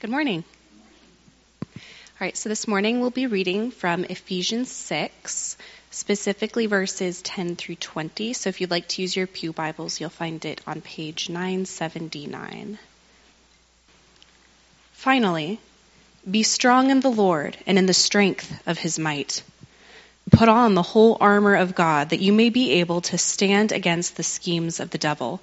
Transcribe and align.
Good 0.00 0.08
morning. 0.08 0.44
All 1.62 1.76
right, 2.22 2.34
so 2.34 2.48
this 2.48 2.66
morning 2.66 3.00
we'll 3.00 3.10
be 3.10 3.26
reading 3.26 3.70
from 3.70 4.04
Ephesians 4.04 4.72
6, 4.72 5.58
specifically 5.90 6.64
verses 6.64 7.20
10 7.20 7.56
through 7.56 7.74
20. 7.74 8.32
So 8.32 8.48
if 8.48 8.62
you'd 8.62 8.70
like 8.70 8.88
to 8.88 9.02
use 9.02 9.14
your 9.14 9.26
Pew 9.26 9.52
Bibles, 9.52 10.00
you'll 10.00 10.08
find 10.08 10.42
it 10.46 10.62
on 10.66 10.80
page 10.80 11.28
979. 11.28 12.78
Finally, 14.92 15.60
be 16.30 16.44
strong 16.44 16.88
in 16.88 17.00
the 17.00 17.10
Lord 17.10 17.58
and 17.66 17.76
in 17.76 17.84
the 17.84 17.92
strength 17.92 18.50
of 18.66 18.78
his 18.78 18.98
might. 18.98 19.42
Put 20.30 20.48
on 20.48 20.72
the 20.72 20.80
whole 20.80 21.18
armor 21.20 21.56
of 21.56 21.74
God 21.74 22.08
that 22.08 22.20
you 22.20 22.32
may 22.32 22.48
be 22.48 22.80
able 22.80 23.02
to 23.02 23.18
stand 23.18 23.70
against 23.70 24.16
the 24.16 24.22
schemes 24.22 24.80
of 24.80 24.88
the 24.88 24.96
devil. 24.96 25.42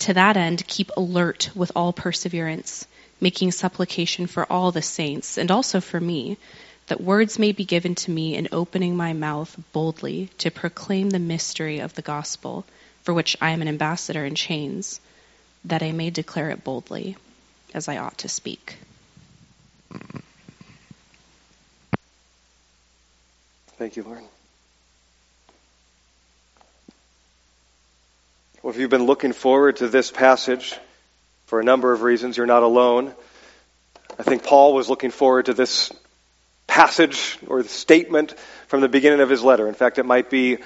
to 0.00 0.14
that 0.14 0.36
end, 0.36 0.66
keep 0.66 0.90
alert 0.96 1.50
with 1.54 1.72
all 1.76 1.92
perseverance, 1.92 2.86
making 3.20 3.52
supplication 3.52 4.26
for 4.26 4.50
all 4.50 4.72
the 4.72 4.82
saints, 4.82 5.38
and 5.38 5.50
also 5.50 5.80
for 5.80 6.00
me, 6.00 6.36
that 6.86 7.00
words 7.00 7.38
may 7.38 7.52
be 7.52 7.64
given 7.64 7.94
to 7.94 8.10
me 8.10 8.34
in 8.34 8.48
opening 8.50 8.96
my 8.96 9.12
mouth 9.12 9.56
boldly 9.72 10.28
to 10.38 10.50
proclaim 10.50 11.10
the 11.10 11.18
mystery 11.18 11.78
of 11.78 11.94
the 11.94 12.02
gospel, 12.02 12.64
for 13.02 13.14
which 13.14 13.36
I 13.40 13.50
am 13.50 13.62
an 13.62 13.68
ambassador 13.68 14.24
in 14.24 14.34
chains, 14.34 15.00
that 15.64 15.82
I 15.82 15.92
may 15.92 16.10
declare 16.10 16.50
it 16.50 16.64
boldly, 16.64 17.16
as 17.74 17.86
I 17.86 17.98
ought 17.98 18.18
to 18.18 18.28
speak. 18.28 18.76
Thank 23.78 23.96
you, 23.96 24.02
Lord. 24.02 24.24
Well, 28.62 28.74
if 28.74 28.78
you've 28.78 28.90
been 28.90 29.06
looking 29.06 29.32
forward 29.32 29.76
to 29.76 29.88
this 29.88 30.10
passage 30.10 30.78
for 31.46 31.60
a 31.60 31.64
number 31.64 31.94
of 31.94 32.02
reasons, 32.02 32.36
you're 32.36 32.44
not 32.44 32.62
alone. 32.62 33.14
I 34.18 34.22
think 34.22 34.44
Paul 34.44 34.74
was 34.74 34.86
looking 34.90 35.10
forward 35.10 35.46
to 35.46 35.54
this 35.54 35.90
passage 36.66 37.38
or 37.46 37.62
statement 37.62 38.34
from 38.66 38.82
the 38.82 38.88
beginning 38.90 39.20
of 39.20 39.30
his 39.30 39.42
letter. 39.42 39.66
In 39.66 39.72
fact, 39.72 39.96
it 39.96 40.04
might 40.04 40.28
be 40.28 40.56
uh, 40.56 40.58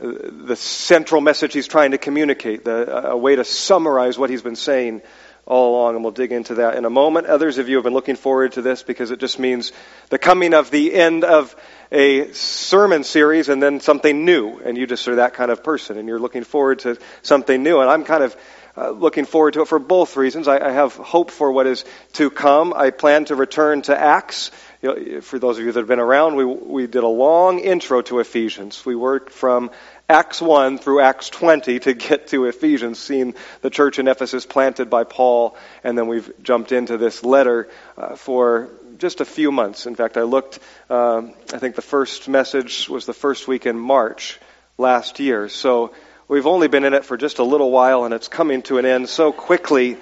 the 0.00 0.56
central 0.56 1.20
message 1.20 1.52
he's 1.52 1.68
trying 1.68 1.90
to 1.90 1.98
communicate, 1.98 2.64
the, 2.64 3.10
a 3.10 3.16
way 3.18 3.36
to 3.36 3.44
summarize 3.44 4.16
what 4.16 4.30
he's 4.30 4.40
been 4.40 4.56
saying 4.56 5.02
all 5.46 5.74
along, 5.74 5.96
and 5.96 6.04
we'll 6.04 6.12
dig 6.12 6.32
into 6.32 6.54
that 6.56 6.76
in 6.76 6.84
a 6.84 6.90
moment. 6.90 7.26
Others 7.26 7.58
of 7.58 7.68
you 7.68 7.76
have 7.76 7.84
been 7.84 7.92
looking 7.92 8.16
forward 8.16 8.52
to 8.52 8.62
this 8.62 8.82
because 8.82 9.10
it 9.10 9.18
just 9.18 9.38
means 9.38 9.72
the 10.08 10.18
coming 10.18 10.54
of 10.54 10.70
the 10.70 10.94
end 10.94 11.24
of 11.24 11.54
a 11.90 12.32
sermon 12.32 13.04
series 13.04 13.48
and 13.48 13.62
then 13.62 13.80
something 13.80 14.24
new, 14.24 14.58
and 14.58 14.78
you 14.78 14.86
just 14.86 15.06
are 15.08 15.16
that 15.16 15.34
kind 15.34 15.50
of 15.50 15.64
person, 15.64 15.98
and 15.98 16.08
you're 16.08 16.20
looking 16.20 16.44
forward 16.44 16.80
to 16.80 16.96
something 17.22 17.62
new. 17.62 17.80
And 17.80 17.90
I'm 17.90 18.04
kind 18.04 18.22
of 18.22 18.36
uh, 18.76 18.90
looking 18.90 19.26
forward 19.26 19.52
to 19.54 19.62
it 19.62 19.68
for 19.68 19.78
both 19.78 20.16
reasons. 20.16 20.48
I, 20.48 20.58
I, 20.58 20.70
have 20.70 20.94
hope 20.94 21.30
for 21.30 21.52
what 21.52 21.66
is 21.66 21.84
to 22.14 22.30
come. 22.30 22.72
I 22.74 22.88
plan 22.88 23.26
to 23.26 23.34
return 23.34 23.82
to 23.82 23.98
Acts. 23.98 24.50
You 24.80 24.88
know, 24.88 25.20
for 25.20 25.38
those 25.38 25.58
of 25.58 25.64
you 25.66 25.72
that 25.72 25.78
have 25.78 25.88
been 25.88 26.00
around, 26.00 26.36
we, 26.36 26.46
we 26.46 26.86
did 26.86 27.04
a 27.04 27.08
long 27.08 27.58
intro 27.58 28.00
to 28.02 28.20
Ephesians. 28.20 28.84
We 28.86 28.96
worked 28.96 29.30
from 29.30 29.70
Acts 30.12 30.42
1 30.42 30.76
through 30.76 31.00
Acts 31.00 31.30
20 31.30 31.78
to 31.80 31.94
get 31.94 32.26
to 32.28 32.44
Ephesians, 32.44 32.98
seeing 32.98 33.34
the 33.62 33.70
church 33.70 33.98
in 33.98 34.08
Ephesus 34.08 34.44
planted 34.44 34.90
by 34.90 35.04
Paul, 35.04 35.56
and 35.82 35.96
then 35.96 36.06
we've 36.06 36.30
jumped 36.42 36.70
into 36.70 36.98
this 36.98 37.24
letter 37.24 37.70
uh, 37.96 38.14
for 38.14 38.68
just 38.98 39.22
a 39.22 39.24
few 39.24 39.50
months. 39.50 39.86
In 39.86 39.94
fact, 39.94 40.18
I 40.18 40.22
looked, 40.24 40.58
uh, 40.90 41.22
I 41.54 41.58
think 41.58 41.76
the 41.76 41.82
first 41.82 42.28
message 42.28 42.90
was 42.90 43.06
the 43.06 43.14
first 43.14 43.48
week 43.48 43.64
in 43.64 43.78
March 43.78 44.38
last 44.76 45.18
year. 45.18 45.48
So 45.48 45.94
we've 46.28 46.46
only 46.46 46.68
been 46.68 46.84
in 46.84 46.92
it 46.92 47.06
for 47.06 47.16
just 47.16 47.38
a 47.38 47.44
little 47.44 47.70
while, 47.70 48.04
and 48.04 48.12
it's 48.12 48.28
coming 48.28 48.60
to 48.64 48.76
an 48.76 48.84
end 48.84 49.08
so 49.08 49.32
quickly. 49.32 49.96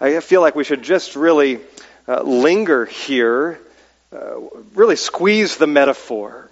I 0.00 0.20
feel 0.20 0.40
like 0.40 0.54
we 0.54 0.64
should 0.64 0.82
just 0.82 1.16
really 1.16 1.60
uh, 2.08 2.22
linger 2.22 2.86
here, 2.86 3.60
uh, 4.10 4.40
really 4.74 4.96
squeeze 4.96 5.58
the 5.58 5.66
metaphor. 5.66 6.48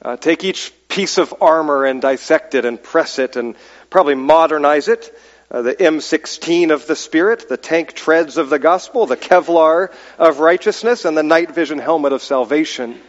Uh, 0.00 0.16
take 0.16 0.42
each 0.42 0.72
piece 0.90 1.16
of 1.16 1.34
armor 1.40 1.86
and 1.86 2.02
dissect 2.02 2.54
it 2.54 2.66
and 2.66 2.82
press 2.82 3.18
it 3.18 3.36
and 3.36 3.56
probably 3.88 4.14
modernize 4.14 4.88
it 4.88 5.16
uh, 5.50 5.62
the 5.62 5.74
M16 5.74 6.70
of 6.70 6.86
the 6.86 6.94
Spirit, 6.94 7.48
the 7.48 7.56
tank 7.56 7.94
treads 7.94 8.36
of 8.36 8.50
the 8.50 8.58
gospel, 8.58 9.06
the 9.06 9.16
Kevlar 9.16 9.92
of 10.16 10.38
righteousness, 10.38 11.04
and 11.04 11.16
the 11.16 11.24
night 11.24 11.52
vision 11.52 11.78
helmet 11.78 12.12
of 12.12 12.22
salvation. 12.22 13.00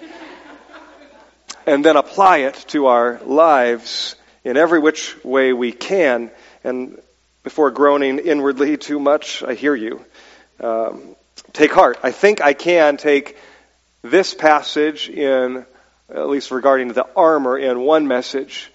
and 1.67 1.85
then 1.85 1.97
apply 1.97 2.39
it 2.39 2.55
to 2.69 2.87
our 2.87 3.19
lives 3.23 4.15
in 4.43 4.57
every 4.57 4.79
which 4.79 5.23
way 5.23 5.53
we 5.53 5.71
can. 5.71 6.31
And 6.63 6.99
before 7.43 7.69
groaning 7.69 8.17
inwardly 8.17 8.75
too 8.77 8.99
much, 8.99 9.43
I 9.43 9.53
hear 9.53 9.75
you. 9.75 10.03
Um, 10.59 11.15
take 11.53 11.71
heart. 11.71 11.99
I 12.01 12.11
think 12.11 12.41
I 12.41 12.53
can 12.53 12.97
take 12.97 13.37
this 14.01 14.33
passage 14.33 15.09
in, 15.09 15.63
at 16.13 16.29
least 16.29 16.51
regarding 16.51 16.89
the 16.89 17.07
armor, 17.16 17.57
in 17.57 17.79
one 17.79 18.07
message 18.07 18.72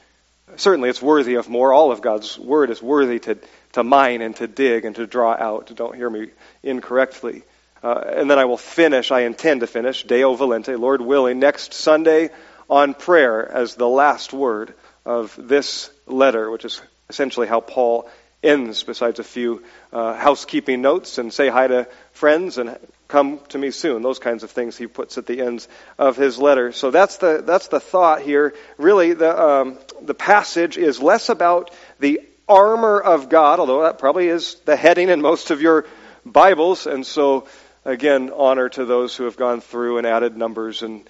certainly 0.56 0.88
it's 0.88 1.02
worthy 1.02 1.34
of 1.34 1.48
more. 1.48 1.72
All 1.72 1.90
of 1.90 2.00
God's 2.00 2.38
word 2.38 2.70
is 2.70 2.82
worthy 2.82 3.18
to, 3.20 3.38
to 3.72 3.82
mine 3.82 4.22
and 4.22 4.36
to 4.36 4.46
dig 4.46 4.84
and 4.84 4.94
to 4.96 5.06
draw 5.06 5.32
out. 5.32 5.74
Don't 5.74 5.96
hear 5.96 6.08
me 6.08 6.30
incorrectly. 6.62 7.42
Uh, 7.82 8.02
and 8.16 8.30
then 8.30 8.38
I 8.38 8.44
will 8.46 8.56
finish, 8.56 9.10
I 9.10 9.20
intend 9.20 9.60
to 9.60 9.66
finish, 9.66 10.04
Deo 10.04 10.34
Volente, 10.36 10.78
Lord 10.78 11.00
willing, 11.00 11.38
next 11.38 11.74
Sunday 11.74 12.30
on 12.68 12.94
prayer 12.94 13.46
as 13.50 13.74
the 13.74 13.88
last 13.88 14.32
word 14.32 14.74
of 15.04 15.38
this 15.38 15.90
letter, 16.06 16.50
which 16.50 16.64
is 16.64 16.80
essentially 17.08 17.46
how 17.46 17.60
Paul 17.60 18.08
ends, 18.42 18.82
besides 18.82 19.18
a 19.18 19.24
few 19.24 19.62
uh, 19.92 20.14
housekeeping 20.14 20.82
notes 20.82 21.18
and 21.18 21.32
say 21.32 21.48
hi 21.48 21.66
to 21.66 21.88
friends 22.12 22.58
and 22.58 22.76
come 23.08 23.40
to 23.48 23.58
me 23.58 23.70
soon. 23.70 24.02
Those 24.02 24.18
kinds 24.18 24.42
of 24.42 24.50
things 24.50 24.76
he 24.76 24.86
puts 24.86 25.18
at 25.18 25.26
the 25.26 25.40
ends 25.40 25.68
of 25.98 26.16
his 26.16 26.38
letter. 26.38 26.72
So 26.72 26.90
that's 26.90 27.18
the 27.18 27.42
that's 27.44 27.68
the 27.68 27.80
thought 27.80 28.22
here. 28.22 28.54
Really, 28.78 29.12
the 29.12 29.40
um, 29.40 29.78
the 30.02 30.14
passage 30.14 30.76
is 30.78 31.00
less 31.00 31.28
about 31.28 31.70
the 31.98 32.20
armor 32.48 33.00
of 33.00 33.28
God, 33.28 33.60
although 33.60 33.82
that 33.82 33.98
probably 33.98 34.28
is 34.28 34.56
the 34.64 34.76
heading 34.76 35.08
in 35.08 35.20
most 35.20 35.50
of 35.50 35.60
your 35.60 35.86
Bibles. 36.24 36.86
And 36.86 37.06
so, 37.06 37.46
again, 37.84 38.30
honor 38.34 38.68
to 38.70 38.84
those 38.84 39.16
who 39.16 39.24
have 39.24 39.36
gone 39.36 39.60
through 39.60 39.98
and 39.98 40.06
added 40.06 40.36
numbers 40.36 40.82
and 40.82 41.08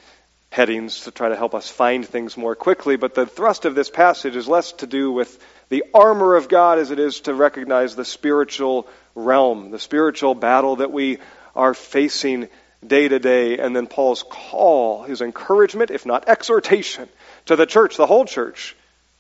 headings 0.51 1.01
to 1.01 1.11
try 1.11 1.29
to 1.29 1.37
help 1.37 1.55
us 1.55 1.69
find 1.69 2.07
things 2.07 2.37
more 2.37 2.55
quickly. 2.55 2.97
But 2.97 3.15
the 3.15 3.27
thrust 3.27 3.65
of 3.65 3.75
this 3.75 3.91
passage 3.91 4.37
is 4.37 4.49
less 4.49 4.73
to 4.73 4.87
do 4.87 5.13
with 5.13 5.39
the 5.69 5.85
armor 5.93 6.37
of 6.37 6.49
God 6.49 6.79
as 6.79 6.91
it 6.91 6.99
is 6.99 7.21
to 7.23 7.35
recognize 7.35 7.97
the 7.97 8.05
spiritual 8.05 8.87
realm, 9.15 9.71
the 9.71 9.79
spiritual 9.79 10.35
battle 10.35 10.77
that 10.77 10.93
we 10.93 11.19
are 11.57 11.75
facing 11.75 12.49
day 12.87 13.09
to 13.09 13.19
day. 13.19 13.59
And 13.59 13.75
then 13.75 13.87
Paul's 13.87 14.23
call, 14.23 15.03
his 15.03 15.21
encouragement, 15.21 15.91
if 15.91 16.07
not 16.07 16.29
exhortation, 16.29 17.09
to 17.47 17.57
the 17.57 17.67
church, 17.67 17.97
the 17.97 18.07
whole 18.07 18.25
church, 18.25 18.77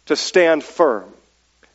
to 0.06 0.16
stand 0.16 0.62
firm, 0.62 1.12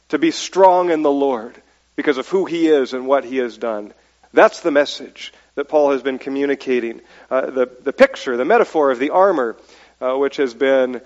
to 0.09 0.17
be 0.17 0.31
strong 0.31 0.89
in 0.91 1.01
the 1.01 1.11
Lord 1.11 1.61
because 1.95 2.17
of 2.17 2.27
who 2.27 2.45
he 2.45 2.67
is 2.67 2.93
and 2.93 3.05
what 3.05 3.25
he 3.25 3.37
has 3.37 3.57
done. 3.57 3.93
That's 4.33 4.61
the 4.61 4.71
message 4.71 5.33
that 5.55 5.67
Paul 5.67 5.91
has 5.91 6.01
been 6.01 6.19
communicating. 6.19 7.01
Uh, 7.29 7.49
the, 7.49 7.69
the 7.83 7.93
picture, 7.93 8.37
the 8.37 8.45
metaphor 8.45 8.91
of 8.91 8.99
the 8.99 9.09
armor, 9.09 9.57
uh, 9.99 10.15
which 10.15 10.37
has 10.37 10.53
been 10.53 11.01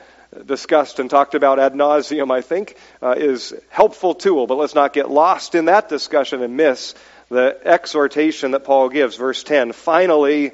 discussed 0.46 1.00
and 1.00 1.10
talked 1.10 1.34
about 1.34 1.60
ad 1.60 1.74
nauseum, 1.74 2.32
I 2.32 2.42
think, 2.42 2.78
uh, 3.02 3.16
is 3.18 3.54
helpful 3.70 4.14
tool. 4.14 4.48
But 4.48 4.56
let's 4.56 4.76
not 4.76 4.94
get 4.94 5.10
lost 5.10 5.56
in 5.56 5.66
that 5.66 5.90
discussion 5.90 6.44
and 6.44 6.56
miss 6.56 6.94
the 7.30 7.58
exhortation 7.64 8.52
that 8.52 8.64
Paul 8.64 8.90
gives. 8.90 9.16
Verse 9.16 9.44
10 9.44 9.72
Finally, 9.72 10.52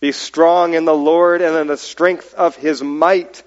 be 0.00 0.12
strong 0.12 0.74
in 0.74 0.84
the 0.84 0.94
Lord 0.94 1.42
and 1.42 1.56
in 1.56 1.66
the 1.66 1.76
strength 1.76 2.34
of 2.34 2.56
his 2.56 2.82
might. 2.82 3.42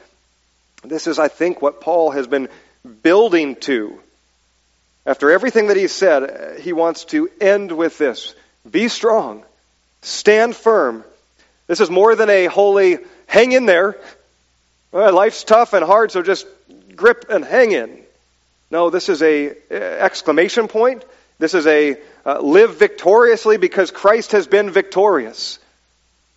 This 0.83 1.07
is, 1.07 1.17
I 1.17 1.27
think, 1.27 1.61
what 1.61 1.81
Paul 1.81 2.11
has 2.11 2.27
been 2.27 2.49
building 3.01 3.55
to 3.55 3.99
After 5.05 5.31
everything 5.31 5.67
that 5.67 5.77
he 5.77 5.87
said, 5.87 6.59
he 6.61 6.73
wants 6.73 7.05
to 7.05 7.29
end 7.41 7.71
with 7.71 7.97
this 7.97 8.35
Be 8.69 8.87
strong, 8.87 9.43
stand 10.01 10.55
firm. 10.55 11.03
This 11.67 11.79
is 11.79 11.89
more 11.89 12.15
than 12.15 12.29
a 12.29 12.45
holy 12.45 12.99
hang 13.25 13.51
in 13.51 13.65
there. 13.65 13.97
Life's 14.91 15.43
tough 15.43 15.73
and 15.73 15.83
hard, 15.83 16.11
so 16.11 16.21
just 16.21 16.45
grip 16.95 17.25
and 17.29 17.43
hang 17.43 17.71
in. 17.71 18.03
No, 18.69 18.89
this 18.89 19.09
is 19.09 19.21
a 19.21 19.49
eh, 19.49 19.53
exclamation 19.71 20.67
point. 20.67 21.03
This 21.43 21.55
is 21.55 21.67
a 21.67 21.97
uh, 22.25 22.39
live 22.39 22.77
victoriously 22.77 23.57
because 23.57 23.91
Christ 23.91 24.31
has 24.31 24.47
been 24.47 24.69
victorious. 24.69 25.59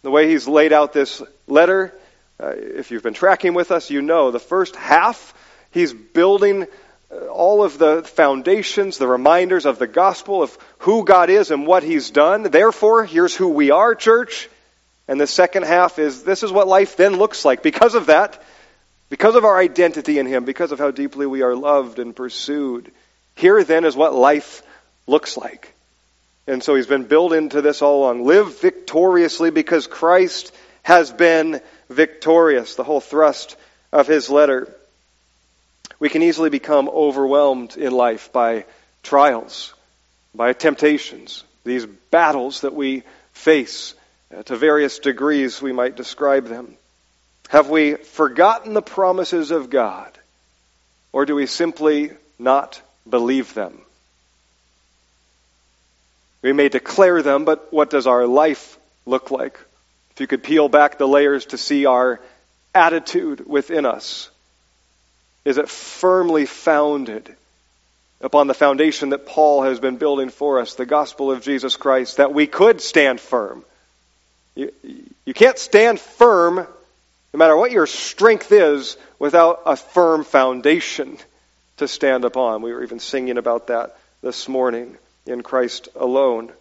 The 0.03 0.11
way 0.11 0.29
he's 0.29 0.49
laid 0.49 0.73
out 0.73 0.93
this 0.93 1.23
letter, 1.47 1.95
uh, 2.43 2.49
if 2.57 2.91
you've 2.91 3.05
been 3.05 3.15
tracking 3.15 3.55
with 3.55 3.71
us, 3.71 3.89
you 3.89 4.03
know 4.03 4.33
the 4.33 4.41
first 4.41 4.75
half, 4.75 5.33
he's 5.71 5.93
building 5.93 6.67
uh, 7.09 7.27
all 7.29 7.63
of 7.63 7.79
the 7.79 8.03
foundations, 8.03 8.99
the 8.99 9.07
reminders 9.07 9.65
of 9.65 9.79
the 9.79 9.87
gospel 9.87 10.43
of 10.43 10.59
who 10.79 11.05
God 11.05 11.31
is 11.31 11.53
and 11.53 11.69
what 11.69 11.85
he's 11.85 12.11
done. 12.11 12.43
Therefore, 12.43 13.05
here's 13.05 13.37
who 13.37 13.51
we 13.51 13.71
are, 13.71 13.95
church. 13.95 14.49
And 15.07 15.21
the 15.21 15.29
second 15.29 15.67
half 15.67 16.01
is 16.01 16.25
this 16.25 16.43
is 16.43 16.51
what 16.51 16.67
life 16.67 16.97
then 16.97 17.15
looks 17.15 17.45
like. 17.45 17.63
Because 17.63 17.95
of 17.95 18.07
that, 18.07 18.43
because 19.09 19.37
of 19.37 19.45
our 19.45 19.57
identity 19.57 20.19
in 20.19 20.27
him, 20.27 20.45
because 20.45 20.73
of 20.73 20.81
how 20.81 20.91
deeply 20.91 21.27
we 21.27 21.43
are 21.43 21.55
loved 21.55 22.01
and 22.01 22.17
pursued, 22.17 22.91
here 23.37 23.63
then 23.63 23.85
is 23.85 23.95
what 23.95 24.13
life 24.13 24.65
looks 25.07 25.37
like. 25.37 25.75
And 26.47 26.63
so 26.63 26.75
he's 26.75 26.87
been 26.87 27.05
built 27.05 27.33
into 27.33 27.61
this 27.61 27.83
all 27.83 28.05
along. 28.05 28.25
Live 28.25 28.61
victoriously 28.61 29.51
because 29.51 29.87
Christ 29.87 30.55
has 30.83 31.13
been 31.13 31.61
victorious. 31.89 32.77
The 32.77 32.85
whole 32.85 33.01
thrust 33.01 33.57
of 33.93 34.07
his 34.07 34.31
letter. 34.31 34.73
We 35.99 36.09
can 36.09 36.23
easily 36.23 36.51
become 36.51 36.89
overwhelmed 36.89 37.77
in 37.77 37.93
life 37.93 38.33
by 38.33 38.67
trials, 39.03 39.75
by 40.35 40.53
temptations, 40.53 41.45
these 41.65 41.87
battles 41.87 42.61
that 42.61 42.75
we 42.75 43.03
face. 43.33 43.95
Uh, 44.37 44.43
to 44.43 44.57
various 44.57 44.99
degrees, 44.99 45.63
we 45.63 45.73
might 45.73 45.97
describe 45.97 46.47
them. 46.47 46.77
Have 47.49 47.71
we 47.71 47.95
forgotten 47.95 48.75
the 48.75 48.83
promises 48.83 49.53
of 49.53 49.71
God? 49.71 50.11
Or 51.13 51.25
do 51.25 51.35
we 51.35 51.47
simply 51.47 52.11
not 52.39 52.81
believe 53.09 53.55
them? 53.55 53.86
We 56.43 56.53
may 56.53 56.69
declare 56.69 57.23
them, 57.23 57.45
but 57.45 57.73
what 57.73 57.91
does 57.91 58.07
our 58.07 58.27
life 58.27 58.79
look 59.05 59.31
like? 59.31 59.59
If 60.13 60.21
you 60.21 60.27
could 60.27 60.43
peel 60.43 60.69
back 60.69 60.99
the 60.99 61.09
layers 61.09 61.47
to 61.47 61.59
see 61.59 61.87
our 61.87 62.21
attitude 62.75 63.47
within 63.47 63.87
us, 63.87 64.31
is 65.45 65.59
it 65.59 65.69
firmly 65.69 66.47
founded 66.47 67.35
upon 68.21 68.47
the 68.47 68.55
foundation 68.55 69.11
that 69.11 69.27
Paul 69.27 69.63
has 69.63 69.79
been 69.79 69.97
building 69.97 70.31
for 70.31 70.61
us, 70.61 70.75
the 70.75 70.87
gospel 70.87 71.31
of 71.31 71.43
Jesus 71.43 71.77
Christ, 71.77 72.17
that 72.17 72.33
we 72.33 72.47
could 72.47 72.81
stand 72.81 73.21
firm? 73.21 73.65
You, 74.55 74.73
you 75.25 75.35
can't 75.35 75.59
stand 75.59 76.01
firm, 76.01 76.57
no 76.57 77.39
matter 77.39 77.57
what 77.57 77.73
your 77.73 77.87
strength 77.87 78.51
is, 78.53 78.97
without 79.19 79.63
a 79.67 79.77
firm 79.77 80.25
foundation 80.25 81.19
to 81.77 81.87
stand 81.87 82.25
upon. 82.25 82.63
We 82.63 82.73
were 82.73 82.83
even 82.83 83.01
singing 83.01 83.37
about 83.37 83.67
that 83.67 83.97
this 84.23 84.49
morning 84.49 84.97
in 85.27 85.43
Christ 85.43 85.89
alone. 85.95 86.53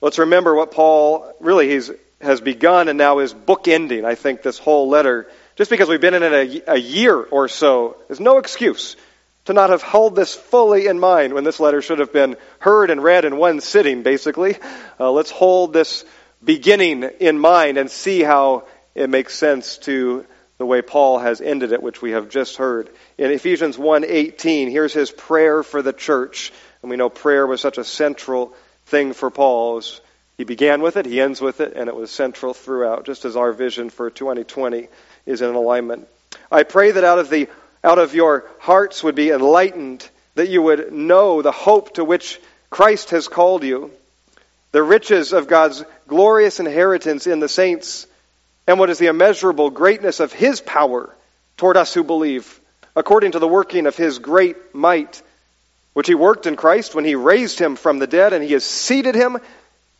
Let's 0.00 0.18
remember 0.18 0.54
what 0.54 0.72
Paul 0.72 1.32
really 1.40 1.68
he's, 1.68 1.90
has 2.20 2.40
begun 2.40 2.88
and 2.88 2.98
now 2.98 3.20
is 3.20 3.32
bookending, 3.32 4.04
I 4.04 4.14
think, 4.14 4.42
this 4.42 4.58
whole 4.58 4.88
letter. 4.88 5.28
Just 5.56 5.70
because 5.70 5.88
we've 5.88 6.00
been 6.00 6.14
in 6.14 6.22
it 6.22 6.32
a, 6.32 6.72
a 6.74 6.78
year 6.78 7.16
or 7.16 7.48
so 7.48 7.96
is 8.08 8.20
no 8.20 8.38
excuse 8.38 8.96
to 9.44 9.52
not 9.52 9.70
have 9.70 9.82
held 9.82 10.14
this 10.14 10.34
fully 10.34 10.86
in 10.86 10.98
mind 10.98 11.34
when 11.34 11.44
this 11.44 11.60
letter 11.60 11.82
should 11.82 11.98
have 11.98 12.12
been 12.12 12.36
heard 12.60 12.90
and 12.90 13.02
read 13.02 13.24
in 13.24 13.36
one 13.36 13.60
sitting, 13.60 14.02
basically. 14.02 14.56
Uh, 15.00 15.10
let's 15.10 15.30
hold 15.30 15.72
this 15.72 16.04
beginning 16.42 17.02
in 17.20 17.38
mind 17.38 17.76
and 17.78 17.90
see 17.90 18.22
how 18.22 18.64
it 18.94 19.10
makes 19.10 19.34
sense 19.34 19.78
to 19.78 20.24
the 20.58 20.66
way 20.66 20.80
Paul 20.80 21.18
has 21.18 21.40
ended 21.40 21.72
it, 21.72 21.82
which 21.82 22.00
we 22.00 22.12
have 22.12 22.28
just 22.28 22.56
heard. 22.56 22.88
In 23.18 23.32
Ephesians 23.32 23.76
1:18, 23.76 24.70
here's 24.70 24.92
his 24.92 25.10
prayer 25.10 25.62
for 25.62 25.82
the 25.82 25.92
church. 25.92 26.52
And 26.82 26.90
we 26.90 26.96
know 26.96 27.08
prayer 27.08 27.46
was 27.46 27.60
such 27.60 27.78
a 27.78 27.84
central 27.84 28.52
thing 28.86 29.12
for 29.12 29.30
Paul. 29.30 29.76
Was, 29.76 30.00
he 30.36 30.44
began 30.44 30.82
with 30.82 30.96
it, 30.96 31.06
he 31.06 31.20
ends 31.20 31.40
with 31.40 31.60
it, 31.60 31.74
and 31.76 31.88
it 31.88 31.94
was 31.94 32.10
central 32.10 32.54
throughout, 32.54 33.06
just 33.06 33.24
as 33.24 33.36
our 33.36 33.52
vision 33.52 33.90
for 33.90 34.10
2020 34.10 34.88
is 35.26 35.40
in 35.40 35.54
alignment. 35.54 36.08
I 36.50 36.64
pray 36.64 36.90
that 36.90 37.04
out 37.04 37.18
of 37.18 37.30
the 37.30 37.48
out 37.84 37.98
of 37.98 38.14
your 38.14 38.44
hearts 38.60 39.02
would 39.02 39.16
be 39.16 39.30
enlightened, 39.30 40.08
that 40.36 40.48
you 40.48 40.62
would 40.62 40.92
know 40.92 41.42
the 41.42 41.52
hope 41.52 41.94
to 41.94 42.04
which 42.04 42.40
Christ 42.70 43.10
has 43.10 43.26
called 43.26 43.64
you, 43.64 43.90
the 44.70 44.82
riches 44.82 45.32
of 45.32 45.48
God's 45.48 45.84
glorious 46.06 46.60
inheritance 46.60 47.26
in 47.26 47.40
the 47.40 47.48
saints, 47.48 48.06
and 48.66 48.78
what 48.78 48.88
is 48.88 48.98
the 48.98 49.08
immeasurable 49.08 49.70
greatness 49.70 50.20
of 50.20 50.32
his 50.32 50.60
power 50.60 51.12
toward 51.56 51.76
us 51.76 51.92
who 51.92 52.04
believe, 52.04 52.60
according 52.94 53.32
to 53.32 53.40
the 53.40 53.48
working 53.48 53.86
of 53.86 53.96
his 53.96 54.20
great 54.20 54.74
might 54.74 55.20
which 55.94 56.06
he 56.06 56.14
worked 56.14 56.46
in 56.46 56.56
Christ 56.56 56.94
when 56.94 57.04
he 57.04 57.14
raised 57.14 57.58
him 57.58 57.76
from 57.76 57.98
the 57.98 58.06
dead, 58.06 58.32
and 58.32 58.42
he 58.42 58.52
has 58.52 58.64
seated 58.64 59.14
him 59.14 59.38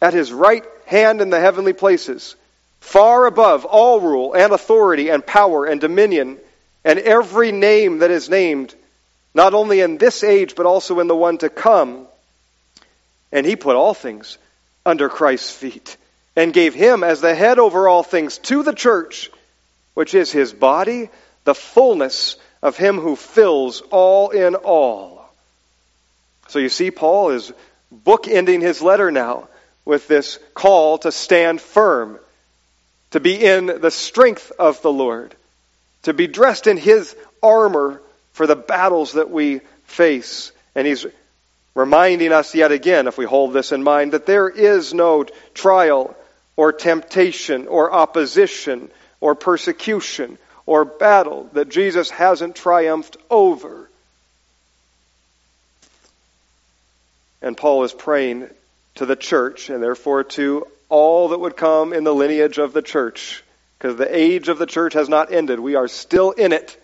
at 0.01 0.15
his 0.15 0.33
right 0.33 0.65
hand 0.87 1.21
in 1.21 1.31
the 1.31 1.41
heavenly 1.41 1.73
places, 1.73 2.35
far 2.81 3.27
above 3.27 3.65
all 3.65 4.01
rule 4.01 4.35
and 4.35 4.53
authority 4.53 5.11
and 5.11 5.25
power 5.25 5.65
and 5.65 5.81
dominion, 5.81 6.39
and 6.85 6.99
every 6.99 7.53
name 7.53 7.99
that 7.99 8.11
is 8.11 8.29
named, 8.29 8.75
not 9.35 9.55
only 9.55 9.81
in 9.81 9.99
this 9.99 10.25
age, 10.25 10.55
but 10.55 10.67
also 10.67 10.99
in 11.01 11.07
the 11.07 11.17
one 11.17 11.39
to 11.39 11.49
come. 11.49 12.07
And 13.31 13.47
he 13.47 13.57
put 13.57 13.77
all 13.77 13.95
things 13.95 14.39
under 14.85 15.09
Christ's 15.09 15.53
feet, 15.53 15.97
and 16.35 16.53
gave 16.53 16.75
him 16.75 17.05
as 17.05 17.21
the 17.21 17.35
head 17.35 17.59
over 17.59 17.87
all 17.87 18.03
things 18.03 18.39
to 18.39 18.63
the 18.63 18.75
church, 18.75 19.31
which 19.95 20.15
is 20.15 20.33
his 20.33 20.53
body, 20.53 21.11
the 21.45 21.55
fullness 21.55 22.37
of 22.63 22.77
him 22.77 22.99
who 22.99 23.15
fills 23.15 23.83
all 23.91 24.31
in 24.31 24.55
all. 24.55 25.22
So 26.53 26.59
you 26.59 26.69
see, 26.69 26.91
Paul 26.91 27.31
is 27.31 27.51
bookending 28.05 28.61
his 28.61 28.83
letter 28.83 29.11
now 29.11 29.49
with 29.87 30.07
this 30.07 30.39
call 30.53 30.99
to 30.99 31.11
stand 31.11 31.63
firm, 31.63 32.19
to 33.13 33.21
be 33.21 33.43
in 33.43 33.65
the 33.65 33.91
strength 33.91 34.53
of 34.59 34.83
the 34.83 34.93
Lord, 34.93 35.35
to 36.03 36.13
be 36.13 36.27
dressed 36.27 36.67
in 36.67 36.77
his 36.77 37.17
armor 37.43 38.03
for 38.33 38.47
the 38.47 38.55
battles 38.55 39.15
that 39.15 39.31
we 39.31 39.63
face. 39.85 40.53
And 40.75 40.87
he's 40.87 41.07
reminding 41.75 42.35
us 42.35 42.55
yet 42.55 42.71
again, 42.71 43.07
if 43.07 43.17
we 43.17 43.25
hold 43.25 43.55
this 43.55 43.73
in 43.73 43.83
mind, 43.83 44.13
that 44.13 44.27
there 44.27 44.51
is 44.51 44.93
no 44.93 45.25
trial 45.55 46.15
or 46.55 46.71
temptation 46.71 47.67
or 47.67 47.91
opposition 47.91 48.91
or 49.23 49.35
persecution 49.35 50.37
or 50.67 50.85
battle 50.85 51.49
that 51.55 51.71
Jesus 51.71 52.11
hasn't 52.11 52.57
triumphed 52.57 53.17
over. 53.31 53.82
And 57.43 57.57
Paul 57.57 57.85
is 57.85 57.93
praying 57.93 58.49
to 58.95 59.07
the 59.07 59.17
church 59.17 59.69
and 59.69 59.83
therefore 59.83 60.25
to 60.25 60.67
all 60.89 61.29
that 61.29 61.41
would 61.41 61.57
come 61.57 61.93
in 61.93 62.05
the 62.05 62.15
lineage 62.15 62.59
of 62.59 62.73
the 62.73 62.83
church. 62.83 63.43
Because 63.79 63.97
the 63.97 64.17
age 64.17 64.49
of 64.49 64.59
the 64.59 64.67
church 64.67 64.95
has 64.95 65.09
not 65.09 65.33
ended. 65.33 65.59
We 65.59 65.75
are 65.75 65.89
still 65.89 66.31
in 66.31 66.53
it. 66.53 66.77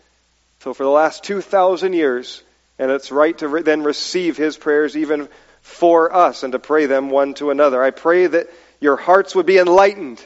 So 0.61 0.75
for 0.75 0.83
the 0.83 0.91
last 0.91 1.23
2,000 1.25 1.93
years, 1.93 2.43
and 2.79 2.91
it's 2.91 3.13
right 3.13 3.37
to 3.39 3.49
re- 3.49 3.63
then 3.63 3.83
receive 3.83 4.37
his 4.37 4.57
prayers 4.57 4.97
even 4.97 5.29
for 5.63 6.15
us 6.15 6.43
and 6.43 6.53
to 6.53 6.59
pray 6.59 6.87
them 6.87 7.11
one 7.11 7.35
to 7.35 7.51
another. 7.51 7.83
I 7.83 7.91
pray 7.91 8.27
that 8.27 8.49
your 8.81 8.97
hearts 8.97 9.35
would 9.35 9.47
be 9.47 9.59
enlightened, 9.59 10.25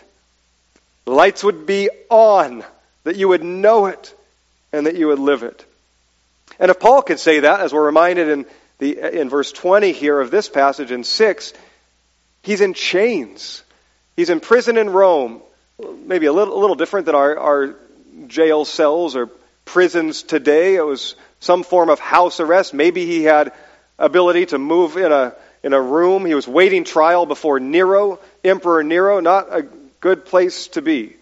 lights 1.07 1.43
would 1.45 1.67
be 1.67 1.91
on, 2.09 2.65
that 3.05 3.17
you 3.17 3.29
would 3.29 3.43
know 3.43 3.87
it, 3.87 4.15
and 4.73 4.87
that 4.87 4.95
you 4.95 5.09
would 5.09 5.19
live 5.19 5.43
it. 5.43 5.65
And 6.59 6.71
if 6.71 6.79
Paul 6.79 7.03
could 7.03 7.19
say 7.19 7.41
that, 7.41 7.61
as 7.61 7.73
we're 7.73 7.85
reminded 7.85 8.29
in 8.29 8.47
the, 8.83 9.21
in 9.21 9.29
verse 9.29 9.53
20 9.53 9.93
here 9.93 10.21
of 10.21 10.33
this 10.33 10.49
passage 10.49 10.91
in 10.91 11.05
6, 11.05 11.53
he's 12.43 12.61
in 12.61 12.75
chains. 12.75 13.63
He's 14.17 14.29
in 14.29 14.41
prison 14.41 14.77
in 14.77 14.91
Rome. 14.91 15.41
Maybe 16.05 16.27
a 16.27 16.33
little, 16.33 16.59
a 16.59 16.61
little 16.61 16.75
different 16.75 17.07
than 17.07 17.15
our, 17.15 17.39
our 17.39 17.77
jail 18.27 18.65
cells 18.65 19.15
or 19.15 19.31
prisons 19.65 20.25
today. 20.25 20.75
It 20.75 20.85
was 20.85 21.15
some 21.39 21.63
form 21.63 21.91
of 21.91 22.01
house 22.01 22.41
arrest. 22.41 22.75
Maybe 22.75 23.07
he 23.07 23.23
had 23.23 23.53
ability 24.01 24.47
to 24.47 24.59
move 24.59 24.97
in 24.97 25.13
a, 25.13 25.37
in 25.63 25.75
a 25.75 25.81
room. 25.81 26.27
He 26.27 26.35
was 26.35 26.49
waiting 26.49 26.83
trial 26.83 27.25
before 27.25 27.61
Nero, 27.61 28.19
Emperor 28.43 28.83
Nero. 28.83 29.21
Not 29.21 29.47
a 29.57 29.63
good 30.01 30.25
place 30.25 30.67
to 30.69 30.83
be. 30.83 31.15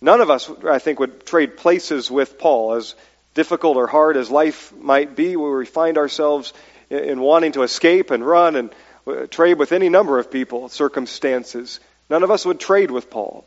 None 0.00 0.22
of 0.22 0.30
us, 0.30 0.50
I 0.66 0.78
think, 0.78 0.98
would 0.98 1.26
trade 1.26 1.58
places 1.58 2.10
with 2.10 2.38
Paul, 2.38 2.74
as 2.74 2.94
difficult 3.34 3.76
or 3.76 3.86
hard 3.86 4.16
as 4.16 4.30
life 4.30 4.74
might 4.74 5.14
be, 5.14 5.36
where 5.36 5.58
we 5.58 5.66
find 5.66 5.98
ourselves 5.98 6.54
in 6.90 7.20
wanting 7.20 7.52
to 7.52 7.62
escape 7.62 8.10
and 8.10 8.26
run 8.26 8.56
and 8.56 8.70
uh, 9.06 9.26
trade 9.26 9.58
with 9.58 9.72
any 9.72 9.88
number 9.88 10.18
of 10.18 10.30
people, 10.30 10.68
circumstances. 10.68 11.80
None 12.10 12.22
of 12.22 12.30
us 12.30 12.44
would 12.44 12.60
trade 12.60 12.90
with 12.90 13.10
Paul. 13.10 13.44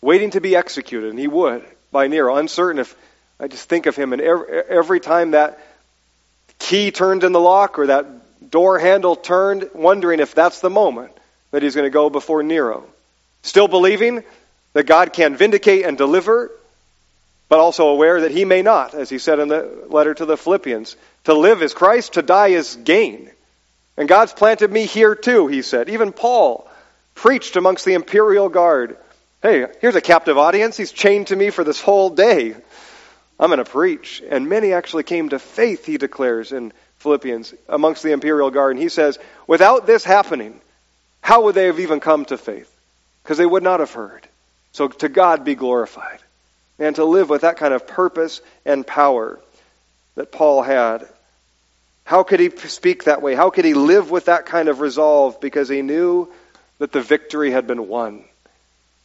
Waiting 0.00 0.30
to 0.30 0.40
be 0.40 0.56
executed, 0.56 1.10
and 1.10 1.18
he 1.18 1.28
would 1.28 1.64
by 1.90 2.06
Nero. 2.06 2.36
Uncertain 2.36 2.80
if 2.80 2.94
I 3.40 3.48
just 3.48 3.68
think 3.68 3.86
of 3.86 3.96
him, 3.96 4.12
and 4.12 4.22
every, 4.22 4.62
every 4.68 5.00
time 5.00 5.32
that 5.32 5.58
key 6.58 6.90
turned 6.90 7.24
in 7.24 7.32
the 7.32 7.40
lock 7.40 7.78
or 7.78 7.86
that 7.86 8.50
door 8.50 8.78
handle 8.78 9.16
turned, 9.16 9.70
wondering 9.74 10.20
if 10.20 10.34
that's 10.34 10.60
the 10.60 10.70
moment 10.70 11.12
that 11.50 11.62
he's 11.62 11.74
going 11.74 11.86
to 11.86 11.90
go 11.90 12.10
before 12.10 12.42
Nero. 12.42 12.84
Still 13.42 13.68
believing 13.68 14.22
that 14.72 14.84
God 14.84 15.12
can 15.12 15.36
vindicate 15.36 15.84
and 15.84 15.96
deliver, 15.96 16.50
but 17.48 17.58
also 17.58 17.88
aware 17.88 18.22
that 18.22 18.30
he 18.30 18.44
may 18.44 18.62
not, 18.62 18.94
as 18.94 19.08
he 19.08 19.18
said 19.18 19.38
in 19.38 19.48
the 19.48 19.86
letter 19.88 20.14
to 20.14 20.26
the 20.26 20.36
Philippians. 20.36 20.96
To 21.24 21.34
live 21.34 21.62
is 21.62 21.74
Christ, 21.74 22.14
to 22.14 22.22
die 22.22 22.48
is 22.48 22.76
gain. 22.76 23.30
And 23.96 24.08
God's 24.08 24.32
planted 24.32 24.70
me 24.70 24.86
here 24.86 25.14
too, 25.14 25.46
he 25.46 25.62
said. 25.62 25.88
Even 25.88 26.12
Paul 26.12 26.68
preached 27.14 27.56
amongst 27.56 27.84
the 27.84 27.94
imperial 27.94 28.48
guard. 28.48 28.96
Hey, 29.42 29.66
here's 29.80 29.96
a 29.96 30.00
captive 30.00 30.38
audience. 30.38 30.76
He's 30.76 30.92
chained 30.92 31.28
to 31.28 31.36
me 31.36 31.50
for 31.50 31.64
this 31.64 31.80
whole 31.80 32.10
day. 32.10 32.54
I'm 33.40 33.50
going 33.50 33.58
to 33.58 33.64
preach. 33.64 34.22
And 34.28 34.48
many 34.48 34.72
actually 34.72 35.04
came 35.04 35.30
to 35.30 35.38
faith, 35.38 35.86
he 35.86 35.96
declares 35.96 36.52
in 36.52 36.72
Philippians, 36.98 37.54
amongst 37.68 38.02
the 38.02 38.12
imperial 38.12 38.50
guard. 38.50 38.72
And 38.72 38.82
he 38.82 38.88
says, 38.88 39.18
without 39.46 39.86
this 39.86 40.04
happening, 40.04 40.60
how 41.20 41.44
would 41.44 41.54
they 41.54 41.66
have 41.66 41.80
even 41.80 42.00
come 42.00 42.24
to 42.26 42.36
faith? 42.36 42.72
Because 43.22 43.38
they 43.38 43.46
would 43.46 43.62
not 43.62 43.80
have 43.80 43.92
heard. 43.92 44.26
So 44.72 44.88
to 44.88 45.08
God 45.08 45.44
be 45.44 45.54
glorified. 45.54 46.20
And 46.78 46.96
to 46.96 47.04
live 47.04 47.28
with 47.28 47.42
that 47.42 47.56
kind 47.56 47.74
of 47.74 47.86
purpose 47.86 48.40
and 48.64 48.86
power 48.86 49.40
that 50.14 50.32
Paul 50.32 50.62
had. 50.62 51.08
How 52.04 52.22
could 52.22 52.40
he 52.40 52.50
speak 52.50 53.04
that 53.04 53.20
way? 53.20 53.34
How 53.34 53.50
could 53.50 53.64
he 53.64 53.74
live 53.74 54.10
with 54.10 54.26
that 54.26 54.46
kind 54.46 54.68
of 54.68 54.80
resolve? 54.80 55.40
Because 55.40 55.68
he 55.68 55.82
knew 55.82 56.28
that 56.78 56.92
the 56.92 57.02
victory 57.02 57.50
had 57.50 57.66
been 57.66 57.88
won. 57.88 58.24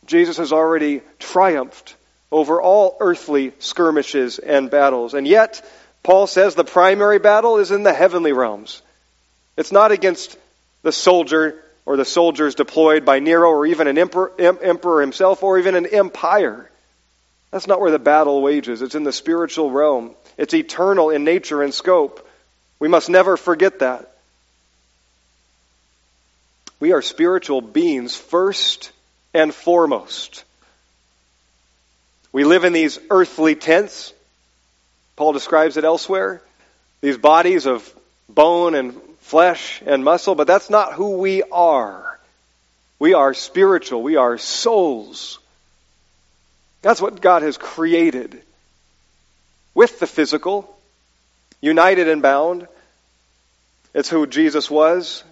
Jesus 0.06 0.38
has 0.38 0.52
already 0.52 1.02
triumphed 1.20 1.96
over 2.32 2.62
all 2.62 2.98
earthly 3.00 3.54
skirmishes 3.60 4.40
and 4.40 4.70
battles. 4.70 5.14
And 5.14 5.28
yet, 5.28 5.64
Paul 6.02 6.28
says 6.28 6.56
the 6.56 6.64
primary 6.64 7.20
battle 7.20 7.58
is 7.58 7.72
in 7.72 7.84
the 7.84 7.94
heavenly 7.94 8.34
realms. 8.34 8.82
It's 9.56 9.72
not 9.72 9.92
against 9.92 10.38
the 10.82 10.92
soldier 10.92 11.62
or 11.86 11.98
the 11.98 12.06
soldiers 12.06 12.56
deployed 12.56 13.06
by 13.06 13.20
Nero 13.20 13.50
or 13.50 13.66
even 13.66 13.88
an 13.88 13.98
emperor, 13.98 14.32
emperor 14.40 15.02
himself 15.02 15.44
or 15.44 15.60
even 15.60 15.76
an 15.76 15.86
empire. 15.86 16.70
That's 17.54 17.68
not 17.68 17.80
where 17.80 17.92
the 17.92 18.00
battle 18.00 18.42
wages. 18.42 18.82
It's 18.82 18.96
in 18.96 19.04
the 19.04 19.14
spiritual 19.14 19.70
realm. 19.70 20.16
It's 20.40 20.56
eternal 20.56 21.12
in 21.12 21.24
nature 21.24 21.62
and 21.62 21.72
scope. 21.72 22.28
We 22.80 22.88
must 22.88 23.12
never 23.12 23.38
forget 23.38 23.78
that. 23.78 24.12
We 26.80 26.94
are 26.94 27.04
spiritual 27.04 27.62
beings 27.62 28.16
first 28.16 28.92
and 29.36 29.54
foremost. 29.54 30.46
We 32.32 32.44
live 32.44 32.64
in 32.64 32.74
these 32.74 32.98
earthly 33.12 33.54
tents. 33.54 34.14
Paul 35.16 35.32
describes 35.32 35.78
it 35.78 35.84
elsewhere. 35.84 36.42
These 37.02 37.20
bodies 37.20 37.68
of 37.68 37.88
bone 38.28 38.74
and 38.74 39.00
flesh 39.20 39.84
and 39.86 40.04
muscle, 40.04 40.34
but 40.34 40.48
that's 40.48 40.72
not 40.72 40.94
who 40.94 41.18
we 41.18 41.44
are. 41.44 42.20
We 42.98 43.14
are 43.14 43.36
spiritual. 43.36 44.02
We 44.02 44.16
are 44.16 44.40
souls. 44.40 45.38
That's 46.84 47.02
what 47.02 47.22
God 47.22 47.42
has 47.42 47.58
created 47.58 48.44
with 49.74 50.00
the 50.00 50.06
physical, 50.06 50.78
united 51.62 52.10
and 52.10 52.22
bound. 52.22 52.68
It's 53.94 54.10
who 54.10 54.28
Jesus 54.28 54.70
was. 54.70 55.24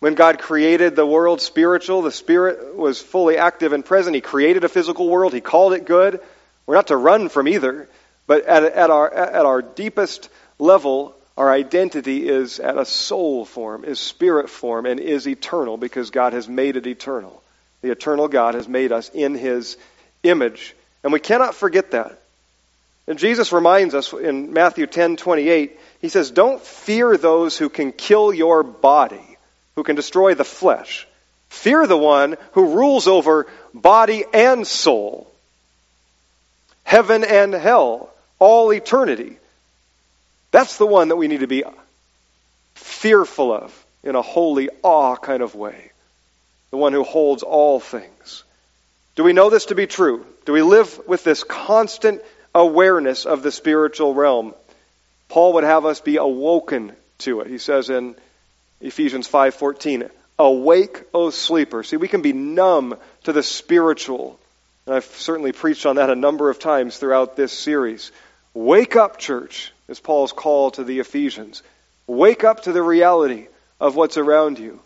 When 0.00 0.14
God 0.14 0.38
created 0.38 0.96
the 0.96 1.06
world 1.06 1.40
spiritual, 1.40 2.02
the 2.02 2.10
Spirit 2.10 2.74
was 2.74 3.00
fully 3.00 3.36
active 3.36 3.72
and 3.72 3.84
present. 3.84 4.14
He 4.14 4.22
created 4.22 4.64
a 4.64 4.68
physical 4.68 5.08
world. 5.08 5.34
He 5.34 5.40
called 5.40 5.74
it 5.74 5.84
good. 5.84 6.20
We're 6.66 6.74
not 6.74 6.86
to 6.86 6.96
run 6.96 7.28
from 7.28 7.48
either, 7.48 7.86
but 8.26 8.46
at, 8.46 8.64
at, 8.64 8.90
our, 8.90 9.12
at 9.12 9.44
our 9.44 9.60
deepest 9.60 10.30
level, 10.58 11.14
our 11.36 11.52
identity 11.52 12.26
is 12.26 12.60
at 12.60 12.78
a 12.78 12.86
soul 12.86 13.44
form, 13.44 13.84
is 13.84 14.00
spirit 14.00 14.48
form, 14.48 14.86
and 14.86 15.00
is 15.00 15.28
eternal 15.28 15.76
because 15.76 16.10
God 16.10 16.32
has 16.32 16.48
made 16.48 16.76
it 16.76 16.86
eternal. 16.86 17.42
The 17.82 17.90
eternal 17.90 18.28
God 18.28 18.54
has 18.54 18.66
made 18.66 18.90
us 18.90 19.10
in 19.12 19.34
His 19.34 19.76
image. 20.22 20.74
And 21.04 21.12
we 21.12 21.20
cannot 21.20 21.54
forget 21.54 21.92
that. 21.92 22.18
And 23.06 23.18
Jesus 23.18 23.52
reminds 23.52 23.94
us 23.94 24.12
in 24.12 24.52
Matthew 24.52 24.86
10 24.86 25.16
28, 25.16 25.78
He 26.00 26.08
says, 26.08 26.32
Don't 26.32 26.60
fear 26.60 27.16
those 27.16 27.56
who 27.56 27.68
can 27.68 27.92
kill 27.92 28.34
your 28.34 28.64
body, 28.64 29.36
who 29.76 29.84
can 29.84 29.94
destroy 29.94 30.34
the 30.34 30.44
flesh. 30.44 31.06
Fear 31.50 31.86
the 31.86 31.96
one 31.96 32.36
who 32.52 32.74
rules 32.74 33.06
over 33.06 33.46
body 33.72 34.24
and 34.32 34.66
soul 34.66 35.30
heaven 36.84 37.24
and 37.24 37.52
hell, 37.52 38.10
all 38.38 38.72
eternity. 38.72 39.36
That's 40.52 40.78
the 40.78 40.86
one 40.86 41.08
that 41.08 41.16
we 41.16 41.26
need 41.26 41.40
to 41.40 41.48
be 41.48 41.64
fearful 42.74 43.52
of 43.52 43.84
in 44.04 44.14
a 44.14 44.22
holy 44.22 44.68
awe 44.82 45.16
kind 45.16 45.42
of 45.42 45.56
way. 45.56 45.90
The 46.70 46.76
one 46.76 46.92
who 46.92 47.02
holds 47.02 47.42
all 47.42 47.80
things. 47.80 48.43
Do 49.14 49.24
we 49.24 49.32
know 49.32 49.50
this 49.50 49.66
to 49.66 49.74
be 49.74 49.86
true? 49.86 50.26
Do 50.44 50.52
we 50.52 50.62
live 50.62 51.00
with 51.06 51.24
this 51.24 51.44
constant 51.44 52.22
awareness 52.54 53.26
of 53.26 53.42
the 53.42 53.52
spiritual 53.52 54.14
realm? 54.14 54.54
Paul 55.28 55.54
would 55.54 55.64
have 55.64 55.86
us 55.86 56.00
be 56.00 56.16
awoken 56.16 56.92
to 57.18 57.40
it. 57.40 57.46
He 57.46 57.58
says 57.58 57.90
in 57.90 58.16
Ephesians 58.80 59.28
5:14, 59.28 60.10
"Awake, 60.38 61.02
O 61.14 61.30
sleeper." 61.30 61.82
See, 61.82 61.96
we 61.96 62.08
can 62.08 62.22
be 62.22 62.32
numb 62.32 62.96
to 63.24 63.32
the 63.32 63.42
spiritual 63.42 64.38
and 64.86 64.94
I've 64.94 65.04
certainly 65.04 65.52
preached 65.52 65.86
on 65.86 65.96
that 65.96 66.10
a 66.10 66.14
number 66.14 66.50
of 66.50 66.58
times 66.58 66.98
throughout 66.98 67.36
this 67.36 67.52
series. 67.52 68.12
Wake 68.52 68.96
up, 68.96 69.18
church, 69.18 69.72
is 69.88 69.98
Paul's 69.98 70.32
call 70.32 70.72
to 70.72 70.84
the 70.84 71.00
Ephesians. 71.00 71.62
Wake 72.06 72.44
up 72.44 72.64
to 72.64 72.72
the 72.72 72.82
reality 72.82 73.48
of 73.80 73.96
what's 73.96 74.18
around 74.18 74.58
you. 74.58 74.80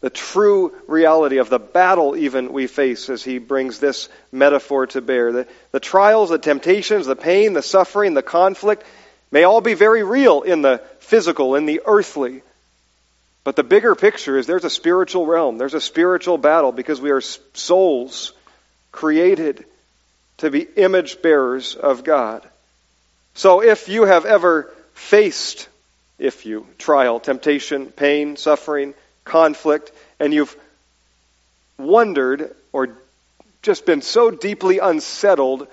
The 0.00 0.10
true 0.10 0.74
reality 0.86 1.38
of 1.38 1.48
the 1.48 1.58
battle, 1.58 2.16
even 2.16 2.52
we 2.52 2.66
face, 2.66 3.08
as 3.08 3.24
he 3.24 3.38
brings 3.38 3.78
this 3.78 4.08
metaphor 4.30 4.86
to 4.88 5.00
bear. 5.00 5.32
The, 5.32 5.48
the 5.72 5.80
trials, 5.80 6.30
the 6.30 6.38
temptations, 6.38 7.06
the 7.06 7.16
pain, 7.16 7.54
the 7.54 7.62
suffering, 7.62 8.14
the 8.14 8.22
conflict 8.22 8.84
may 9.30 9.44
all 9.44 9.60
be 9.60 9.74
very 9.74 10.02
real 10.02 10.42
in 10.42 10.62
the 10.62 10.82
physical, 11.00 11.54
in 11.54 11.66
the 11.66 11.80
earthly. 11.86 12.42
But 13.42 13.56
the 13.56 13.64
bigger 13.64 13.94
picture 13.94 14.36
is 14.36 14.46
there's 14.46 14.64
a 14.64 14.70
spiritual 14.70 15.24
realm, 15.24 15.56
there's 15.56 15.74
a 15.74 15.80
spiritual 15.80 16.36
battle 16.36 16.72
because 16.72 17.00
we 17.00 17.10
are 17.10 17.20
souls 17.20 18.32
created 18.92 19.64
to 20.38 20.50
be 20.50 20.62
image 20.76 21.22
bearers 21.22 21.74
of 21.74 22.04
God. 22.04 22.46
So 23.34 23.62
if 23.62 23.88
you 23.88 24.04
have 24.04 24.26
ever 24.26 24.72
faced, 24.94 25.68
if 26.18 26.44
you, 26.44 26.66
trial, 26.78 27.20
temptation, 27.20 27.86
pain, 27.86 28.36
suffering, 28.36 28.94
conflict, 29.26 29.92
and 30.18 30.32
you've 30.32 30.56
wondered 31.76 32.54
or 32.72 32.96
just 33.60 33.84
been 33.84 34.00
so 34.00 34.30
deeply 34.30 34.78
unsettled 34.78 35.68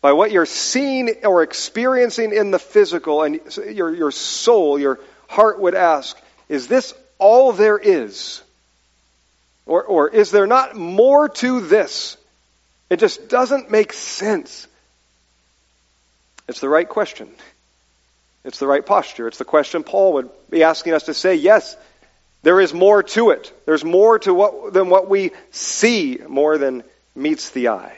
by 0.00 0.12
what 0.12 0.30
you're 0.30 0.46
seeing 0.46 1.10
or 1.24 1.42
experiencing 1.42 2.32
in 2.32 2.52
the 2.52 2.58
physical, 2.58 3.22
and 3.22 3.40
your, 3.70 3.94
your 3.94 4.10
soul, 4.12 4.78
your 4.78 5.00
heart 5.28 5.60
would 5.60 5.74
ask, 5.74 6.16
is 6.48 6.68
this 6.68 6.94
all 7.18 7.52
there 7.52 7.78
is? 7.78 8.42
Or, 9.66 9.82
or 9.84 10.08
is 10.08 10.30
there 10.30 10.46
not 10.46 10.76
more 10.76 11.28
to 11.28 11.60
this? 11.60 12.16
It 12.88 12.98
just 12.98 13.28
doesn't 13.28 13.70
make 13.70 13.92
sense. 13.92 14.66
It's 16.48 16.60
the 16.60 16.68
right 16.68 16.88
question. 16.88 17.28
It's 18.44 18.58
the 18.58 18.66
right 18.66 18.84
posture. 18.84 19.28
It's 19.28 19.38
the 19.38 19.44
question 19.44 19.84
Paul 19.84 20.14
would 20.14 20.30
be 20.48 20.62
asking 20.64 20.94
us 20.94 21.04
to 21.04 21.14
say, 21.14 21.34
yes, 21.34 21.76
there 22.42 22.60
is 22.60 22.72
more 22.72 23.02
to 23.02 23.30
it. 23.30 23.52
There's 23.66 23.84
more 23.84 24.18
to 24.20 24.32
what 24.32 24.72
than 24.72 24.88
what 24.88 25.08
we 25.08 25.32
see, 25.50 26.18
more 26.26 26.58
than 26.58 26.82
meets 27.14 27.50
the 27.50 27.68
eye. 27.68 27.96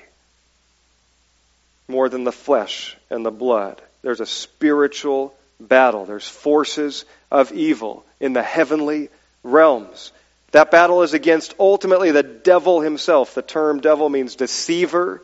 More 1.89 2.09
than 2.09 2.25
the 2.25 2.33
flesh 2.33 2.97
and 3.11 3.25
the 3.25 3.31
blood. 3.31 3.81
There's 4.03 4.21
a 4.21 4.27
spiritual 4.27 5.35
battle. 5.61 6.07
There's 6.07 6.27
forces 6.27 7.05
of 7.31 7.53
evil 7.53 8.05
in 8.21 8.33
the 8.33 8.43
heavenly 8.43 9.11
realms. 9.43 10.13
That 10.53 10.71
battle 10.71 11.03
is 11.03 11.15
against 11.15 11.55
ultimately 11.59 12.11
the 12.11 12.23
devil 12.23 12.81
himself. 12.81 13.35
The 13.35 13.43
term 13.43 13.81
devil 13.81 14.09
means 14.09 14.37
deceiver, 14.37 15.23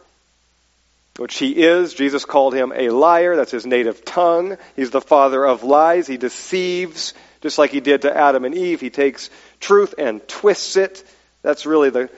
which 1.17 1.37
he 1.39 1.51
is. 1.51 1.93
Jesus 1.93 2.25
called 2.25 2.55
him 2.55 2.73
a 2.75 2.89
liar. 2.91 3.37
That's 3.37 3.51
his 3.51 3.67
native 3.67 4.05
tongue. 4.05 4.57
He's 4.77 4.91
the 4.91 5.01
father 5.01 5.45
of 5.45 5.65
lies. 5.65 6.07
He 6.07 6.17
deceives, 6.17 7.13
just 7.41 7.59
like 7.59 7.71
he 7.71 7.81
did 7.81 8.03
to 8.03 8.17
Adam 8.17 8.45
and 8.45 8.55
Eve. 8.55 8.81
He 8.81 8.91
takes 8.91 9.31
truth 9.61 9.95
and 9.99 10.27
twists 10.29 10.77
it. 10.77 11.05
That's 11.43 11.67
really 11.67 11.91
the, 11.91 12.11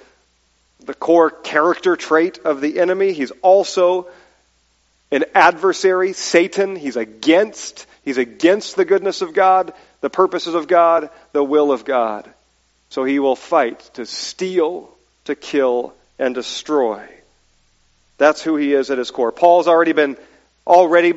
the 0.80 0.94
core 0.94 1.30
character 1.30 1.96
trait 1.96 2.38
of 2.44 2.60
the 2.60 2.80
enemy. 2.80 3.12
He's 3.12 3.32
also 3.42 4.08
an 5.10 5.24
adversary, 5.34 6.12
Satan. 6.12 6.76
He's 6.76 6.96
against 6.96 7.86
He's 8.04 8.18
against 8.18 8.76
the 8.76 8.84
goodness 8.84 9.22
of 9.22 9.34
God, 9.34 9.72
the 10.00 10.10
purposes 10.10 10.54
of 10.54 10.66
God, 10.66 11.10
the 11.32 11.44
will 11.44 11.70
of 11.72 11.84
God. 11.84 12.28
So 12.88 13.04
he 13.04 13.18
will 13.18 13.36
fight 13.36 13.78
to 13.94 14.06
steal, 14.06 14.90
to 15.26 15.34
kill, 15.34 15.94
and 16.18 16.34
destroy. 16.34 17.06
That's 18.18 18.42
who 18.42 18.56
he 18.56 18.74
is 18.74 18.90
at 18.90 18.98
his 18.98 19.10
core. 19.10 19.32
Paul's 19.32 19.68
already 19.68 19.92
been 19.92 20.16
already 20.66 21.14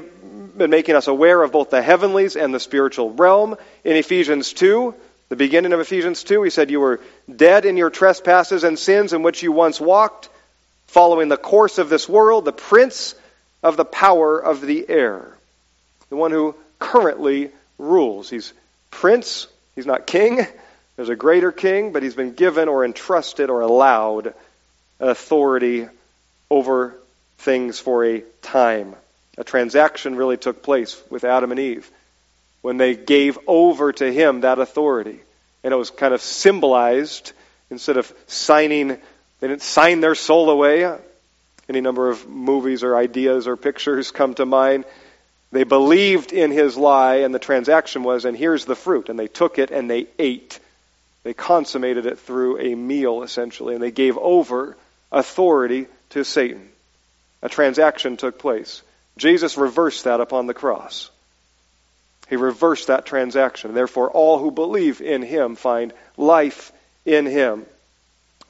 been 0.58 0.70
making 0.70 0.96
us 0.96 1.08
aware 1.08 1.42
of 1.42 1.52
both 1.52 1.70
the 1.70 1.82
heavenlies 1.82 2.36
and 2.36 2.54
the 2.54 2.60
spiritual 2.60 3.12
realm. 3.12 3.56
In 3.84 3.96
Ephesians 3.96 4.54
2, 4.54 4.94
the 5.30 5.36
beginning 5.36 5.74
of 5.74 5.80
Ephesians 5.80 6.24
2, 6.24 6.44
he 6.44 6.50
said, 6.50 6.70
You 6.70 6.80
were 6.80 7.00
dead 7.34 7.66
in 7.66 7.78
your 7.78 7.90
trespasses 7.90 8.64
and 8.64 8.78
sins 8.78 9.14
in 9.14 9.24
which 9.24 9.44
you 9.44 9.52
once 9.52 9.82
walked, 9.82 10.30
following 10.88 11.30
the 11.30 11.38
course 11.38 11.78
of 11.78 11.90
this 11.90 12.08
world, 12.08 12.46
the 12.46 12.54
prince 12.54 13.16
of 13.64 13.78
the 13.78 13.86
power 13.86 14.38
of 14.38 14.62
the 14.62 14.88
air, 14.88 15.36
the 16.10 16.16
one 16.16 16.32
who 16.32 16.56
currently 16.80 17.50
rules. 17.80 18.30
He's 18.30 18.54
prince, 18.92 19.48
he's 19.76 19.86
not 19.86 20.06
king. 20.06 20.46
There's 20.96 21.10
a 21.10 21.16
greater 21.16 21.52
king, 21.52 21.92
but 21.92 22.04
he's 22.04 22.14
been 22.14 22.34
given 22.34 22.68
or 22.68 22.86
entrusted 22.86 23.50
or 23.50 23.62
allowed 23.62 24.36
authority 25.00 25.88
over 26.52 26.96
things 27.40 27.80
for 27.80 28.06
a 28.06 28.24
time. 28.42 28.96
A 29.38 29.44
transaction 29.44 30.16
really 30.16 30.38
took 30.38 30.62
place 30.62 31.02
with 31.10 31.24
Adam 31.24 31.52
and 31.52 31.60
Eve 31.60 31.90
when 32.62 32.78
they 32.78 32.96
gave 32.96 33.38
over 33.48 33.92
to 33.92 34.12
him 34.12 34.42
that 34.42 34.60
authority. 34.60 35.20
And 35.64 35.74
it 35.74 35.78
was 35.78 35.90
kind 35.90 36.14
of 36.14 36.22
symbolized 36.22 37.34
instead 37.70 37.98
of 37.98 38.12
signing, 38.28 38.90
they 38.90 39.48
didn't 39.48 39.62
sign 39.62 40.02
their 40.02 40.16
soul 40.16 40.50
away. 40.50 40.86
Any 41.68 41.82
number 41.82 42.10
of 42.10 42.28
movies 42.28 42.84
or 42.84 42.96
ideas 42.96 43.48
or 43.48 43.58
pictures 43.58 44.12
come 44.12 44.34
to 44.36 44.46
mind. 44.46 44.86
They 45.52 45.64
believed 45.64 46.34
in 46.34 46.52
his 46.52 46.78
lie, 46.78 47.18
and 47.18 47.34
the 47.34 47.40
transaction 47.40 48.04
was, 48.04 48.26
and 48.26 48.36
here's 48.36 48.66
the 48.66 48.76
fruit. 48.76 49.10
And 49.10 49.20
they 49.20 49.28
took 49.28 49.60
it 49.60 49.72
and 49.72 49.90
they 49.90 50.08
ate. 50.20 50.60
They 51.24 51.34
consummated 51.34 52.06
it 52.06 52.20
through 52.20 52.60
a 52.60 52.76
meal, 52.76 53.24
essentially, 53.24 53.74
and 53.74 53.84
they 53.84 53.92
gave 53.92 54.18
over 54.18 54.76
authority 55.12 55.88
to 56.10 56.24
Satan. 56.24 56.70
A 57.42 57.50
transaction 57.50 58.18
took 58.18 58.40
place. 58.40 58.82
Jesus 59.18 59.58
reversed 59.58 60.06
that 60.06 60.22
upon 60.22 60.48
the 60.48 60.54
cross. 60.54 61.10
He 62.30 62.36
reversed 62.36 62.88
that 62.88 63.06
transaction. 63.06 63.74
Therefore, 63.74 64.10
all 64.10 64.40
who 64.40 64.52
believe 64.52 65.02
in 65.02 65.22
him 65.22 65.56
find 65.56 65.94
life 66.18 66.72
in 67.06 67.26
him. 67.26 67.66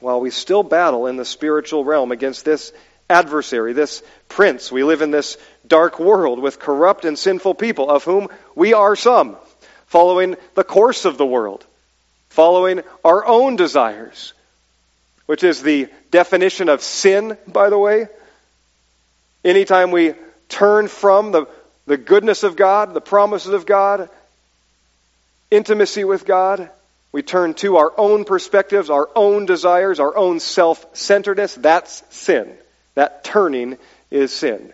While 0.00 0.20
we 0.20 0.30
still 0.30 0.62
battle 0.62 1.06
in 1.06 1.16
the 1.16 1.24
spiritual 1.24 1.84
realm 1.84 2.12
against 2.12 2.44
this 2.44 2.72
adversary, 3.08 3.72
this 3.72 4.02
prince, 4.28 4.72
we 4.72 4.84
live 4.84 5.02
in 5.02 5.10
this 5.10 5.36
dark 5.66 5.98
world 5.98 6.38
with 6.38 6.58
corrupt 6.58 7.04
and 7.04 7.18
sinful 7.18 7.54
people, 7.54 7.90
of 7.90 8.04
whom 8.04 8.28
we 8.54 8.74
are 8.74 8.96
some, 8.96 9.36
following 9.86 10.36
the 10.54 10.64
course 10.64 11.04
of 11.04 11.18
the 11.18 11.26
world, 11.26 11.64
following 12.30 12.82
our 13.04 13.26
own 13.26 13.56
desires, 13.56 14.32
which 15.26 15.44
is 15.44 15.62
the 15.62 15.88
definition 16.10 16.68
of 16.68 16.82
sin, 16.82 17.36
by 17.46 17.70
the 17.70 17.78
way. 17.78 18.08
Anytime 19.44 19.90
we 19.90 20.14
turn 20.48 20.88
from 20.88 21.32
the, 21.32 21.46
the 21.86 21.96
goodness 21.96 22.42
of 22.42 22.56
God, 22.56 22.94
the 22.94 23.00
promises 23.00 23.52
of 23.52 23.66
God, 23.66 24.08
intimacy 25.50 26.04
with 26.04 26.24
God. 26.24 26.70
We 27.12 27.22
turn 27.22 27.54
to 27.54 27.76
our 27.76 27.92
own 27.96 28.24
perspectives, 28.24 28.90
our 28.90 29.08
own 29.14 29.46
desires, 29.46 30.00
our 30.00 30.16
own 30.16 30.40
self 30.40 30.84
centeredness. 30.96 31.54
That's 31.54 32.02
sin. 32.10 32.52
That 32.94 33.24
turning 33.24 33.78
is 34.10 34.32
sin. 34.32 34.72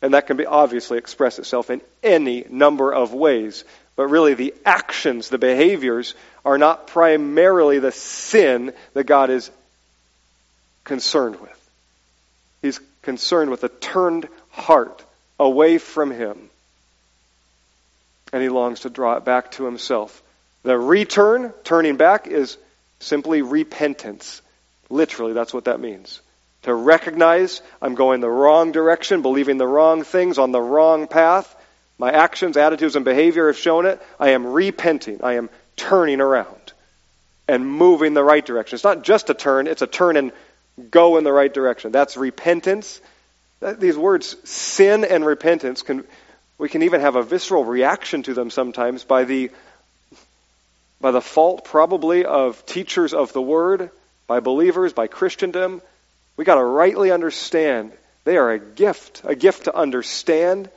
And 0.00 0.14
that 0.14 0.26
can 0.26 0.36
be 0.36 0.46
obviously 0.46 0.98
express 0.98 1.38
itself 1.38 1.70
in 1.70 1.80
any 2.02 2.44
number 2.50 2.92
of 2.92 3.14
ways. 3.14 3.64
But 3.94 4.08
really, 4.08 4.34
the 4.34 4.54
actions, 4.64 5.28
the 5.28 5.38
behaviors, 5.38 6.14
are 6.44 6.58
not 6.58 6.88
primarily 6.88 7.78
the 7.78 7.92
sin 7.92 8.72
that 8.94 9.04
God 9.04 9.30
is 9.30 9.50
concerned 10.82 11.40
with. 11.40 11.70
He's 12.62 12.80
concerned 13.02 13.50
with 13.50 13.64
a 13.64 13.68
turned 13.68 14.28
heart 14.52 15.04
away 15.38 15.78
from 15.78 16.10
Him. 16.10 16.48
And 18.32 18.42
He 18.42 18.48
longs 18.48 18.80
to 18.80 18.90
draw 18.90 19.16
it 19.16 19.24
back 19.24 19.50
to 19.52 19.64
Himself. 19.64 20.22
The 20.62 20.78
return, 20.78 21.52
turning 21.64 21.96
back, 21.96 22.28
is 22.28 22.56
simply 23.00 23.42
repentance. 23.42 24.40
Literally, 24.88 25.32
that's 25.32 25.52
what 25.52 25.64
that 25.64 25.80
means. 25.80 26.20
To 26.62 26.72
recognize 26.72 27.60
I'm 27.80 27.96
going 27.96 28.20
the 28.20 28.30
wrong 28.30 28.70
direction, 28.70 29.22
believing 29.22 29.58
the 29.58 29.66
wrong 29.66 30.04
things 30.04 30.38
on 30.38 30.52
the 30.52 30.60
wrong 30.60 31.08
path. 31.08 31.54
My 31.98 32.12
actions, 32.12 32.56
attitudes, 32.56 32.94
and 32.94 33.04
behavior 33.04 33.48
have 33.48 33.56
shown 33.56 33.86
it. 33.86 34.00
I 34.20 34.30
am 34.30 34.46
repenting. 34.46 35.24
I 35.24 35.34
am 35.34 35.50
turning 35.76 36.20
around 36.20 36.72
and 37.48 37.66
moving 37.66 38.14
the 38.14 38.22
right 38.22 38.44
direction. 38.44 38.76
It's 38.76 38.84
not 38.84 39.02
just 39.02 39.30
a 39.30 39.34
turn, 39.34 39.66
it's 39.66 39.82
a 39.82 39.86
turn 39.86 40.16
and 40.16 40.32
go 40.90 41.16
in 41.16 41.24
the 41.24 41.32
right 41.32 41.52
direction. 41.52 41.92
That's 41.92 42.16
repentance. 42.16 43.00
These 43.78 43.96
words, 43.96 44.36
sin 44.48 45.04
and 45.04 45.24
repentance, 45.24 45.82
can, 45.82 46.04
we 46.58 46.68
can 46.68 46.82
even 46.82 47.00
have 47.00 47.16
a 47.16 47.22
visceral 47.22 47.64
reaction 47.64 48.22
to 48.24 48.34
them 48.34 48.50
sometimes 48.50 49.04
by 49.04 49.24
the, 49.24 49.50
by 51.00 51.12
the 51.12 51.20
fault, 51.20 51.64
probably, 51.64 52.24
of 52.24 52.66
teachers 52.66 53.14
of 53.14 53.32
the 53.32 53.42
Word, 53.42 53.90
by 54.26 54.40
believers, 54.40 54.92
by 54.92 55.06
Christendom. 55.06 55.80
We've 56.36 56.46
got 56.46 56.56
to 56.56 56.64
rightly 56.64 57.12
understand 57.12 57.92
they 58.24 58.36
are 58.36 58.50
a 58.50 58.58
gift, 58.58 59.22
a 59.24 59.34
gift 59.34 59.64
to 59.64 59.76
understand 59.76 60.68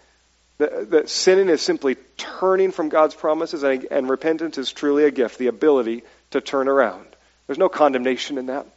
that, 0.58 0.92
that 0.92 1.10
sinning 1.10 1.50
is 1.50 1.62
simply 1.62 1.98
turning 2.18 2.72
from 2.72 2.90
God's 2.90 3.16
promises, 3.16 3.64
and, 3.64 3.88
and 3.90 4.10
repentance 4.10 4.58
is 4.58 4.72
truly 4.72 5.06
a 5.06 5.12
gift, 5.12 5.38
the 5.38 5.48
ability 5.48 6.04
to 6.32 6.42
turn 6.42 6.68
around. 6.68 7.06
There's 7.48 7.60
no 7.60 7.70
condemnation 7.70 8.38
in 8.38 8.48
that. 8.48 8.68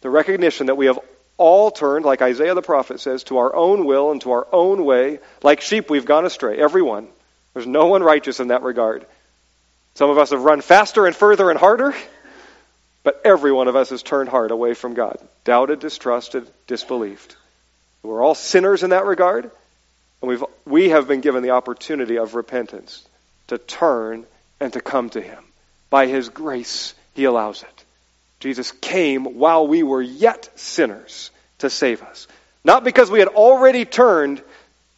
The 0.00 0.10
recognition 0.10 0.66
that 0.66 0.76
we 0.76 0.86
have 0.86 0.98
all 1.38 1.70
turned, 1.70 2.04
like 2.04 2.22
Isaiah 2.22 2.54
the 2.54 2.62
prophet 2.62 3.00
says, 3.00 3.24
to 3.24 3.38
our 3.38 3.54
own 3.54 3.84
will 3.84 4.10
and 4.10 4.20
to 4.22 4.32
our 4.32 4.46
own 4.52 4.84
way. 4.84 5.20
Like 5.42 5.60
sheep, 5.60 5.90
we've 5.90 6.06
gone 6.06 6.24
astray. 6.24 6.58
Everyone. 6.58 7.08
There's 7.54 7.66
no 7.66 7.86
one 7.86 8.02
righteous 8.02 8.40
in 8.40 8.48
that 8.48 8.62
regard. 8.62 9.06
Some 9.94 10.10
of 10.10 10.18
us 10.18 10.30
have 10.30 10.42
run 10.42 10.60
faster 10.60 11.06
and 11.06 11.16
further 11.16 11.50
and 11.50 11.58
harder, 11.58 11.94
but 13.02 13.22
every 13.24 13.50
one 13.50 13.66
of 13.66 13.76
us 13.76 13.90
has 13.90 14.02
turned 14.02 14.28
hard 14.28 14.50
away 14.50 14.74
from 14.74 14.92
God. 14.92 15.18
Doubted, 15.44 15.80
distrusted, 15.80 16.46
disbelieved. 16.66 17.34
We're 18.02 18.22
all 18.22 18.34
sinners 18.34 18.82
in 18.82 18.90
that 18.90 19.06
regard, 19.06 19.50
and 20.20 20.28
we've, 20.28 20.44
we 20.66 20.90
have 20.90 21.08
been 21.08 21.22
given 21.22 21.42
the 21.42 21.50
opportunity 21.50 22.18
of 22.18 22.34
repentance 22.34 23.06
to 23.46 23.56
turn 23.56 24.26
and 24.60 24.72
to 24.74 24.82
come 24.82 25.08
to 25.10 25.20
Him. 25.22 25.42
By 25.88 26.06
His 26.06 26.28
grace, 26.28 26.94
He 27.14 27.24
allows 27.24 27.62
it. 27.62 27.84
Jesus 28.40 28.72
came 28.72 29.38
while 29.38 29.66
we 29.66 29.82
were 29.82 30.02
yet 30.02 30.48
sinners 30.58 31.30
to 31.58 31.70
save 31.70 32.02
us. 32.02 32.26
Not 32.64 32.84
because 32.84 33.10
we 33.10 33.20
had 33.20 33.28
already 33.28 33.84
turned 33.84 34.42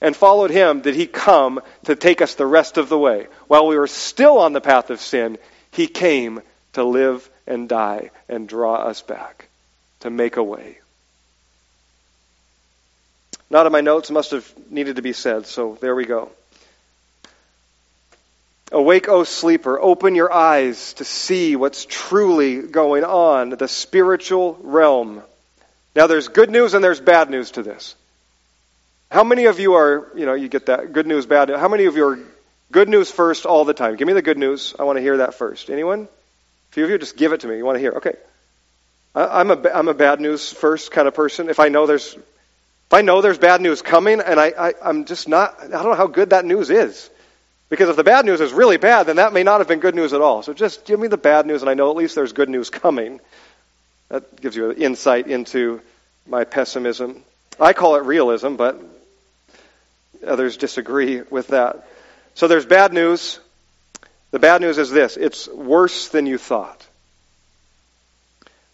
and 0.00 0.16
followed 0.16 0.50
him 0.50 0.80
did 0.80 0.94
he 0.94 1.06
come 1.06 1.60
to 1.84 1.96
take 1.96 2.22
us 2.22 2.34
the 2.34 2.46
rest 2.46 2.78
of 2.78 2.88
the 2.88 2.98
way. 2.98 3.26
While 3.46 3.66
we 3.66 3.78
were 3.78 3.86
still 3.86 4.38
on 4.38 4.52
the 4.52 4.60
path 4.60 4.90
of 4.90 5.00
sin, 5.00 5.38
he 5.72 5.86
came 5.86 6.40
to 6.74 6.84
live 6.84 7.28
and 7.46 7.68
die 7.68 8.10
and 8.28 8.48
draw 8.48 8.76
us 8.76 9.02
back, 9.02 9.48
to 10.00 10.10
make 10.10 10.36
a 10.36 10.42
way. 10.42 10.78
Not 13.50 13.66
in 13.66 13.72
my 13.72 13.80
notes, 13.80 14.10
must 14.10 14.32
have 14.32 14.52
needed 14.70 14.96
to 14.96 15.02
be 15.02 15.12
said, 15.12 15.46
so 15.46 15.78
there 15.80 15.94
we 15.94 16.04
go. 16.04 16.30
Awake, 18.70 19.08
O 19.08 19.24
sleeper, 19.24 19.80
open 19.80 20.14
your 20.14 20.32
eyes 20.32 20.92
to 20.94 21.04
see 21.04 21.56
what's 21.56 21.86
truly 21.86 22.60
going 22.60 23.02
on, 23.04 23.50
the 23.50 23.68
spiritual 23.68 24.58
realm. 24.62 25.22
Now, 25.96 26.06
there's 26.06 26.28
good 26.28 26.50
news 26.50 26.74
and 26.74 26.84
there's 26.84 27.00
bad 27.00 27.30
news 27.30 27.52
to 27.52 27.62
this. 27.62 27.94
How 29.10 29.24
many 29.24 29.46
of 29.46 29.58
you 29.58 29.74
are, 29.74 30.08
you 30.14 30.26
know, 30.26 30.34
you 30.34 30.48
get 30.48 30.66
that 30.66 30.92
good 30.92 31.06
news, 31.06 31.24
bad 31.24 31.48
news? 31.48 31.58
How 31.58 31.68
many 31.68 31.86
of 31.86 31.96
you 31.96 32.06
are 32.06 32.18
good 32.70 32.90
news 32.90 33.10
first 33.10 33.46
all 33.46 33.64
the 33.64 33.72
time? 33.72 33.96
Give 33.96 34.06
me 34.06 34.12
the 34.12 34.22
good 34.22 34.36
news. 34.36 34.74
I 34.78 34.84
want 34.84 34.98
to 34.98 35.02
hear 35.02 35.16
that 35.18 35.34
first. 35.34 35.70
Anyone? 35.70 36.02
A 36.02 36.72
few 36.72 36.84
of 36.84 36.90
you, 36.90 36.98
just 36.98 37.16
give 37.16 37.32
it 37.32 37.40
to 37.40 37.48
me. 37.48 37.56
You 37.56 37.64
want 37.64 37.76
to 37.76 37.80
hear? 37.80 37.92
Okay. 37.92 38.16
I, 39.14 39.40
I'm 39.40 39.50
a, 39.50 39.70
I'm 39.70 39.88
a 39.88 39.94
bad 39.94 40.20
news 40.20 40.52
first 40.52 40.90
kind 40.90 41.08
of 41.08 41.14
person. 41.14 41.48
If 41.48 41.58
I 41.58 41.68
know 41.68 41.86
there's, 41.86 42.14
if 42.14 42.92
I 42.92 43.00
know 43.00 43.22
there's 43.22 43.38
bad 43.38 43.62
news 43.62 43.80
coming 43.80 44.20
and 44.20 44.38
I, 44.38 44.52
I, 44.58 44.74
I'm 44.84 45.06
just 45.06 45.26
not, 45.26 45.56
I 45.62 45.68
don't 45.68 45.84
know 45.84 45.94
how 45.94 46.06
good 46.06 46.30
that 46.30 46.44
news 46.44 46.68
is. 46.68 47.08
Because 47.68 47.90
if 47.90 47.96
the 47.96 48.04
bad 48.04 48.24
news 48.24 48.40
is 48.40 48.52
really 48.52 48.78
bad, 48.78 49.04
then 49.04 49.16
that 49.16 49.32
may 49.32 49.42
not 49.42 49.60
have 49.60 49.68
been 49.68 49.80
good 49.80 49.94
news 49.94 50.12
at 50.12 50.20
all. 50.20 50.42
So 50.42 50.54
just 50.54 50.86
give 50.86 50.98
me 50.98 51.08
the 51.08 51.18
bad 51.18 51.46
news, 51.46 51.62
and 51.62 51.70
I 51.70 51.74
know 51.74 51.90
at 51.90 51.96
least 51.96 52.14
there's 52.14 52.32
good 52.32 52.48
news 52.48 52.70
coming. 52.70 53.20
That 54.08 54.40
gives 54.40 54.56
you 54.56 54.70
an 54.70 54.78
insight 54.78 55.26
into 55.26 55.82
my 56.26 56.44
pessimism. 56.44 57.22
I 57.60 57.74
call 57.74 57.96
it 57.96 58.04
realism, 58.04 58.54
but 58.54 58.80
others 60.26 60.56
disagree 60.56 61.22
with 61.22 61.48
that. 61.48 61.86
So 62.34 62.48
there's 62.48 62.66
bad 62.66 62.92
news. 62.92 63.38
The 64.30 64.38
bad 64.38 64.60
news 64.60 64.78
is 64.78 64.90
this 64.90 65.16
it's 65.16 65.48
worse 65.48 66.08
than 66.08 66.26
you 66.26 66.38
thought. 66.38 66.86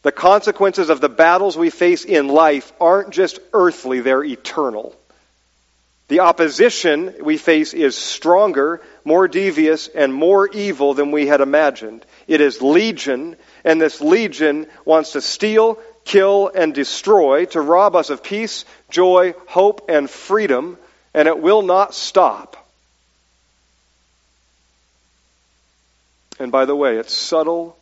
The 0.03 0.13
consequences 0.13 0.91
of 0.91 1.01
the 1.01 1.09
battles 1.09 1.57
we 1.57 1.71
face 1.71 2.05
in 2.05 2.29
life 2.29 2.73
aren't 2.79 3.11
just 3.11 3.39
earthly, 3.53 4.01
they're 4.01 4.23
eternal. 4.23 4.95
The 6.09 6.21
opposition 6.21 7.15
we 7.23 7.39
face 7.39 7.73
is 7.73 7.97
stronger, 7.97 8.83
more 9.05 9.27
devious, 9.27 9.89
and 9.89 10.13
more 10.13 10.49
evil 10.49 10.93
than 10.95 11.13
we 11.13 11.27
had 11.27 11.41
imagined. 11.41 12.05
It 12.27 12.41
is 12.41 12.61
legion, 12.61 13.37
and 13.65 13.81
this 13.81 14.01
legion 14.01 14.67
wants 14.85 15.13
to 15.13 15.23
steal, 15.23 15.79
kill, 16.05 16.51
and 16.55 16.75
destroy, 16.75 17.47
to 17.47 17.61
rob 17.61 17.97
us 17.97 18.11
of 18.11 18.23
peace, 18.23 18.67
joy, 18.91 19.35
hope, 19.47 19.87
and 19.89 20.11
freedom. 20.11 20.79
and 21.15 21.29
it 21.29 21.39
will 21.39 21.63
not 21.63 21.95
stop. 21.95 22.67
And 26.41 26.51
by 26.51 26.65
the 26.65 26.75
way, 26.75 26.97
it's 26.97 27.15
subtle 27.15 27.77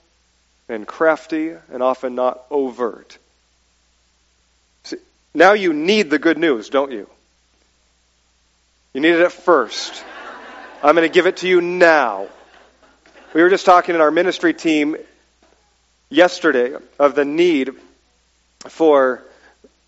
and 0.68 0.86
crafty 0.86 1.54
and 1.72 1.82
often 1.82 2.14
not 2.14 2.44
overt. 2.50 3.16
See, 4.84 4.98
now 5.34 5.54
you 5.54 5.72
need 5.72 6.10
the 6.10 6.18
good 6.18 6.38
news, 6.38 6.68
don't 6.68 6.92
you? 6.92 7.08
You 8.94 9.00
need 9.00 9.14
it 9.14 9.32
first. 9.32 10.04
I'm 10.82 10.94
going 10.94 11.08
to 11.08 11.12
give 11.12 11.26
it 11.26 11.38
to 11.38 11.48
you 11.48 11.62
now. 11.62 12.28
We 13.32 13.42
were 13.42 13.48
just 13.48 13.64
talking 13.64 13.94
in 13.94 14.02
our 14.02 14.10
ministry 14.10 14.52
team 14.52 14.96
yesterday 16.10 16.74
of 16.98 17.14
the 17.14 17.24
need 17.24 17.70
for 18.66 19.24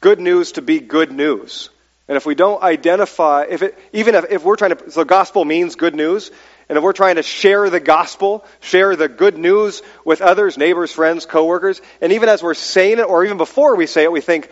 good 0.01 0.21
news 0.21 0.53
to 0.53 0.63
be 0.63 0.81
good 0.81 1.13
news. 1.13 1.69
And 2.09 2.17
if 2.17 2.25
we 2.25 2.35
don't 2.35 2.63
identify, 2.63 3.45
if 3.51 3.61
it, 3.61 3.79
even 3.93 4.15
if, 4.15 4.31
if 4.31 4.43
we're 4.43 4.57
trying 4.57 4.75
to, 4.75 4.91
so 4.91 5.05
gospel 5.05 5.45
means 5.45 5.75
good 5.77 5.95
news, 5.95 6.31
and 6.71 6.79
if 6.79 6.83
we're 6.83 6.95
trying 6.95 7.17
to 7.17 7.23
share 7.23 7.69
the 7.69 7.81
gospel, 7.81 8.43
share 8.61 8.97
the 8.97 9.09
good 9.09 9.37
news 9.37 9.83
with 10.07 10.23
others, 10.23 10.57
neighbors, 10.57 10.91
friends, 10.91 11.27
coworkers, 11.27 11.83
and 12.01 12.13
even 12.13 12.31
as 12.31 12.43
we're 12.43 12.55
saying 12.55 12.99
it, 12.99 13.03
or 13.03 13.23
even 13.23 13.37
before 13.37 13.77
we 13.77 13.87
say 13.87 14.05
it, 14.05 14.13
we 14.13 14.23
think, 14.23 14.49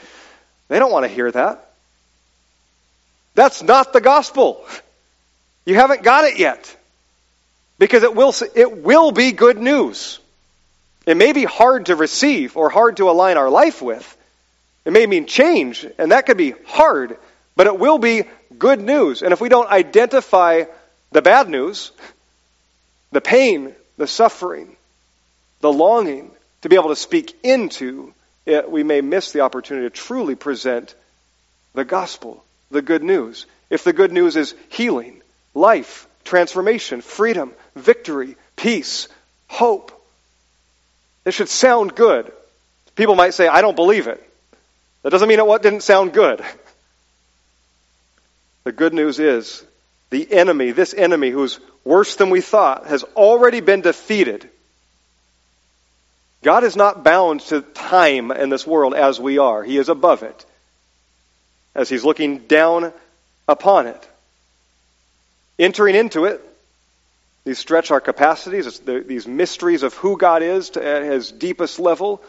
they 0.68 0.78
don't 0.78 0.92
want 0.92 1.04
to 1.04 1.08
hear 1.08 1.30
that. 1.32 1.71
That's 3.34 3.62
not 3.62 3.92
the 3.92 4.00
gospel. 4.00 4.64
You 5.64 5.74
haven't 5.74 6.02
got 6.02 6.24
it 6.24 6.38
yet. 6.38 6.76
Because 7.78 8.02
it 8.02 8.14
will, 8.14 8.34
it 8.54 8.82
will 8.82 9.12
be 9.12 9.32
good 9.32 9.58
news. 9.58 10.18
It 11.06 11.16
may 11.16 11.32
be 11.32 11.44
hard 11.44 11.86
to 11.86 11.96
receive 11.96 12.56
or 12.56 12.70
hard 12.70 12.98
to 12.98 13.10
align 13.10 13.36
our 13.36 13.50
life 13.50 13.82
with. 13.82 14.16
It 14.84 14.92
may 14.92 15.06
mean 15.06 15.26
change, 15.26 15.86
and 15.98 16.12
that 16.12 16.26
could 16.26 16.36
be 16.36 16.54
hard, 16.66 17.16
but 17.56 17.66
it 17.66 17.78
will 17.78 17.98
be 17.98 18.24
good 18.58 18.80
news. 18.80 19.22
And 19.22 19.32
if 19.32 19.40
we 19.40 19.48
don't 19.48 19.70
identify 19.70 20.64
the 21.10 21.22
bad 21.22 21.48
news, 21.48 21.92
the 23.10 23.20
pain, 23.20 23.74
the 23.96 24.06
suffering, 24.06 24.76
the 25.60 25.72
longing 25.72 26.30
to 26.62 26.68
be 26.68 26.76
able 26.76 26.88
to 26.88 26.96
speak 26.96 27.36
into 27.42 28.12
it, 28.46 28.70
we 28.70 28.82
may 28.82 29.00
miss 29.00 29.32
the 29.32 29.40
opportunity 29.40 29.86
to 29.86 29.90
truly 29.90 30.34
present 30.34 30.94
the 31.74 31.84
gospel, 31.84 32.44
the 32.72 32.82
good 32.82 33.02
news. 33.02 33.46
If 33.70 33.84
the 33.84 33.92
good 33.92 34.12
news 34.12 34.36
is 34.36 34.54
healing, 34.68 35.22
life, 35.54 36.06
transformation, 36.24 37.00
freedom, 37.00 37.52
victory, 37.76 38.36
peace, 38.56 39.08
hope, 39.46 39.92
it 41.24 41.32
should 41.32 41.48
sound 41.48 41.94
good. 41.94 42.32
People 42.96 43.14
might 43.14 43.34
say, 43.34 43.48
I 43.48 43.62
don't 43.62 43.76
believe 43.76 44.08
it. 44.08 44.22
That 45.02 45.10
doesn't 45.10 45.28
mean 45.28 45.40
it 45.40 45.62
didn't 45.62 45.82
sound 45.82 46.12
good. 46.12 46.42
The 48.64 48.70
good 48.70 48.94
news 48.94 49.18
is 49.18 49.64
the 50.10 50.32
enemy, 50.32 50.70
this 50.70 50.94
enemy 50.94 51.30
who's 51.30 51.58
worse 51.84 52.14
than 52.14 52.30
we 52.30 52.40
thought, 52.40 52.86
has 52.86 53.02
already 53.16 53.60
been 53.60 53.80
defeated. 53.80 54.48
God 56.42 56.62
is 56.62 56.76
not 56.76 57.02
bound 57.02 57.40
to 57.40 57.62
time 57.62 58.30
in 58.30 58.50
this 58.50 58.64
world 58.64 58.94
as 58.94 59.18
we 59.18 59.38
are. 59.38 59.64
He 59.64 59.78
is 59.78 59.88
above 59.88 60.22
it, 60.22 60.46
as 61.74 61.88
He's 61.88 62.04
looking 62.04 62.38
down 62.38 62.92
upon 63.48 63.86
it. 63.86 64.08
Entering 65.58 65.94
into 65.94 66.24
it, 66.24 66.40
these 67.44 67.58
stretch 67.58 67.90
our 67.90 68.00
capacities, 68.00 68.80
these 68.80 69.26
mysteries 69.26 69.82
of 69.82 69.94
who 69.94 70.16
God 70.16 70.42
is 70.42 70.70
to, 70.70 70.86
at 70.86 71.02
His 71.02 71.30
deepest 71.32 71.78
level, 71.78 72.22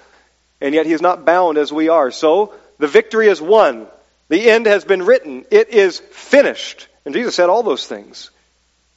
and 0.59 0.73
yet 0.73 0.85
He 0.85 0.93
is 0.93 1.01
not 1.01 1.25
bound 1.25 1.57
as 1.57 1.71
we 1.71 1.89
are. 1.89 2.11
So, 2.11 2.53
the 2.79 2.87
victory 2.87 3.27
is 3.27 3.41
won. 3.41 3.87
The 4.29 4.49
end 4.49 4.65
has 4.65 4.83
been 4.83 5.03
written. 5.03 5.45
It 5.51 5.69
is 5.69 5.99
finished. 5.99 6.87
And 7.05 7.13
Jesus 7.13 7.35
said 7.35 7.49
all 7.49 7.63
those 7.63 7.85
things. 7.85 8.31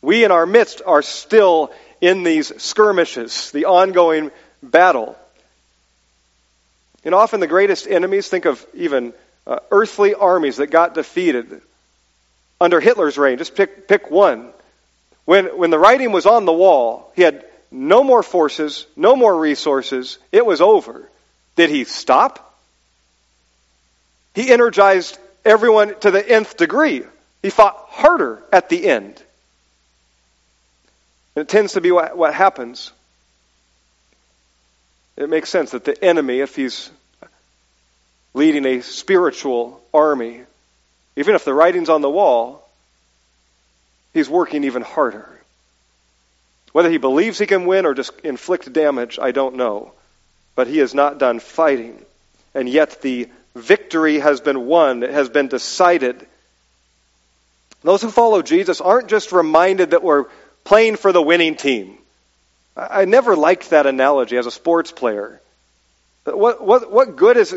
We 0.01 0.25
in 0.25 0.31
our 0.31 0.47
midst 0.47 0.83
are 0.87 1.03
still 1.03 1.73
in 2.01 2.23
these 2.23 2.53
skirmishes, 2.63 3.51
the 3.51 3.67
ongoing 3.67 4.31
battle. 4.63 5.17
And 7.05 7.15
often 7.15 7.41
the 7.41 7.47
greatest 7.47 7.87
enemies, 7.87 8.29
think 8.29 8.45
of 8.45 8.65
even 8.75 9.13
uh, 9.47 9.59
earthly 9.71 10.15
armies 10.15 10.57
that 10.57 10.69
got 10.69 10.95
defeated 10.95 11.61
under 12.61 12.81
Hitler's 12.81 13.19
reign. 13.19 13.39
Just 13.39 13.55
pick, 13.55 13.87
pick 13.87 14.11
one. 14.11 14.51
When, 15.25 15.59
when 15.59 15.71
the 15.71 15.79
writing 15.79 16.13
was 16.13 16.27
on 16.27 16.45
the 16.45 16.53
wall, 16.53 17.13
he 17.15 17.23
had 17.23 17.45
no 17.71 18.03
more 18.03 18.23
forces, 18.23 18.87
no 18.97 19.17
more 19.17 19.37
resources. 19.39 20.19
It 20.33 20.45
was 20.45 20.61
over. 20.61 21.09
Did 21.57 21.71
he 21.71 21.85
stop? 21.85 22.55
He 24.35 24.51
energized 24.51 25.19
everyone 25.45 25.99
to 26.01 26.11
the 26.11 26.27
nth 26.27 26.57
degree. 26.57 27.05
He 27.43 27.51
fought 27.51 27.77
harder 27.89 28.43
at 28.53 28.69
the 28.69 28.87
end. 28.87 29.23
And 31.35 31.43
it 31.43 31.49
tends 31.49 31.75
to 31.75 31.81
be 31.81 31.91
what, 31.91 32.17
what 32.17 32.35
happens. 32.35 32.93
It 35.17 35.29
makes 35.31 35.49
sense 35.49 35.71
that 35.71 35.85
the 35.85 36.05
enemy, 36.05 36.41
if 36.41 36.57
he's 36.57 36.91
leading 38.37 38.67
a 38.67 38.83
spiritual 38.83 39.81
army, 39.95 40.43
even 41.17 41.35
if 41.35 41.47
the 41.47 41.55
writing's 41.55 41.89
on 41.89 42.03
the 42.03 42.11
wall, 42.11 42.69
he's 44.13 44.29
working 44.29 44.65
even 44.65 44.83
harder. 44.83 45.27
Whether 46.73 46.91
he 46.91 46.99
believes 46.99 47.39
he 47.39 47.47
can 47.47 47.65
win 47.65 47.87
or 47.87 47.95
just 47.95 48.13
inflict 48.21 48.71
damage, 48.71 49.19
I 49.19 49.31
don't 49.31 49.57
know. 49.57 49.93
But 50.55 50.67
he 50.67 50.81
is 50.81 50.93
not 50.95 51.17
done 51.19 51.41
fighting. 51.41 52.05
And 52.55 52.69
yet 52.69 53.01
the 53.01 53.31
victory 53.55 54.19
has 54.19 54.43
been 54.43 54.67
won, 54.67 55.03
it 55.03 55.13
has 55.13 55.31
been 55.31 55.49
decided. 55.49 56.27
Those 57.83 58.03
who 58.03 58.11
follow 58.11 58.43
Jesus 58.43 58.83
aren't 58.83 59.09
just 59.09 59.33
reminded 59.33 59.93
that 59.93 60.03
we're 60.03 60.27
playing 60.63 60.97
for 60.97 61.11
the 61.11 61.23
winning 61.23 61.57
team. 61.57 61.97
I 62.77 63.07
never 63.07 63.35
liked 63.35 63.71
that 63.71 63.87
analogy 63.87 64.37
as 64.37 64.45
a 64.45 64.51
sports 64.51 64.93
player. 64.93 65.41
What, 66.25 66.63
what, 66.63 66.93
what 66.93 67.17
good 67.17 67.39
is 67.39 67.57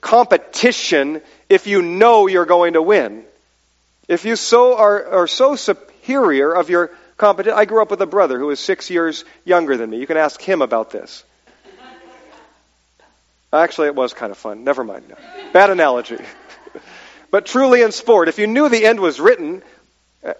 competition 0.00 1.22
if 1.48 1.66
you 1.66 1.82
know 1.82 2.26
you're 2.26 2.46
going 2.46 2.74
to 2.74 2.82
win? 2.82 3.24
If 4.08 4.24
you 4.24 4.36
so 4.36 4.76
are, 4.76 5.06
are 5.06 5.26
so 5.26 5.56
superior 5.56 6.52
of 6.52 6.70
your 6.70 6.90
competition. 7.16 7.58
I 7.58 7.64
grew 7.64 7.82
up 7.82 7.90
with 7.90 8.00
a 8.00 8.06
brother 8.06 8.38
who 8.38 8.46
was 8.46 8.60
six 8.60 8.90
years 8.90 9.24
younger 9.44 9.76
than 9.76 9.90
me. 9.90 9.98
You 9.98 10.06
can 10.06 10.16
ask 10.16 10.40
him 10.40 10.62
about 10.62 10.90
this. 10.90 11.24
Actually, 13.52 13.88
it 13.88 13.94
was 13.94 14.14
kind 14.14 14.32
of 14.32 14.38
fun. 14.38 14.64
Never 14.64 14.82
mind. 14.82 15.08
No. 15.08 15.16
Bad 15.52 15.70
analogy. 15.70 16.18
but 17.30 17.44
truly 17.44 17.82
in 17.82 17.92
sport, 17.92 18.28
if 18.28 18.38
you 18.38 18.46
knew 18.46 18.68
the 18.68 18.86
end 18.86 18.98
was 18.98 19.20
written, 19.20 19.62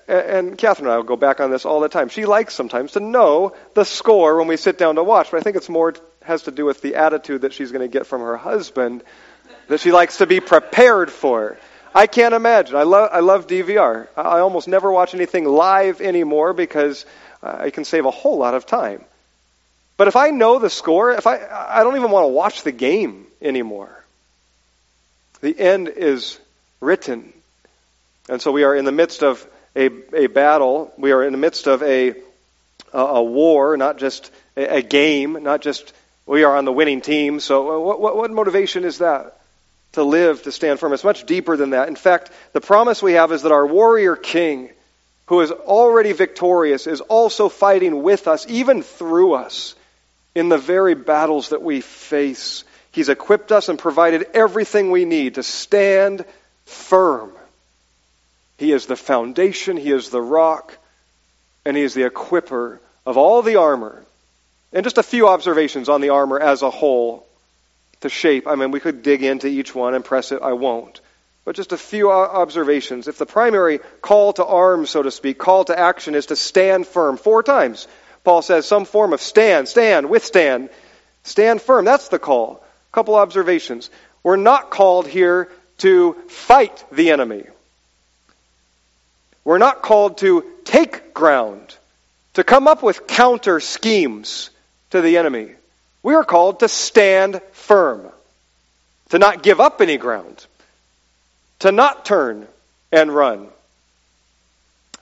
and 0.08 0.56
Catherine 0.56 0.86
and 0.86 0.94
I 0.94 0.96
will 0.96 1.04
go 1.04 1.16
back 1.16 1.40
on 1.40 1.50
this 1.50 1.64
all 1.64 1.80
the 1.80 1.88
time. 1.88 2.08
She 2.08 2.24
likes 2.24 2.54
sometimes 2.54 2.92
to 2.92 3.00
know 3.00 3.54
the 3.74 3.84
score 3.84 4.38
when 4.38 4.46
we 4.46 4.56
sit 4.56 4.78
down 4.78 4.94
to 4.94 5.04
watch, 5.04 5.30
but 5.30 5.38
I 5.38 5.40
think 5.40 5.56
it's 5.56 5.68
more 5.68 5.94
has 6.22 6.44
to 6.44 6.50
do 6.52 6.64
with 6.64 6.80
the 6.80 6.94
attitude 6.94 7.42
that 7.42 7.52
she's 7.52 7.72
going 7.72 7.82
to 7.82 7.92
get 7.92 8.06
from 8.06 8.20
her 8.20 8.36
husband 8.36 9.02
that 9.68 9.80
she 9.80 9.92
likes 9.92 10.18
to 10.18 10.26
be 10.26 10.40
prepared 10.40 11.10
for. 11.10 11.56
I 11.94 12.06
can't 12.06 12.34
imagine. 12.34 12.76
I 12.76 12.84
love 12.84 13.10
I 13.12 13.20
love 13.20 13.46
DVR. 13.46 14.08
I 14.16 14.38
almost 14.40 14.68
never 14.68 14.90
watch 14.90 15.14
anything 15.14 15.44
live 15.44 16.00
anymore 16.00 16.54
because 16.54 17.04
I 17.42 17.70
can 17.70 17.84
save 17.84 18.06
a 18.06 18.10
whole 18.10 18.38
lot 18.38 18.54
of 18.54 18.66
time. 18.66 19.04
But 19.96 20.08
if 20.08 20.16
I 20.16 20.30
know 20.30 20.58
the 20.58 20.70
score, 20.70 21.12
if 21.12 21.26
I 21.26 21.38
I 21.68 21.84
don't 21.84 21.96
even 21.96 22.10
want 22.10 22.24
to 22.24 22.28
watch 22.28 22.62
the 22.62 22.72
game 22.72 23.26
anymore. 23.42 24.02
The 25.42 25.58
end 25.58 25.88
is 25.88 26.38
written. 26.80 27.32
And 28.28 28.40
so 28.40 28.52
we 28.52 28.62
are 28.62 28.76
in 28.76 28.84
the 28.84 28.92
midst 28.92 29.22
of 29.22 29.44
a, 29.74 29.90
a 30.14 30.26
battle. 30.28 30.92
We 30.96 31.12
are 31.12 31.24
in 31.24 31.32
the 31.32 31.38
midst 31.38 31.66
of 31.66 31.82
a, 31.82 32.14
a, 32.92 32.98
a 32.98 33.22
war, 33.22 33.76
not 33.76 33.98
just 33.98 34.30
a, 34.56 34.76
a, 34.76 34.82
game, 34.82 35.42
not 35.42 35.60
just 35.60 35.92
we 36.26 36.44
are 36.44 36.56
on 36.56 36.64
the 36.64 36.72
winning 36.72 37.00
team. 37.00 37.40
So, 37.40 37.72
uh, 37.72 37.78
what, 37.80 38.00
what, 38.00 38.16
what 38.16 38.30
motivation 38.30 38.84
is 38.84 38.98
that? 38.98 39.38
To 39.92 40.02
live, 40.02 40.42
to 40.44 40.52
stand 40.52 40.80
firm. 40.80 40.92
It's 40.92 41.04
much 41.04 41.26
deeper 41.26 41.56
than 41.56 41.70
that. 41.70 41.88
In 41.88 41.96
fact, 41.96 42.30
the 42.52 42.60
promise 42.60 43.02
we 43.02 43.12
have 43.12 43.32
is 43.32 43.42
that 43.42 43.52
our 43.52 43.66
warrior 43.66 44.16
king, 44.16 44.70
who 45.26 45.40
is 45.42 45.50
already 45.50 46.12
victorious, 46.12 46.86
is 46.86 47.00
also 47.00 47.48
fighting 47.48 48.02
with 48.02 48.26
us, 48.26 48.46
even 48.48 48.82
through 48.82 49.34
us, 49.34 49.74
in 50.34 50.48
the 50.48 50.58
very 50.58 50.94
battles 50.94 51.50
that 51.50 51.62
we 51.62 51.82
face. 51.82 52.64
He's 52.90 53.10
equipped 53.10 53.52
us 53.52 53.68
and 53.68 53.78
provided 53.78 54.26
everything 54.34 54.90
we 54.90 55.04
need 55.04 55.34
to 55.34 55.42
stand 55.42 56.24
firm 56.64 57.32
he 58.62 58.70
is 58.70 58.86
the 58.86 58.94
foundation, 58.94 59.76
He 59.76 59.90
is 59.90 60.10
the 60.10 60.22
rock, 60.22 60.78
and 61.64 61.76
He 61.76 61.82
is 61.82 61.94
the 61.94 62.08
equiper 62.08 62.78
of 63.04 63.16
all 63.16 63.42
the 63.42 63.56
armor. 63.56 64.04
And 64.72 64.84
just 64.84 64.98
a 64.98 65.02
few 65.02 65.26
observations 65.28 65.88
on 65.88 66.00
the 66.00 66.10
armor 66.10 66.38
as 66.38 66.62
a 66.62 66.70
whole 66.70 67.26
to 68.02 68.08
shape. 68.08 68.46
I 68.46 68.54
mean, 68.54 68.70
we 68.70 68.80
could 68.80 69.02
dig 69.02 69.22
into 69.22 69.48
each 69.48 69.74
one 69.74 69.94
and 69.94 70.04
press 70.04 70.32
it. 70.32 70.42
I 70.42 70.52
won't. 70.52 71.00
But 71.44 71.56
just 71.56 71.72
a 71.72 71.78
few 71.78 72.12
observations. 72.12 73.08
If 73.08 73.18
the 73.18 73.26
primary 73.26 73.80
call 74.00 74.32
to 74.34 74.44
arms, 74.44 74.90
so 74.90 75.02
to 75.02 75.10
speak, 75.10 75.38
call 75.38 75.64
to 75.64 75.78
action 75.78 76.14
is 76.14 76.26
to 76.26 76.36
stand 76.36 76.86
firm, 76.86 77.16
four 77.16 77.42
times, 77.42 77.88
Paul 78.22 78.42
says 78.42 78.66
some 78.66 78.84
form 78.84 79.12
of 79.12 79.20
stand, 79.20 79.66
stand, 79.66 80.08
withstand, 80.08 80.70
stand 81.24 81.60
firm. 81.60 81.84
That's 81.84 82.08
the 82.08 82.20
call. 82.20 82.64
A 82.92 82.94
couple 82.94 83.16
observations. 83.16 83.90
We're 84.22 84.36
not 84.36 84.70
called 84.70 85.08
here 85.08 85.50
to 85.78 86.14
fight 86.28 86.84
the 86.92 87.10
enemy. 87.10 87.44
We're 89.44 89.58
not 89.58 89.82
called 89.82 90.18
to 90.18 90.44
take 90.64 91.12
ground, 91.12 91.76
to 92.34 92.44
come 92.44 92.68
up 92.68 92.84
with 92.84 93.08
counter 93.08 93.58
schemes 93.58 94.50
to 94.90 95.00
the 95.00 95.16
enemy. 95.16 95.50
We 96.04 96.14
are 96.14 96.24
called 96.24 96.60
to 96.60 96.68
stand 96.68 97.40
firm, 97.50 97.91
to 99.12 99.18
not 99.18 99.42
give 99.42 99.60
up 99.60 99.82
any 99.82 99.98
ground, 99.98 100.46
to 101.58 101.70
not 101.70 102.06
turn 102.06 102.48
and 102.90 103.14
run. 103.14 103.46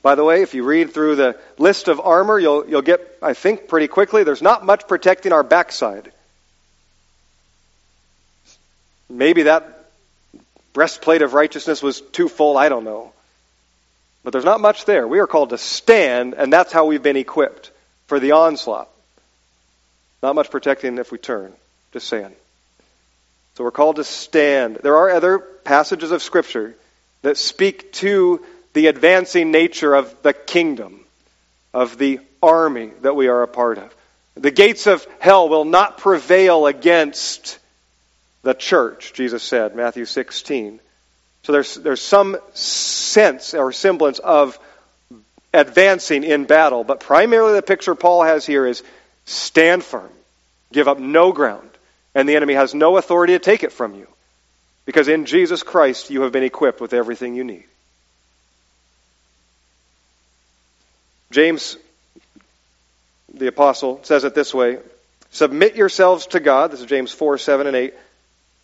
By 0.03 0.17
the 0.17 0.25
way, 0.25 0.43
if 0.43 0.53
you 0.53 0.65
read 0.65 0.93
through 0.93 1.15
the 1.15 1.39
list 1.59 1.87
of 1.87 2.01
armor, 2.01 2.37
you'll, 2.37 2.69
you'll 2.69 2.83
get, 2.83 3.01
I 3.23 3.35
think, 3.35 3.69
pretty 3.69 3.87
quickly, 3.87 4.25
there's 4.25 4.43
not 4.43 4.67
much 4.67 4.89
protecting 4.89 5.33
our 5.33 5.45
backside. 5.45 6.11
Maybe 9.09 9.45
that 9.45 9.87
breastplate 10.73 11.23
of 11.23 11.33
righteousness 11.33 11.81
was 11.81 12.01
too 12.01 12.29
full, 12.29 12.59
I 12.59 12.69
don't 12.69 12.83
know. 12.83 13.13
But 14.25 14.33
there's 14.33 14.45
not 14.45 14.61
much 14.61 14.87
there. 14.87 15.07
We 15.07 15.21
are 15.21 15.29
called 15.29 15.51
to 15.51 15.59
stand, 15.59 16.35
and 16.35 16.53
that's 16.53 16.73
how 16.73 16.87
we've 16.87 17.01
been 17.01 17.17
equipped 17.17 17.71
for 18.09 18.19
the 18.19 18.33
onslaught. 18.33 18.89
Not 20.21 20.35
much 20.35 20.51
protecting 20.51 20.99
if 20.99 21.13
we 21.13 21.19
turn. 21.19 21.53
Just 21.93 22.09
saying. 22.09 22.35
So 23.61 23.65
we're 23.65 23.73
called 23.73 23.97
to 23.97 24.05
stand. 24.05 24.77
There 24.77 24.97
are 24.97 25.11
other 25.11 25.39
passages 25.39 26.13
of 26.13 26.23
Scripture 26.23 26.75
that 27.21 27.37
speak 27.37 27.93
to 27.93 28.43
the 28.73 28.87
advancing 28.87 29.51
nature 29.51 29.95
of 29.95 30.23
the 30.23 30.33
kingdom, 30.33 31.05
of 31.75 31.99
the 31.99 32.21
army 32.43 32.91
that 33.03 33.15
we 33.15 33.29
are 33.29 33.43
a 33.43 33.47
part 33.47 33.77
of. 33.77 33.95
The 34.35 34.51
gates 34.51 34.87
of 34.87 35.07
hell 35.19 35.51
will 35.51 35.67
not 35.67 35.99
prevail 35.99 36.67
against 36.67 37.59
the 38.41 38.55
church, 38.55 39.13
Jesus 39.13 39.43
said, 39.43 39.77
Matthew 39.77 40.07
16. 40.07 40.81
So 41.43 41.53
there's, 41.53 41.75
there's 41.75 42.01
some 42.01 42.39
sense 42.55 43.53
or 43.53 43.73
semblance 43.73 44.21
of 44.21 44.59
advancing 45.53 46.25
in 46.25 46.47
battle, 46.47 46.83
but 46.83 47.01
primarily 47.01 47.53
the 47.53 47.61
picture 47.61 47.95
Paul 47.95 48.23
has 48.23 48.47
here 48.47 48.65
is 48.65 48.83
stand 49.27 49.85
firm, 49.85 50.09
give 50.73 50.89
up 50.89 50.99
no 50.99 51.33
ground, 51.33 51.70
and 52.15 52.29
the 52.29 52.37
enemy 52.37 52.55
has 52.55 52.75
no 52.75 52.97
authority 52.97 53.35
to 53.35 53.39
take 53.39 53.63
it 53.63 53.73
from 53.73 53.95
you. 53.95 54.07
Because 54.85 55.09
in 55.09 55.27
Jesus 55.27 55.63
Christ 55.63 56.11
you 56.11 56.23
have 56.23 56.33
been 56.33 56.43
equipped 56.43 56.81
with 56.81 56.93
everything 56.93 57.35
you 57.35 57.45
need. 57.45 57.65
James, 61.31 61.77
the 63.33 63.47
apostle, 63.47 64.01
says 64.03 64.25
it 64.25 64.35
this 64.35 64.53
way 64.53 64.79
Submit 65.31 65.77
yourselves 65.77 66.27
to 66.29 66.41
God. 66.41 66.73
This 66.73 66.81
is 66.81 66.87
James 66.87 67.13
4, 67.13 67.39
7, 67.39 67.67
and 67.69 67.77
8. 67.77 67.95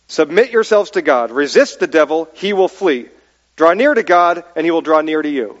Submit 0.07 0.51
yourselves 0.51 0.91
to 0.91 1.01
God. 1.01 1.31
Resist 1.31 1.79
the 1.79 1.87
devil, 1.87 2.27
he 2.33 2.53
will 2.53 2.67
flee. 2.67 3.07
Draw 3.55 3.73
near 3.73 3.93
to 3.93 4.03
God, 4.03 4.43
and 4.55 4.65
he 4.65 4.71
will 4.71 4.81
draw 4.81 5.01
near 5.01 5.21
to 5.21 5.29
you. 5.29 5.59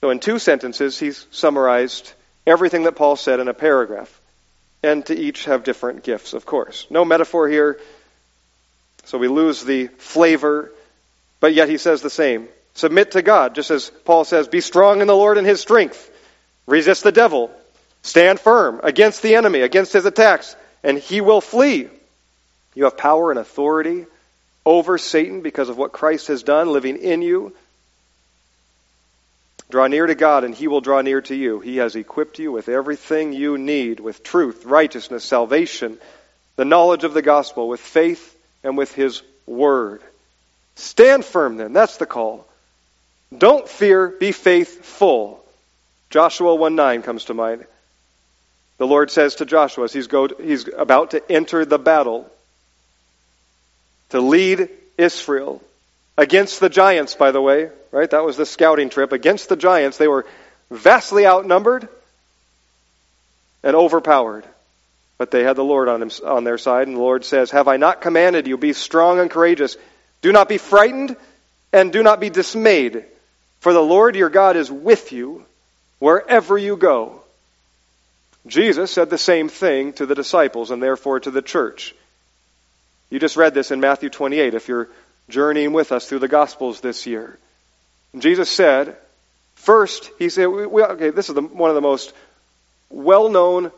So, 0.00 0.10
in 0.10 0.18
two 0.18 0.38
sentences, 0.38 0.98
he's 0.98 1.26
summarized 1.30 2.12
everything 2.46 2.84
that 2.84 2.96
Paul 2.96 3.16
said 3.16 3.38
in 3.38 3.48
a 3.48 3.54
paragraph. 3.54 4.19
And 4.82 5.04
to 5.06 5.14
each 5.14 5.44
have 5.44 5.64
different 5.64 6.02
gifts, 6.02 6.32
of 6.32 6.46
course. 6.46 6.86
No 6.90 7.04
metaphor 7.04 7.48
here, 7.48 7.78
so 9.04 9.18
we 9.18 9.28
lose 9.28 9.62
the 9.62 9.88
flavor, 9.88 10.72
but 11.38 11.52
yet 11.52 11.68
he 11.68 11.78
says 11.78 12.00
the 12.00 12.10
same. 12.10 12.48
Submit 12.74 13.12
to 13.12 13.22
God, 13.22 13.54
just 13.54 13.70
as 13.70 13.90
Paul 13.90 14.24
says, 14.24 14.48
be 14.48 14.60
strong 14.60 15.00
in 15.00 15.06
the 15.06 15.16
Lord 15.16 15.36
and 15.36 15.46
his 15.46 15.60
strength. 15.60 16.10
Resist 16.66 17.02
the 17.02 17.12
devil. 17.12 17.50
Stand 18.02 18.40
firm 18.40 18.80
against 18.82 19.22
the 19.22 19.34
enemy, 19.34 19.60
against 19.60 19.92
his 19.92 20.06
attacks, 20.06 20.56
and 20.82 20.96
he 20.96 21.20
will 21.20 21.40
flee. 21.40 21.88
You 22.74 22.84
have 22.84 22.96
power 22.96 23.30
and 23.30 23.38
authority 23.38 24.06
over 24.64 24.96
Satan 24.96 25.42
because 25.42 25.68
of 25.68 25.76
what 25.76 25.92
Christ 25.92 26.28
has 26.28 26.42
done 26.42 26.72
living 26.72 26.96
in 26.96 27.22
you. 27.22 27.52
Draw 29.70 29.86
near 29.86 30.06
to 30.06 30.14
God, 30.14 30.44
and 30.44 30.54
He 30.54 30.68
will 30.68 30.80
draw 30.80 31.00
near 31.00 31.20
to 31.22 31.34
you. 31.34 31.60
He 31.60 31.76
has 31.76 31.94
equipped 31.94 32.38
you 32.38 32.50
with 32.50 32.68
everything 32.68 33.32
you 33.32 33.56
need 33.56 34.00
with 34.00 34.22
truth, 34.22 34.64
righteousness, 34.64 35.24
salvation, 35.24 35.98
the 36.56 36.64
knowledge 36.64 37.04
of 37.04 37.14
the 37.14 37.22
gospel, 37.22 37.68
with 37.68 37.80
faith, 37.80 38.36
and 38.64 38.76
with 38.76 38.92
His 38.92 39.22
word. 39.46 40.02
Stand 40.74 41.24
firm 41.24 41.56
then. 41.56 41.72
That's 41.72 41.98
the 41.98 42.06
call. 42.06 42.46
Don't 43.36 43.68
fear, 43.68 44.08
be 44.08 44.32
faithful. 44.32 45.44
Joshua 46.10 46.54
1 46.54 46.74
9 46.74 47.02
comes 47.02 47.26
to 47.26 47.34
mind. 47.34 47.64
The 48.78 48.86
Lord 48.86 49.10
says 49.10 49.36
to 49.36 49.44
Joshua 49.44 49.84
as 49.84 49.92
he's, 49.92 50.08
go, 50.08 50.26
he's 50.26 50.66
about 50.66 51.12
to 51.12 51.30
enter 51.30 51.64
the 51.64 51.78
battle, 51.78 52.28
to 54.08 54.20
lead 54.20 54.68
Israel 54.98 55.62
against 56.20 56.60
the 56.60 56.68
giants, 56.68 57.14
by 57.14 57.30
the 57.30 57.40
way, 57.40 57.70
right? 57.90 58.10
That 58.10 58.26
was 58.26 58.36
the 58.36 58.44
scouting 58.44 58.90
trip. 58.90 59.12
Against 59.12 59.48
the 59.48 59.56
giants, 59.56 59.96
they 59.96 60.06
were 60.06 60.26
vastly 60.70 61.26
outnumbered 61.26 61.88
and 63.62 63.74
overpowered. 63.74 64.44
But 65.16 65.30
they 65.30 65.42
had 65.42 65.56
the 65.56 65.64
Lord 65.64 65.88
on, 65.88 66.02
him, 66.02 66.10
on 66.26 66.44
their 66.44 66.58
side, 66.58 66.88
and 66.88 66.98
the 66.98 67.00
Lord 67.00 67.24
says, 67.24 67.50
Have 67.52 67.68
I 67.68 67.78
not 67.78 68.02
commanded 68.02 68.46
you? 68.46 68.58
Be 68.58 68.74
strong 68.74 69.18
and 69.18 69.30
courageous. 69.30 69.78
Do 70.20 70.30
not 70.30 70.46
be 70.46 70.58
frightened, 70.58 71.16
and 71.72 71.90
do 71.90 72.02
not 72.02 72.20
be 72.20 72.28
dismayed, 72.28 73.06
for 73.60 73.72
the 73.72 73.80
Lord 73.80 74.14
your 74.14 74.28
God 74.28 74.56
is 74.56 74.70
with 74.70 75.12
you 75.12 75.46
wherever 76.00 76.58
you 76.58 76.76
go. 76.76 77.22
Jesus 78.46 78.90
said 78.90 79.08
the 79.08 79.18
same 79.18 79.48
thing 79.48 79.94
to 79.94 80.04
the 80.04 80.14
disciples 80.14 80.70
and 80.70 80.82
therefore 80.82 81.20
to 81.20 81.30
the 81.30 81.42
church. 81.42 81.94
You 83.08 83.18
just 83.18 83.38
read 83.38 83.54
this 83.54 83.70
in 83.70 83.80
Matthew 83.80 84.10
28 84.10 84.52
if 84.52 84.68
you're 84.68 84.88
journeying 85.30 85.72
with 85.72 85.92
us 85.92 86.08
through 86.08 86.18
the 86.18 86.28
Gospels 86.28 86.80
this 86.80 87.06
year. 87.06 87.38
Jesus 88.18 88.50
said, 88.50 88.96
first, 89.54 90.10
he 90.18 90.28
said, 90.28 90.46
we, 90.46 90.82
okay, 90.82 91.10
this 91.10 91.28
is 91.28 91.34
the, 91.34 91.42
one 91.42 91.70
of 91.70 91.74
the 91.74 91.80
most 91.80 92.12
well 92.90 93.28
known 93.28 93.70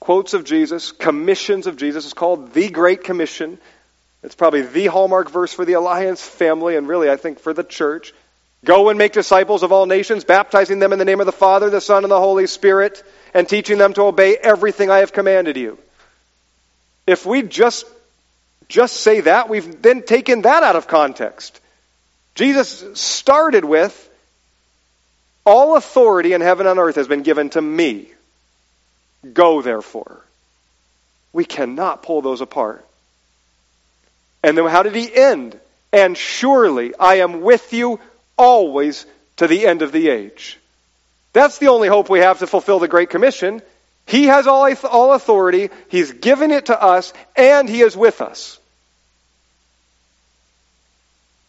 quotes 0.00 0.34
of 0.34 0.44
Jesus, 0.44 0.92
commissions 0.92 1.66
of 1.66 1.76
Jesus. 1.76 2.04
It's 2.04 2.14
called 2.14 2.52
the 2.52 2.68
Great 2.68 3.04
Commission. 3.04 3.58
It's 4.22 4.34
probably 4.34 4.62
the 4.62 4.86
hallmark 4.86 5.30
verse 5.30 5.52
for 5.52 5.64
the 5.64 5.74
Alliance 5.74 6.22
family 6.22 6.76
and 6.76 6.86
really, 6.86 7.10
I 7.10 7.16
think, 7.16 7.40
for 7.40 7.52
the 7.52 7.64
church. 7.64 8.12
Go 8.64 8.88
and 8.88 8.98
make 8.98 9.12
disciples 9.12 9.62
of 9.62 9.72
all 9.72 9.86
nations, 9.86 10.24
baptizing 10.24 10.80
them 10.80 10.92
in 10.92 10.98
the 10.98 11.04
name 11.04 11.20
of 11.20 11.26
the 11.26 11.32
Father, 11.32 11.70
the 11.70 11.80
Son, 11.80 12.04
and 12.04 12.10
the 12.10 12.18
Holy 12.18 12.46
Spirit, 12.46 13.02
and 13.32 13.48
teaching 13.48 13.78
them 13.78 13.92
to 13.94 14.02
obey 14.02 14.36
everything 14.36 14.90
I 14.90 14.98
have 14.98 15.12
commanded 15.12 15.56
you. 15.56 15.78
If 17.06 17.24
we 17.24 17.42
just 17.42 17.86
just 18.68 18.96
say 18.96 19.20
that, 19.22 19.48
we've 19.48 19.80
then 19.80 20.02
taken 20.02 20.42
that 20.42 20.62
out 20.62 20.76
of 20.76 20.86
context. 20.86 21.60
Jesus 22.34 22.84
started 22.94 23.64
with, 23.64 24.10
All 25.46 25.76
authority 25.76 26.34
in 26.34 26.40
heaven 26.40 26.66
and 26.66 26.78
earth 26.78 26.96
has 26.96 27.08
been 27.08 27.22
given 27.22 27.50
to 27.50 27.62
me. 27.62 28.08
Go, 29.32 29.62
therefore. 29.62 30.24
We 31.32 31.44
cannot 31.44 32.02
pull 32.02 32.22
those 32.22 32.40
apart. 32.40 32.84
And 34.42 34.56
then 34.56 34.66
how 34.66 34.82
did 34.82 34.94
he 34.94 35.12
end? 35.14 35.58
And 35.92 36.16
surely 36.16 36.94
I 36.94 37.16
am 37.16 37.40
with 37.40 37.72
you 37.72 38.00
always 38.36 39.06
to 39.36 39.46
the 39.46 39.66
end 39.66 39.82
of 39.82 39.92
the 39.92 40.10
age. 40.10 40.58
That's 41.32 41.58
the 41.58 41.68
only 41.68 41.88
hope 41.88 42.08
we 42.08 42.20
have 42.20 42.40
to 42.40 42.46
fulfill 42.46 42.78
the 42.78 42.88
Great 42.88 43.10
Commission. 43.10 43.62
He 44.08 44.24
has 44.24 44.46
all, 44.46 44.74
all 44.84 45.12
authority, 45.12 45.68
He's 45.88 46.12
given 46.12 46.50
it 46.50 46.66
to 46.66 46.82
us, 46.82 47.12
and 47.36 47.68
He 47.68 47.82
is 47.82 47.94
with 47.94 48.22
us. 48.22 48.58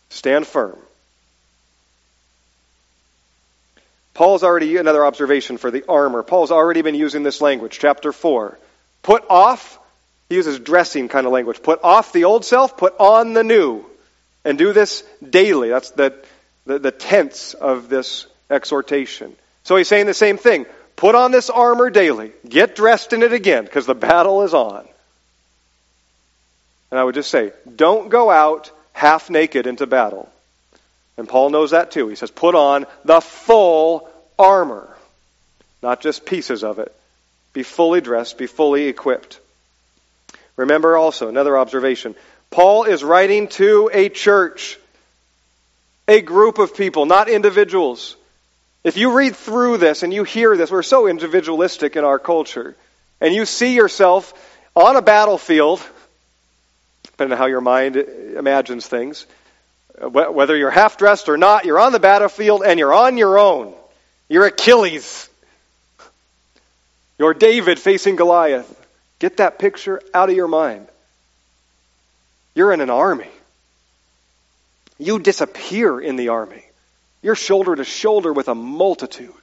Stand 0.09 0.45
firm. 0.45 0.77
Paul's 4.13 4.43
already, 4.43 4.75
another 4.75 5.05
observation 5.05 5.55
for 5.57 5.71
the 5.71 5.85
armor. 5.87 6.21
Paul's 6.21 6.51
already 6.51 6.81
been 6.81 6.95
using 6.95 7.23
this 7.23 7.39
language, 7.39 7.79
chapter 7.79 8.11
4. 8.11 8.59
Put 9.03 9.23
off, 9.29 9.79
he 10.27 10.35
uses 10.35 10.59
dressing 10.59 11.07
kind 11.07 11.25
of 11.25 11.31
language. 11.31 11.63
Put 11.63 11.81
off 11.81 12.11
the 12.11 12.25
old 12.25 12.43
self, 12.43 12.75
put 12.75 12.93
on 12.99 13.31
the 13.31 13.45
new. 13.45 13.85
And 14.43 14.57
do 14.57 14.73
this 14.73 15.03
daily. 15.27 15.69
That's 15.69 15.91
the, 15.91 16.13
the, 16.65 16.79
the 16.79 16.91
tense 16.91 17.53
of 17.53 17.87
this 17.87 18.27
exhortation. 18.49 19.33
So 19.63 19.77
he's 19.77 19.87
saying 19.87 20.07
the 20.07 20.13
same 20.13 20.37
thing. 20.37 20.65
Put 20.99 21.15
on 21.15 21.31
this 21.31 21.49
armor 21.49 21.89
daily. 21.89 22.33
Get 22.45 22.75
dressed 22.75 23.13
in 23.13 23.23
it 23.23 23.31
again, 23.31 23.63
because 23.63 23.85
the 23.85 23.95
battle 23.95 24.43
is 24.43 24.53
on. 24.53 24.85
And 26.91 26.99
I 26.99 27.03
would 27.05 27.15
just 27.15 27.31
say, 27.31 27.53
don't 27.73 28.09
go 28.09 28.29
out 28.29 28.69
half 28.91 29.29
naked 29.29 29.65
into 29.65 29.87
battle. 29.87 30.29
And 31.17 31.25
Paul 31.25 31.51
knows 31.51 31.71
that 31.71 31.91
too. 31.91 32.09
He 32.09 32.15
says, 32.15 32.31
put 32.31 32.53
on 32.53 32.85
the 33.05 33.21
full 33.21 34.09
armor, 34.37 34.93
not 35.81 36.01
just 36.01 36.25
pieces 36.25 36.65
of 36.65 36.79
it. 36.79 36.93
Be 37.53 37.63
fully 37.63 38.01
dressed, 38.01 38.37
be 38.37 38.47
fully 38.47 38.87
equipped. 38.87 39.39
Remember 40.57 40.97
also, 40.97 41.29
another 41.29 41.57
observation 41.57 42.13
Paul 42.51 42.83
is 42.83 43.05
writing 43.05 43.47
to 43.47 43.89
a 43.93 44.09
church, 44.09 44.77
a 46.09 46.19
group 46.19 46.59
of 46.59 46.75
people, 46.75 47.05
not 47.05 47.29
individuals. 47.29 48.17
If 48.83 48.97
you 48.97 49.11
read 49.11 49.35
through 49.35 49.77
this 49.77 50.03
and 50.03 50.13
you 50.13 50.23
hear 50.23 50.55
this, 50.55 50.71
we're 50.71 50.83
so 50.83 51.07
individualistic 51.07 51.95
in 51.95 52.03
our 52.03 52.19
culture, 52.19 52.75
and 53.19 53.33
you 53.33 53.45
see 53.45 53.75
yourself 53.75 54.33
on 54.75 54.95
a 54.95 55.01
battlefield 55.01 55.81
depending 57.19 57.33
on 57.33 57.37
how 57.37 57.47
your 57.47 57.59
mind 57.59 57.97
imagines 57.97 58.87
things, 58.87 59.25
uh, 60.01 60.07
Whether 60.07 60.55
you're 60.55 60.71
half 60.71 60.97
dressed 60.97 61.27
or 61.27 61.35
not, 61.35 61.65
you're 61.65 61.77
on 61.77 61.91
the 61.91 61.99
battlefield 61.99 62.63
and 62.65 62.79
you're 62.79 62.93
on 62.93 63.17
your 63.17 63.37
own. 63.37 63.73
You're 64.29 64.45
Achilles. 64.45 65.29
You're 67.17 67.33
David 67.33 67.77
facing 67.77 68.15
Goliath. 68.15 68.73
Get 69.19 69.35
that 69.37 69.59
picture 69.59 70.01
out 70.13 70.29
of 70.29 70.35
your 70.37 70.47
mind. 70.47 70.87
You're 72.55 72.71
in 72.71 72.79
an 72.79 72.89
army. 72.89 73.27
You 74.97 75.19
disappear 75.19 75.99
in 75.99 76.15
the 76.15 76.29
army. 76.29 76.63
You're 77.21 77.35
shoulder 77.35 77.75
to 77.75 77.83
shoulder 77.83 78.31
with 78.31 78.47
a 78.47 78.55
multitude. 78.55 79.33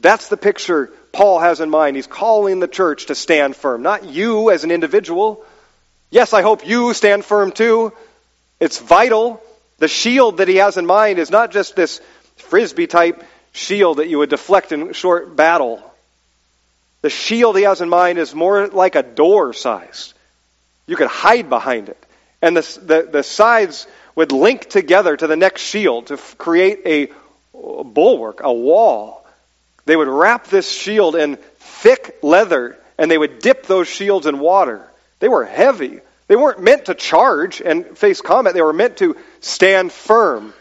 That's 0.00 0.28
the 0.28 0.36
picture 0.36 0.92
Paul 1.12 1.38
has 1.38 1.60
in 1.60 1.70
mind. 1.70 1.96
He's 1.96 2.06
calling 2.06 2.60
the 2.60 2.68
church 2.68 3.06
to 3.06 3.14
stand 3.14 3.56
firm, 3.56 3.82
not 3.82 4.04
you 4.04 4.50
as 4.50 4.64
an 4.64 4.70
individual. 4.70 5.44
Yes, 6.10 6.32
I 6.32 6.42
hope 6.42 6.66
you 6.66 6.92
stand 6.92 7.24
firm 7.24 7.50
too. 7.50 7.92
It's 8.60 8.78
vital. 8.78 9.42
The 9.78 9.88
shield 9.88 10.38
that 10.38 10.48
he 10.48 10.56
has 10.56 10.76
in 10.76 10.86
mind 10.86 11.18
is 11.18 11.30
not 11.30 11.50
just 11.50 11.76
this 11.76 12.00
frisbee 12.36 12.86
type 12.86 13.24
shield 13.52 13.98
that 13.98 14.08
you 14.08 14.18
would 14.18 14.30
deflect 14.30 14.72
in 14.72 14.92
short 14.92 15.34
battle. 15.34 15.82
The 17.02 17.10
shield 17.10 17.56
he 17.56 17.62
has 17.64 17.80
in 17.80 17.88
mind 17.88 18.18
is 18.18 18.34
more 18.34 18.68
like 18.68 18.94
a 18.94 19.02
door 19.02 19.52
size. 19.52 20.12
You 20.86 20.96
could 20.96 21.08
hide 21.08 21.48
behind 21.48 21.88
it. 21.88 22.02
And 22.42 22.56
the, 22.56 22.78
the, 22.82 23.08
the 23.10 23.22
sides 23.22 23.86
would 24.16 24.32
link 24.32 24.68
together 24.68 25.16
to 25.16 25.26
the 25.26 25.36
next 25.36 25.62
shield 25.62 26.08
to 26.08 26.14
f- 26.14 26.36
create 26.36 26.80
a 26.86 27.12
bulwark, 27.54 28.40
a 28.42 28.52
wall. 28.52 29.24
They 29.84 29.94
would 29.94 30.08
wrap 30.08 30.48
this 30.48 30.68
shield 30.68 31.14
in 31.14 31.36
thick 31.58 32.18
leather 32.22 32.76
and 32.98 33.10
they 33.10 33.18
would 33.18 33.38
dip 33.38 33.66
those 33.66 33.86
shields 33.86 34.26
in 34.26 34.38
water. 34.38 34.82
They 35.20 35.28
were 35.28 35.44
heavy. 35.44 36.00
They 36.28 36.36
weren't 36.36 36.62
meant 36.62 36.86
to 36.86 36.94
charge 36.94 37.60
and 37.60 37.96
face 37.96 38.20
combat. 38.20 38.54
They 38.54 38.62
were 38.62 38.72
meant 38.72 38.96
to 38.98 39.16
stand 39.40 39.92
firm, 39.92 40.54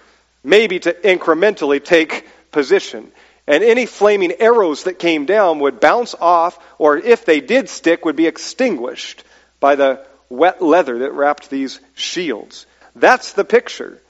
maybe 0.43 0.79
to 0.79 0.93
incrementally 0.93 1.83
take 1.83 2.27
position. 2.51 3.11
And 3.47 3.63
any 3.63 3.85
flaming 3.85 4.33
arrows 4.39 4.83
that 4.83 4.99
came 4.99 5.25
down 5.25 5.59
would 5.59 5.79
bounce 5.79 6.15
off, 6.19 6.57
or 6.77 6.97
if 6.97 7.25
they 7.25 7.41
did 7.41 7.69
stick, 7.69 8.05
would 8.05 8.15
be 8.15 8.27
extinguished 8.27 9.23
by 9.59 9.75
the 9.75 10.05
wet 10.29 10.61
leather 10.61 10.99
that 10.99 11.13
wrapped 11.13 11.49
these 11.49 11.79
shields. 11.93 12.65
That's 12.95 13.33
the 13.33 13.43
picture. 13.43 14.01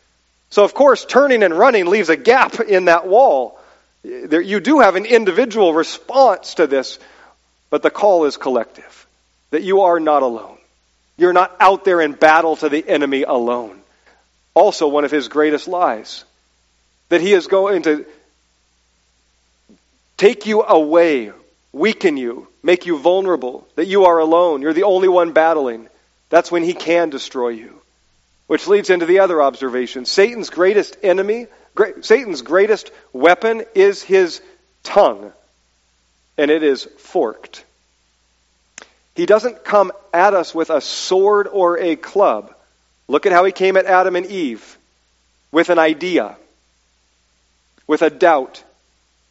So, 0.50 0.64
of 0.64 0.74
course, 0.74 1.06
turning 1.06 1.44
and 1.44 1.58
running 1.58 1.88
leaves 1.88 2.10
a 2.10 2.16
gap 2.16 2.60
in 2.60 2.86
that 2.86 3.08
wall. 3.08 3.60
There, 4.04 4.42
you 4.42 4.60
do 4.60 4.80
have 4.80 4.96
an 4.96 5.06
individual 5.06 5.74
response 5.74 6.56
to 6.56 6.68
this, 6.68 7.00
but 7.70 7.82
the 7.82 7.90
call 7.90 8.26
is 8.26 8.38
collective 8.38 9.08
that 9.50 9.64
you 9.64 9.82
are 9.82 10.00
not 10.00 10.22
alone. 10.22 10.58
You're 11.18 11.34
not 11.34 11.56
out 11.60 11.86
there 11.86 12.02
in 12.02 12.12
battle 12.12 12.56
to 12.58 12.70
the 12.70 12.88
enemy 12.88 13.24
alone. 13.24 13.82
Also, 14.54 14.88
one 14.88 15.06
of 15.06 15.12
his 15.12 15.28
greatest 15.28 15.68
lies 15.68 16.24
that 17.10 17.22
he 17.22 17.34
is 17.34 17.48
going 17.48 17.84
to 17.84 18.06
take 20.18 20.46
you 20.46 20.64
away, 20.64 21.32
weaken 21.72 22.18
you, 22.18 22.48
make 22.64 22.86
you 22.86 22.98
vulnerable, 22.98 23.68
that 23.76 23.86
you 23.86 24.06
are 24.06 24.20
alone. 24.20 24.62
You're 24.62 24.74
the 24.74 24.84
only 24.84 25.08
one 25.08 25.32
battling. 25.32 25.88
That's 26.30 26.52
when 26.52 26.64
he 26.64 26.74
can 26.74 27.10
destroy 27.10 27.50
you. 27.50 27.82
Which 28.48 28.68
leads 28.68 28.90
into 28.90 29.06
the 29.06 29.20
other 29.20 29.42
observation. 29.42 30.06
Satan's 30.06 30.50
greatest 30.50 30.98
enemy, 31.02 31.48
great, 31.74 32.06
Satan's 32.06 32.42
greatest 32.42 32.92
weapon 33.12 33.64
is 33.74 34.04
his 34.04 34.42
tongue, 34.84 35.32
and 36.38 36.52
it 36.52 36.62
is 36.64 36.84
forked. 36.98 37.66
He 39.16 39.26
doesn't 39.26 39.64
come 39.64 39.92
at 40.14 40.34
us 40.34 40.54
with 40.54 40.70
a 40.70 40.82
sword 40.82 41.48
or 41.48 41.80
a 41.80 41.96
club. 41.96 42.54
Look 43.08 43.26
at 43.26 43.32
how 43.32 43.46
he 43.46 43.52
came 43.52 43.78
at 43.78 43.86
Adam 43.86 44.16
and 44.16 44.26
Eve 44.26 44.78
with 45.52 45.70
an 45.70 45.80
idea, 45.80 46.36
with 47.88 48.02
a 48.02 48.10
doubt, 48.10 48.64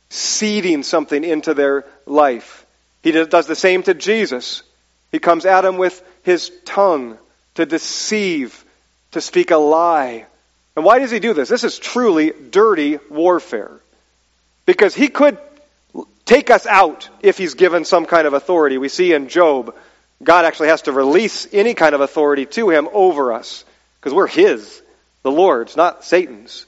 seeding 0.09 0.83
something 0.83 1.22
into 1.22 1.55
their 1.55 1.85
life. 2.07 2.64
He 3.03 3.12
does 3.12 3.46
the 3.46 3.55
same 3.55 3.83
to 3.83 3.94
Jesus. 3.94 4.62
He 5.12 5.18
comes 5.18 5.44
at 5.44 5.64
him 5.64 5.77
with 5.77 6.03
his 6.22 6.50
tongue 6.64 7.18
to 7.57 7.66
deceive, 7.66 8.63
to 9.14 9.20
speak 9.20 9.50
a 9.50 9.57
lie. 9.57 10.27
And 10.77 10.85
why 10.85 10.98
does 10.98 11.11
he 11.11 11.18
do 11.18 11.35
this? 11.35 11.48
This 11.48 11.64
is 11.64 11.79
truly 11.79 12.31
dirty 12.31 12.98
warfare. 13.11 13.70
Because 14.66 14.94
he 14.94 15.09
could 15.09 15.38
take 16.24 16.50
us 16.50 16.66
out 16.66 17.09
if 17.20 17.38
he's 17.38 17.55
given 17.55 17.85
some 17.85 18.07
kind 18.07 18.27
of 18.27 18.35
authority. 18.35 18.79
We 18.79 18.88
see 18.88 19.12
in 19.12 19.29
Job, 19.29 19.74
God 20.22 20.44
actually 20.44 20.68
has 20.68 20.83
to 20.83 20.92
release 20.92 21.46
any 21.53 21.74
kind 21.74 21.94
of 21.94 22.00
authority 22.00 22.46
to 22.46 22.70
him 22.70 22.88
over 22.92 23.33
us 23.33 23.64
because 24.00 24.14
we're 24.14 24.27
his, 24.27 24.83
the 25.22 25.31
Lord's, 25.31 25.77
not 25.77 26.05
Satan's. 26.05 26.66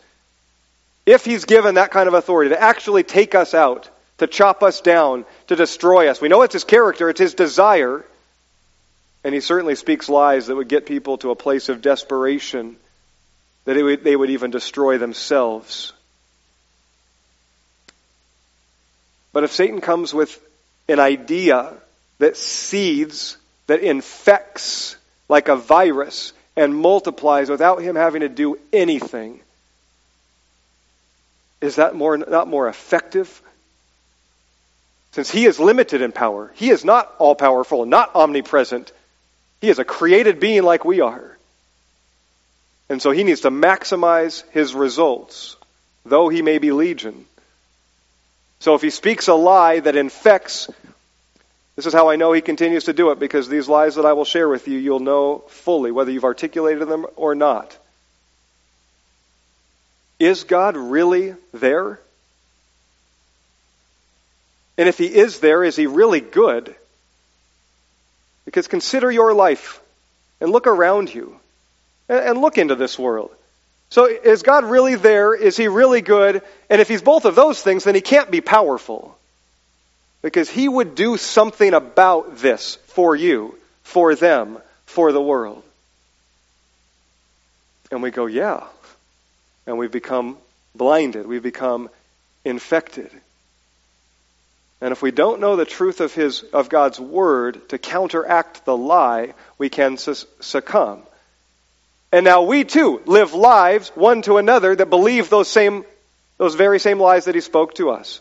If 1.05 1.25
he's 1.25 1.45
given 1.45 1.75
that 1.77 1.91
kind 1.91 2.09
of 2.09 2.15
authority 2.15 2.51
to 2.51 2.61
actually 2.61 3.03
take 3.03 3.35
us 3.35 3.55
out, 3.55 3.89
to 4.19 4.27
chop 4.27 4.63
us 4.63 4.81
down, 4.81 5.25
to 5.49 5.57
destroy 5.57 6.09
us, 6.09 6.21
we 6.21 6.29
know 6.29 6.43
it's 6.43 6.55
his 6.55 6.65
character, 6.65 7.11
it's 7.11 7.21
his 7.21 7.35
desire. 7.35 8.05
And 9.27 9.35
he 9.35 9.41
certainly 9.41 9.75
speaks 9.75 10.09
lies 10.09 10.47
that 10.47 10.55
would 10.55 10.69
get 10.69 10.87
people 10.87 11.19
to 11.19 11.33
a 11.33 11.35
place 11.35 11.69
of 11.69 11.83
desperation 11.83 12.77
that 13.65 13.75
would, 13.75 14.05
they 14.05 14.15
would 14.15 14.31
even 14.31 14.53
destroy 14.53 14.99
themselves. 14.99 15.93
But 19.33 19.43
if 19.43 19.51
Satan 19.51 19.81
comes 19.81 20.15
with 20.15 20.41
an 20.87 21.01
idea 21.01 21.73
that 22.21 22.37
seeds, 22.37 23.37
that 23.67 23.81
infects 23.81 24.95
like 25.29 25.49
a 25.49 25.57
virus 25.57 26.33
and 26.55 26.73
multiplies 26.73 27.51
without 27.51 27.83
him 27.83 27.97
having 27.97 28.21
to 28.21 28.29
do 28.29 28.61
anything, 28.73 29.41
is 31.61 31.75
that 31.75 31.97
more, 31.97 32.17
not 32.17 32.47
more 32.47 32.69
effective? 32.69 33.43
Since 35.11 35.33
he 35.33 35.47
is 35.47 35.59
limited 35.59 36.01
in 36.01 36.13
power, 36.13 36.53
he 36.55 36.71
is 36.71 36.85
not 36.85 37.13
all 37.19 37.35
powerful, 37.35 37.87
not 37.87 38.15
omnipresent. 38.15 38.93
He 39.61 39.69
is 39.69 39.79
a 39.79 39.85
created 39.85 40.41
being 40.41 40.63
like 40.63 40.85
we 40.85 41.01
are. 41.01 41.37
And 42.89 43.03
so 43.03 43.11
he 43.11 43.25
needs 43.25 43.41
to 43.41 43.51
maximize 43.51 44.45
his 44.51 44.75
results, 44.75 45.57
though 46.05 46.29
he 46.29 46.43
may 46.43 46.59
be 46.59 46.73
legion. 46.73 47.25
So 48.61 48.75
if 48.75 48.83
he 48.83 48.91
speaks 48.91 49.29
a 49.29 49.35
lie 49.35 49.81
that 49.81 49.97
infects, 49.97 50.71
this 51.75 51.87
is 51.87 51.93
how 51.93 52.09
I 52.09 52.17
know 52.17 52.33
he 52.33 52.41
continues 52.41 52.85
to 52.85 52.93
do 52.93 53.11
it, 53.11 53.19
because 53.19 53.49
these 53.49 53.69
lies 53.69 53.97
that 53.97 54.07
I 54.07 54.13
will 54.13 54.25
share 54.25 54.49
with 54.49 54.69
you, 54.69 54.79
you'll 54.79 55.01
know 55.01 55.45
fully, 55.49 55.91
whether 55.91 56.11
you've 56.11 56.25
articulated 56.25 56.89
them 56.89 57.07
or 57.17 57.35
not. 57.35 57.77
Is 60.19 60.45
God 60.45 60.77
really 60.77 61.35
there? 61.53 62.01
And 64.79 64.89
if 64.89 64.97
he 64.97 65.07
is 65.07 65.41
there, 65.41 65.65
is 65.65 65.77
he 65.77 65.87
really 65.87 66.21
good? 66.21 66.75
Because 68.47 68.69
consider 68.69 69.11
your 69.11 69.35
life 69.35 69.81
and 70.41 70.51
look 70.51 70.67
around 70.67 71.13
you 71.13 71.39
and 72.09 72.41
look 72.41 72.57
into 72.57 72.75
this 72.75 72.99
world. 72.99 73.31
So 73.91 74.07
is 74.07 74.43
God 74.43 74.65
really 74.65 74.95
there? 74.95 75.35
Is 75.35 75.57
he 75.57 75.69
really 75.69 76.01
good? 76.01 76.43
And 76.71 76.81
if 76.81 76.89
he's 76.89 77.03
both 77.03 77.27
of 77.27 77.35
those 77.35 77.61
things, 77.61 77.85
then 77.85 77.95
he 77.95 78.01
can't 78.01 78.31
be 78.31 78.41
powerful. 78.41 79.17
Because 80.23 80.49
he 80.49 80.69
would 80.69 80.95
do 80.95 81.19
something 81.19 81.75
about 81.75 82.39
this 82.39 82.77
for 82.87 83.15
you, 83.15 83.57
for 83.83 84.15
them, 84.15 84.59
for 84.87 85.13
the 85.13 85.21
world. 85.21 85.63
And 87.91 88.03
we 88.03 88.11
go, 88.11 88.27
yeah. 88.27 88.65
And 89.67 89.79
we've 89.79 89.93
become 89.93 90.39
blinded. 90.75 91.27
we've 91.27 91.43
become 91.43 91.91
infected. 92.45 93.11
And 94.81 94.93
if 94.93 95.01
we 95.01 95.11
don't 95.11 95.41
know 95.41 95.57
the 95.57 95.65
truth 95.65 96.01
of 96.01 96.15
his 96.15 96.43
of 96.53 96.69
God's 96.69 97.01
word 97.01 97.69
to 97.71 97.79
counteract 97.79 98.65
the 98.65 98.77
lie, 98.77 99.35
we 99.59 99.69
can 99.71 99.97
succumb. 99.97 101.03
And 102.13 102.25
now 102.25 102.43
we 102.43 102.65
too 102.65 103.01
live 103.07 103.35
lives 103.35 103.89
one 103.91 104.23
to 104.23 104.37
another 104.37 104.77
that 104.77 104.91
believe 104.91 105.29
those 105.29 105.49
same 105.49 105.85
those 106.39 106.55
very 106.55 106.79
same 106.79 107.01
lies 107.01 107.25
that 107.25 107.35
he 107.35 107.41
spoke 107.41 107.75
to 107.75 107.91
us. 107.91 108.21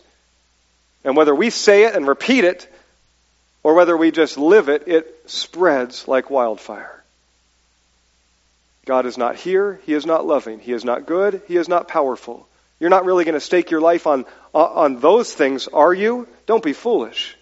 And 1.04 1.16
whether 1.16 1.34
we 1.34 1.50
say 1.50 1.84
it 1.84 1.94
and 1.94 2.06
repeat 2.06 2.44
it 2.44 2.66
or 3.62 3.74
whether 3.74 3.96
we 3.96 4.10
just 4.10 4.38
live 4.38 4.68
it, 4.68 4.88
it 4.88 5.22
spreads 5.26 6.08
like 6.08 6.30
wildfire. 6.30 7.02
God 8.86 9.04
is 9.04 9.18
not 9.18 9.36
here, 9.36 9.80
he 9.84 9.92
is 9.92 10.06
not 10.06 10.24
loving, 10.24 10.60
he 10.60 10.72
is 10.72 10.84
not 10.84 11.06
good, 11.06 11.42
he 11.48 11.56
is 11.56 11.68
not 11.68 11.88
powerful. 11.88 12.48
You're 12.78 12.90
not 12.90 13.04
really 13.04 13.24
going 13.24 13.34
to 13.34 13.40
stake 13.40 13.70
your 13.70 13.80
life 13.80 14.06
on 14.06 14.26
uh, 14.54 14.64
on 14.64 15.00
those 15.00 15.34
things, 15.34 15.68
are 15.68 15.92
you? 15.92 16.26
Don't 16.46 16.62
be 16.62 16.72
foolish. 16.72 17.36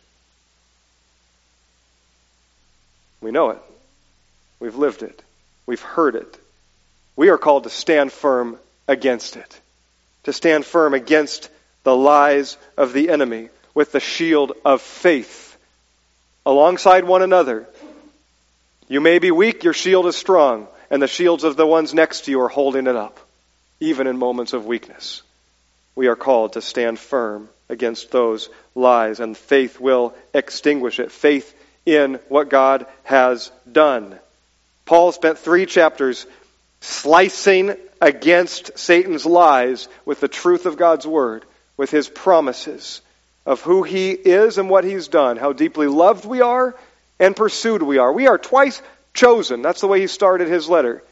We 3.20 3.30
know 3.30 3.50
it. 3.50 3.58
We've 4.58 4.74
lived 4.74 5.02
it. 5.02 5.22
We've 5.64 5.80
heard 5.80 6.16
it. 6.16 6.38
We 7.16 7.28
are 7.28 7.38
called 7.38 7.64
to 7.64 7.70
stand 7.70 8.12
firm 8.12 8.58
against 8.88 9.36
it, 9.36 9.60
to 10.24 10.32
stand 10.32 10.64
firm 10.64 10.92
against 10.92 11.48
the 11.84 11.96
lies 11.96 12.56
of 12.76 12.92
the 12.92 13.10
enemy 13.10 13.50
with 13.74 13.92
the 13.92 14.00
shield 14.00 14.52
of 14.64 14.82
faith 14.82 15.56
alongside 16.44 17.04
one 17.04 17.22
another. 17.22 17.68
You 18.88 19.00
may 19.00 19.20
be 19.20 19.30
weak, 19.30 19.64
your 19.64 19.72
shield 19.72 20.06
is 20.06 20.16
strong, 20.16 20.66
and 20.90 21.00
the 21.00 21.08
shields 21.08 21.44
of 21.44 21.56
the 21.56 21.66
ones 21.66 21.94
next 21.94 22.24
to 22.24 22.30
you 22.30 22.40
are 22.40 22.48
holding 22.48 22.88
it 22.88 22.96
up. 22.96 23.20
Even 23.84 24.06
in 24.06 24.16
moments 24.16 24.52
of 24.52 24.66
weakness. 24.66 25.22
We 25.94 26.08
are 26.08 26.16
called 26.16 26.54
to 26.54 26.60
stand 26.60 26.98
firm 26.98 27.48
against 27.68 28.10
those 28.10 28.48
lies, 28.74 29.20
and 29.20 29.36
faith 29.36 29.78
will 29.78 30.14
extinguish 30.32 30.98
it. 30.98 31.12
Faith 31.12 31.54
in 31.86 32.14
what 32.28 32.48
God 32.48 32.86
has 33.04 33.50
done. 33.70 34.18
Paul 34.86 35.12
spent 35.12 35.38
three 35.38 35.66
chapters 35.66 36.26
slicing 36.80 37.76
against 38.00 38.78
Satan's 38.78 39.24
lies 39.24 39.88
with 40.04 40.20
the 40.20 40.28
truth 40.28 40.66
of 40.66 40.76
God's 40.76 41.06
Word, 41.06 41.44
with 41.76 41.90
his 41.90 42.08
promises 42.08 43.00
of 43.46 43.60
who 43.60 43.82
he 43.82 44.10
is 44.10 44.58
and 44.58 44.70
what 44.70 44.84
he's 44.84 45.08
done, 45.08 45.36
how 45.36 45.52
deeply 45.52 45.86
loved 45.86 46.24
we 46.24 46.40
are 46.40 46.74
and 47.18 47.36
pursued 47.36 47.82
we 47.82 47.98
are. 47.98 48.12
We 48.12 48.26
are 48.26 48.38
twice 48.38 48.80
chosen. 49.12 49.62
That's 49.62 49.80
the 49.80 49.86
way 49.86 50.00
he 50.00 50.06
started 50.06 50.48
his 50.48 50.68
letter. 50.68 51.02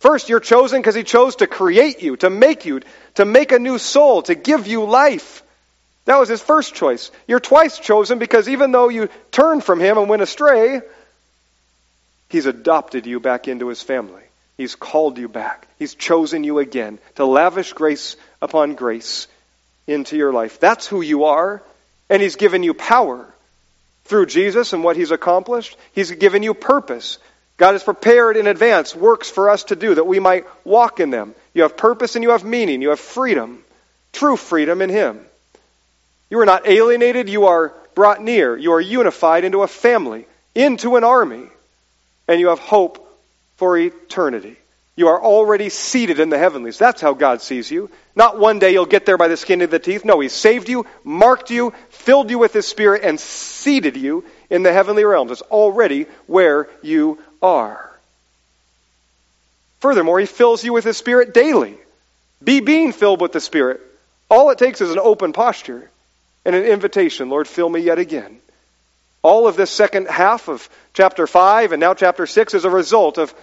First, 0.00 0.30
you're 0.30 0.40
chosen 0.40 0.80
because 0.80 0.94
he 0.94 1.04
chose 1.04 1.36
to 1.36 1.46
create 1.46 2.02
you, 2.02 2.16
to 2.16 2.30
make 2.30 2.64
you, 2.64 2.80
to 3.14 3.24
make 3.26 3.52
a 3.52 3.58
new 3.58 3.78
soul, 3.78 4.22
to 4.22 4.34
give 4.34 4.66
you 4.66 4.84
life. 4.84 5.42
That 6.06 6.18
was 6.18 6.30
his 6.30 6.40
first 6.40 6.74
choice. 6.74 7.10
You're 7.28 7.38
twice 7.38 7.78
chosen 7.78 8.18
because 8.18 8.48
even 8.48 8.72
though 8.72 8.88
you 8.88 9.10
turned 9.30 9.62
from 9.62 9.78
him 9.78 9.98
and 9.98 10.08
went 10.08 10.22
astray, 10.22 10.80
he's 12.30 12.46
adopted 12.46 13.06
you 13.06 13.20
back 13.20 13.46
into 13.46 13.68
his 13.68 13.82
family. 13.82 14.22
He's 14.56 14.74
called 14.74 15.18
you 15.18 15.28
back. 15.28 15.68
He's 15.78 15.94
chosen 15.94 16.44
you 16.44 16.58
again 16.58 16.98
to 17.16 17.26
lavish 17.26 17.74
grace 17.74 18.16
upon 18.40 18.76
grace 18.76 19.28
into 19.86 20.16
your 20.16 20.32
life. 20.32 20.58
That's 20.60 20.86
who 20.86 21.02
you 21.02 21.24
are. 21.24 21.62
And 22.08 22.22
he's 22.22 22.36
given 22.36 22.62
you 22.62 22.72
power 22.72 23.26
through 24.04 24.26
Jesus 24.26 24.72
and 24.72 24.82
what 24.82 24.96
he's 24.96 25.10
accomplished. 25.10 25.76
He's 25.92 26.10
given 26.10 26.42
you 26.42 26.54
purpose. 26.54 27.18
God 27.60 27.72
has 27.72 27.82
prepared 27.82 28.38
in 28.38 28.46
advance 28.46 28.96
works 28.96 29.28
for 29.28 29.50
us 29.50 29.64
to 29.64 29.76
do 29.76 29.94
that 29.94 30.06
we 30.06 30.18
might 30.18 30.46
walk 30.64 30.98
in 30.98 31.10
them. 31.10 31.34
You 31.52 31.64
have 31.64 31.76
purpose 31.76 32.16
and 32.16 32.22
you 32.22 32.30
have 32.30 32.42
meaning. 32.42 32.80
You 32.80 32.88
have 32.88 32.98
freedom, 32.98 33.62
true 34.14 34.38
freedom 34.38 34.80
in 34.80 34.88
him. 34.88 35.20
You 36.30 36.40
are 36.40 36.46
not 36.46 36.66
alienated, 36.66 37.28
you 37.28 37.48
are 37.48 37.74
brought 37.94 38.22
near. 38.22 38.56
You 38.56 38.72
are 38.72 38.80
unified 38.80 39.44
into 39.44 39.60
a 39.60 39.68
family, 39.68 40.24
into 40.54 40.96
an 40.96 41.04
army, 41.04 41.48
and 42.26 42.40
you 42.40 42.48
have 42.48 42.60
hope 42.60 43.06
for 43.58 43.76
eternity. 43.76 44.56
You 44.96 45.08
are 45.08 45.22
already 45.22 45.68
seated 45.68 46.18
in 46.18 46.30
the 46.30 46.38
heavenlies. 46.38 46.78
That's 46.78 47.02
how 47.02 47.12
God 47.12 47.42
sees 47.42 47.70
you. 47.70 47.90
Not 48.16 48.38
one 48.38 48.58
day 48.58 48.72
you'll 48.72 48.86
get 48.86 49.04
there 49.04 49.18
by 49.18 49.28
the 49.28 49.36
skin 49.36 49.60
of 49.60 49.70
the 49.70 49.78
teeth. 49.78 50.02
No, 50.02 50.18
He 50.20 50.30
saved 50.30 50.70
you, 50.70 50.86
marked 51.04 51.50
you, 51.50 51.74
filled 51.90 52.30
you 52.30 52.38
with 52.38 52.54
His 52.54 52.66
Spirit, 52.66 53.02
and 53.04 53.20
seated 53.20 53.98
you 53.98 54.24
in 54.48 54.62
the 54.62 54.72
heavenly 54.72 55.04
realms. 55.04 55.30
It's 55.30 55.42
already 55.42 56.06
where 56.26 56.70
you 56.82 57.18
are. 57.42 57.90
Furthermore, 59.80 60.20
He 60.20 60.26
fills 60.26 60.62
you 60.62 60.72
with 60.72 60.84
His 60.84 60.96
Spirit 60.96 61.34
daily. 61.34 61.76
Be 62.42 62.60
being 62.60 62.92
filled 62.92 63.20
with 63.20 63.32
the 63.32 63.40
Spirit. 63.40 63.80
All 64.28 64.50
it 64.50 64.58
takes 64.58 64.80
is 64.80 64.90
an 64.90 64.98
open 64.98 65.32
posture 65.32 65.90
and 66.44 66.54
an 66.54 66.64
invitation 66.64 67.28
Lord, 67.28 67.48
fill 67.48 67.68
me 67.68 67.80
yet 67.80 67.98
again. 67.98 68.40
All 69.22 69.46
of 69.46 69.56
this 69.56 69.70
second 69.70 70.08
half 70.08 70.48
of 70.48 70.68
chapter 70.94 71.26
5 71.26 71.72
and 71.72 71.80
now 71.80 71.94
chapter 71.94 72.26
6 72.26 72.54
is 72.54 72.64
a 72.64 72.70
result 72.70 73.18
of, 73.18 73.34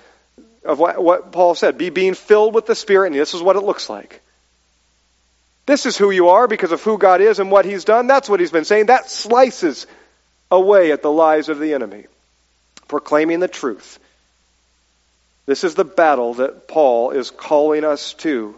of 0.66 0.80
what, 0.80 1.02
what 1.02 1.32
Paul 1.32 1.54
said. 1.54 1.78
Be 1.78 1.91
being 1.91 2.16
filled 2.16 2.56
with 2.56 2.66
the 2.66 2.74
Spirit, 2.74 3.08
and 3.08 3.16
this 3.16 3.36
is 3.36 3.41
what 3.41 3.56
it 3.56 3.64
looks 3.64 3.89
like. 3.89 4.22
This 5.68 5.86
is 5.86 5.98
who 5.98 6.10
you 6.10 6.30
are 6.30 6.48
because 6.48 6.72
of 6.72 6.82
who 6.82 6.98
God 6.98 7.22
is 7.22 7.39
and 7.39 7.52
what 7.52 7.66
He's 7.66 7.84
done. 7.84 8.08
That's 8.08 8.30
what 8.30 8.39
He's 8.39 8.52
been 8.52 8.66
saying. 8.66 8.88
That 8.88 9.10
slices 9.10 9.86
away 10.50 10.91
at 10.91 11.02
the 11.02 11.12
lies 11.12 11.50
of 11.50 11.60
the 11.60 11.74
enemy. 11.74 12.06
Proclaiming 12.88 13.40
the 13.40 13.48
truth. 13.48 14.00
This 15.46 15.64
is 15.64 15.76
the 15.76 15.86
battle 15.86 16.36
that 16.36 16.68
Paul 16.68 17.12
is 17.12 17.32
calling 17.32 17.84
us 17.84 18.14
to, 18.16 18.56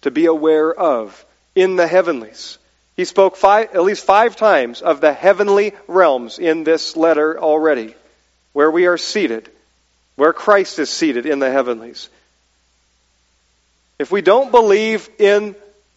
to 0.00 0.10
be 0.10 0.26
aware 0.26 0.72
of 0.72 1.24
in 1.54 1.76
the 1.76 1.86
heavenlies. 1.86 2.58
He 2.96 3.04
spoke 3.04 3.36
five, 3.36 3.74
at 3.74 3.82
least 3.82 4.04
five 4.04 4.36
times 4.36 4.82
of 4.82 5.00
the 5.00 5.12
heavenly 5.12 5.72
realms 5.86 6.38
in 6.38 6.64
this 6.64 6.96
letter 6.96 7.38
already, 7.38 7.94
where 8.52 8.70
we 8.70 8.86
are 8.86 8.98
seated, 8.98 9.48
where 10.16 10.32
Christ 10.32 10.78
is 10.78 10.90
seated 10.90 11.26
in 11.26 11.38
the 11.38 11.50
heavenlies. 11.50 12.08
If 13.98 14.10
we 14.10 14.20
don't 14.20 14.50
believe 14.50 15.08
in 15.18 15.54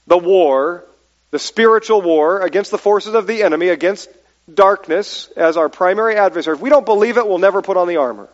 the 0.07 0.17
war, 0.17 0.83
the 1.31 1.39
spiritual 1.39 2.01
war 2.01 2.41
against 2.41 2.71
the 2.71 2.77
forces 2.77 3.13
of 3.13 3.27
the 3.27 3.43
enemy, 3.43 3.69
against 3.69 4.09
darkness 4.53 5.29
as 5.35 5.57
our 5.57 5.69
primary 5.69 6.15
adversary, 6.15 6.55
if 6.55 6.61
we 6.61 6.69
don't 6.69 6.85
believe 6.85 7.17
it, 7.17 7.27
we'll 7.27 7.39
never 7.39 7.61
put 7.61 7.77
on 7.77 7.87
the 7.87 7.97
armor. 7.97 8.29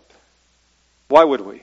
Why 1.08 1.24
would 1.24 1.42
we? 1.42 1.62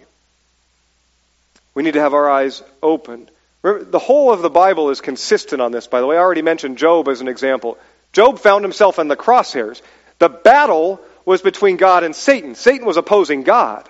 We 1.74 1.82
need 1.82 1.94
to 1.94 2.00
have 2.00 2.14
our 2.14 2.30
eyes 2.30 2.62
open. 2.82 3.28
The 3.62 3.98
whole 3.98 4.32
of 4.32 4.40
the 4.40 4.50
Bible 4.50 4.90
is 4.90 5.00
consistent 5.00 5.60
on 5.60 5.72
this, 5.72 5.86
by 5.86 6.00
the 6.00 6.06
way. 6.06 6.16
I 6.16 6.20
already 6.20 6.42
mentioned 6.42 6.78
Job 6.78 7.08
as 7.08 7.20
an 7.20 7.28
example. 7.28 7.78
Job 8.12 8.38
found 8.38 8.64
himself 8.64 8.98
in 8.98 9.08
the 9.08 9.16
crosshairs. 9.16 9.82
The 10.18 10.28
battle 10.28 11.00
was 11.24 11.42
between 11.42 11.76
God 11.76 12.04
and 12.04 12.16
Satan. 12.16 12.54
Satan 12.54 12.86
was 12.86 12.96
opposing 12.96 13.42
God. 13.42 13.88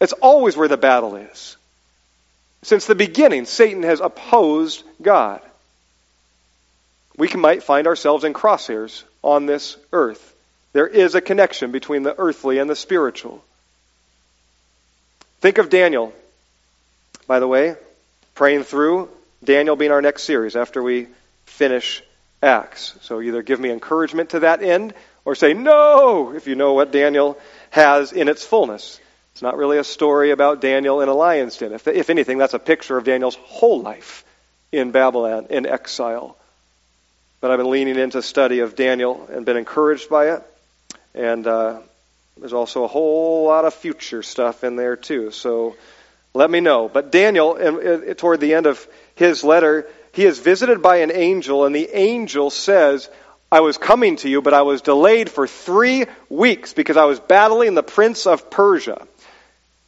It's 0.00 0.12
always 0.12 0.56
where 0.56 0.68
the 0.68 0.76
battle 0.76 1.16
is. 1.16 1.56
Since 2.62 2.86
the 2.86 2.94
beginning, 2.94 3.46
Satan 3.46 3.82
has 3.82 4.00
opposed 4.00 4.84
God. 5.02 5.40
We 7.16 7.28
might 7.28 7.62
find 7.62 7.86
ourselves 7.86 8.24
in 8.24 8.32
crosshairs 8.32 9.02
on 9.22 9.46
this 9.46 9.76
earth. 9.92 10.34
There 10.72 10.86
is 10.86 11.14
a 11.14 11.20
connection 11.20 11.72
between 11.72 12.02
the 12.02 12.16
earthly 12.18 12.58
and 12.58 12.70
the 12.70 12.76
spiritual. 12.76 13.42
Think 15.40 15.58
of 15.58 15.70
Daniel, 15.70 16.12
by 17.26 17.40
the 17.40 17.48
way, 17.48 17.76
praying 18.34 18.64
through 18.64 19.08
Daniel 19.42 19.76
being 19.76 19.90
our 19.90 20.02
next 20.02 20.24
series 20.24 20.54
after 20.54 20.82
we 20.82 21.08
finish 21.46 22.02
Acts. 22.42 22.94
So 23.02 23.20
either 23.20 23.42
give 23.42 23.60
me 23.60 23.70
encouragement 23.70 24.30
to 24.30 24.40
that 24.40 24.62
end 24.62 24.94
or 25.24 25.34
say 25.34 25.54
no 25.54 26.32
if 26.34 26.46
you 26.46 26.54
know 26.54 26.74
what 26.74 26.92
Daniel 26.92 27.38
has 27.70 28.12
in 28.12 28.28
its 28.28 28.44
fullness. 28.44 29.00
It's 29.32 29.42
not 29.42 29.56
really 29.56 29.78
a 29.78 29.84
story 29.84 30.30
about 30.30 30.60
Daniel 30.60 31.00
in 31.00 31.08
a 31.08 31.14
lion's 31.14 31.56
den. 31.56 31.72
If, 31.72 31.86
if 31.86 32.10
anything, 32.10 32.38
that's 32.38 32.54
a 32.54 32.58
picture 32.58 32.96
of 32.96 33.04
Daniel's 33.04 33.36
whole 33.36 33.80
life 33.80 34.24
in 34.72 34.90
Babylon, 34.90 35.46
in 35.50 35.66
exile. 35.66 36.36
But 37.40 37.50
I've 37.50 37.58
been 37.58 37.70
leaning 37.70 37.96
into 37.96 38.22
study 38.22 38.60
of 38.60 38.76
Daniel 38.76 39.28
and 39.32 39.46
been 39.46 39.56
encouraged 39.56 40.10
by 40.10 40.34
it. 40.34 40.42
And 41.14 41.46
uh, 41.46 41.80
there's 42.36 42.52
also 42.52 42.84
a 42.84 42.88
whole 42.88 43.44
lot 43.46 43.64
of 43.64 43.74
future 43.74 44.22
stuff 44.22 44.62
in 44.62 44.76
there, 44.76 44.96
too. 44.96 45.30
So 45.30 45.76
let 46.34 46.50
me 46.50 46.60
know. 46.60 46.88
But 46.88 47.10
Daniel, 47.10 47.54
toward 48.14 48.40
the 48.40 48.54
end 48.54 48.66
of 48.66 48.86
his 49.14 49.42
letter, 49.42 49.88
he 50.12 50.24
is 50.24 50.38
visited 50.38 50.82
by 50.82 50.96
an 50.98 51.12
angel, 51.12 51.64
and 51.64 51.74
the 51.74 51.88
angel 51.92 52.50
says, 52.50 53.08
I 53.52 53.60
was 53.60 53.78
coming 53.78 54.16
to 54.16 54.28
you, 54.28 54.42
but 54.42 54.54
I 54.54 54.62
was 54.62 54.82
delayed 54.82 55.30
for 55.30 55.46
three 55.46 56.06
weeks 56.28 56.72
because 56.72 56.96
I 56.96 57.04
was 57.04 57.18
battling 57.20 57.74
the 57.74 57.82
prince 57.82 58.26
of 58.26 58.50
Persia. 58.50 59.06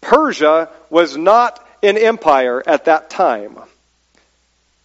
Persia 0.01 0.69
was 0.91 1.17
not 1.17 1.65
an 1.83 1.97
empire 1.97 2.63
at 2.67 2.87
that 2.87 3.11
time. 3.11 3.59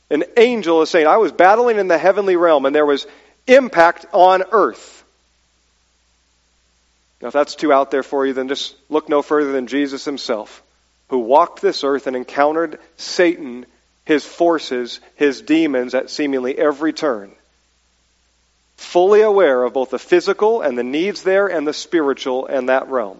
An 0.10 0.24
angel 0.38 0.82
is 0.82 0.90
saying, 0.90 1.08
I 1.08 1.18
was 1.18 1.32
battling 1.32 1.78
in 1.78 1.88
the 1.88 1.98
heavenly 1.98 2.36
realm, 2.36 2.66
and 2.66 2.76
there 2.76 2.86
was 2.86 3.06
impact 3.46 4.06
on 4.14 4.44
earth. 4.52 5.04
Now, 7.22 7.30
if 7.30 7.34
that's 7.34 7.56
too 7.56 7.74
out 7.74 7.92
there 7.92 8.04
for 8.04 8.26
you, 8.26 8.34
then 8.34 8.48
just 8.48 8.76
look 8.90 9.10
no 9.10 9.22
further 9.22 9.52
than 9.52 9.68
Jesus 9.68 10.06
himself 10.06 10.62
who 11.10 11.20
walked 11.20 11.62
this 11.62 11.84
earth 11.84 12.08
and 12.08 12.16
encountered 12.16 12.80
Satan, 12.98 13.66
his 14.06 14.26
forces, 14.26 15.00
his 15.16 15.42
demons 15.42 15.96
at 15.96 16.10
seemingly 16.10 16.58
every 16.58 16.94
turn. 16.94 17.32
Fully 18.76 19.22
aware 19.22 19.64
of 19.64 19.74
both 19.74 19.90
the 19.90 20.00
physical 20.00 20.62
and 20.62 20.78
the 20.78 20.84
needs 20.84 21.24
there 21.24 21.48
and 21.48 21.68
the 21.68 21.74
spiritual 21.74 22.46
and 22.46 22.70
that 22.70 22.90
realm. 22.90 23.20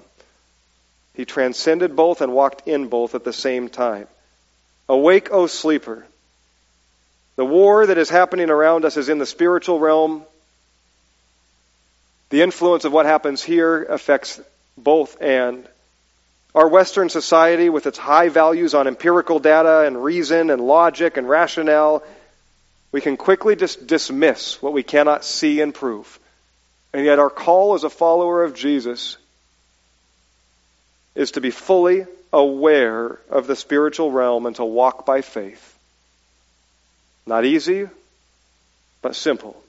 He 1.16 1.26
transcended 1.26 1.96
both 1.96 2.22
and 2.22 2.34
walked 2.34 2.68
in 2.68 2.90
both 2.90 3.16
at 3.16 3.24
the 3.24 3.34
same 3.34 3.70
time. 3.70 4.08
Awake, 4.88 5.32
O 5.32 5.48
sleeper. 5.48 6.06
The 7.38 7.46
war 7.46 7.86
that 7.86 7.98
is 7.98 8.10
happening 8.10 8.50
around 8.50 8.84
us 8.84 8.98
is 8.98 9.10
in 9.10 9.20
the 9.20 9.26
spiritual 9.26 9.80
realm. 9.80 10.24
The 12.30 12.42
influence 12.42 12.84
of 12.84 12.92
what 12.92 13.06
happens 13.06 13.42
here 13.42 13.84
affects 13.84 14.42
both 14.78 15.22
and 15.22 15.66
our 16.58 16.68
Western 16.68 17.10
society, 17.10 17.70
with 17.70 17.86
its 17.86 18.00
high 18.00 18.30
values 18.30 18.74
on 18.74 18.88
empirical 18.88 19.38
data 19.38 19.82
and 19.86 20.04
reason 20.04 20.50
and 20.50 20.60
logic 20.60 21.16
and 21.16 21.30
rationale, 21.30 22.02
we 22.92 23.00
can 23.00 23.16
quickly 23.16 23.56
just 23.56 23.86
dismiss 23.86 24.60
what 24.60 24.74
we 24.74 24.82
cannot 24.82 25.24
see 25.24 25.62
and 25.62 25.72
prove. 25.72 26.20
And 26.94 27.06
yet, 27.06 27.20
our 27.20 27.30
call 27.30 27.76
as 27.76 27.84
a 27.84 27.92
follower 27.92 28.44
of 28.44 28.56
Jesus 28.56 29.18
is 31.14 31.32
to 31.32 31.42
be 31.42 31.52
fully 31.52 32.08
aware 32.34 33.20
of 33.30 33.46
the 33.46 33.56
spiritual 33.56 34.12
realm 34.12 34.48
and 34.48 34.56
to 34.56 34.66
walk 34.66 35.06
by 35.06 35.22
faith. 35.22 35.77
Not 37.28 37.46
easy, 37.46 37.88
but 39.02 39.16
simple. 39.16 39.62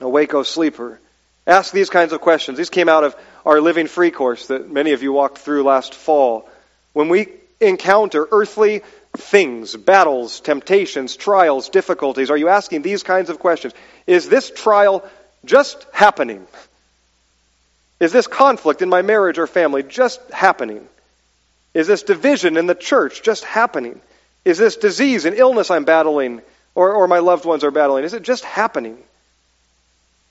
Awake, 0.00 0.34
O 0.34 0.42
sleeper. 0.42 1.00
Ask 1.46 1.72
these 1.72 1.90
kinds 1.90 2.12
of 2.12 2.20
questions. 2.20 2.58
These 2.58 2.70
came 2.70 2.88
out 2.88 3.04
of 3.04 3.16
our 3.44 3.60
Living 3.60 3.86
Free 3.86 4.10
course 4.10 4.46
that 4.48 4.70
many 4.70 4.92
of 4.92 5.02
you 5.02 5.12
walked 5.12 5.38
through 5.38 5.64
last 5.64 5.94
fall, 5.94 6.48
when 6.92 7.08
we 7.08 7.28
encounter 7.60 8.28
earthly 8.30 8.82
things, 9.16 9.74
battles, 9.76 10.40
temptations, 10.40 11.16
trials, 11.16 11.68
difficulties? 11.68 12.30
Are 12.30 12.36
you 12.36 12.48
asking 12.48 12.82
these 12.82 13.02
kinds 13.02 13.30
of 13.30 13.38
questions? 13.38 13.72
Is 14.06 14.28
this 14.28 14.50
trial 14.50 15.04
just 15.44 15.86
happening? 15.92 16.46
Is 18.00 18.12
this 18.12 18.26
conflict 18.26 18.82
in 18.82 18.88
my 18.88 19.02
marriage 19.02 19.38
or 19.38 19.46
family 19.46 19.82
just 19.82 20.20
happening? 20.30 20.86
Is 21.72 21.86
this 21.86 22.02
division 22.02 22.56
in 22.56 22.66
the 22.66 22.74
church 22.74 23.22
just 23.22 23.44
happening? 23.44 24.00
Is 24.44 24.58
this 24.58 24.76
disease 24.76 25.24
and 25.24 25.36
illness 25.36 25.70
I'm 25.70 25.84
battling 25.84 26.42
or, 26.74 26.92
or 26.92 27.08
my 27.08 27.18
loved 27.18 27.44
ones 27.44 27.64
are 27.64 27.70
battling? 27.70 28.04
Is 28.04 28.14
it 28.14 28.22
just 28.22 28.44
happening? 28.44 28.98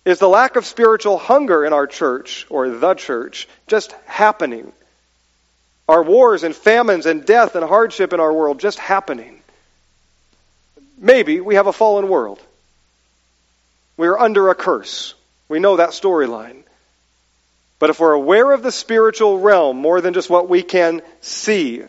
Is 0.05 0.19
the 0.19 0.27
lack 0.27 0.55
of 0.55 0.65
spiritual 0.65 1.17
hunger 1.17 1.63
in 1.65 1.71
our 1.71 1.87
church 1.87 2.45
or 2.49 2.69
the 2.69 2.93
church 2.93 3.47
just 3.67 3.93
happening? 4.05 4.71
Are 5.87 6.03
wars 6.03 6.43
and 6.43 6.55
famines 6.55 7.05
and 7.05 7.25
death 7.25 7.55
and 7.55 7.63
hardship 7.63 8.13
in 8.13 8.19
our 8.19 8.31
world 8.31 8.59
just 8.59 8.79
happening? 8.79 9.41
Maybe 10.97 11.39
we 11.39 11.55
have 11.55 11.67
a 11.67 11.73
fallen 11.73 12.09
world. 12.09 12.39
We 13.97 14.07
are 14.07 14.19
under 14.19 14.49
a 14.49 14.55
curse. 14.55 15.13
We 15.47 15.59
know 15.59 15.77
that 15.77 15.89
storyline. 15.89 16.63
But 17.79 17.89
if 17.89 17.99
we're 17.99 18.13
aware 18.13 18.51
of 18.51 18.63
the 18.63 18.71
spiritual 18.71 19.39
realm 19.39 19.77
more 19.77 19.99
than 20.01 20.13
just 20.13 20.29
what 20.29 20.49
we 20.49 20.63
can 20.63 21.01
see, 21.21 21.83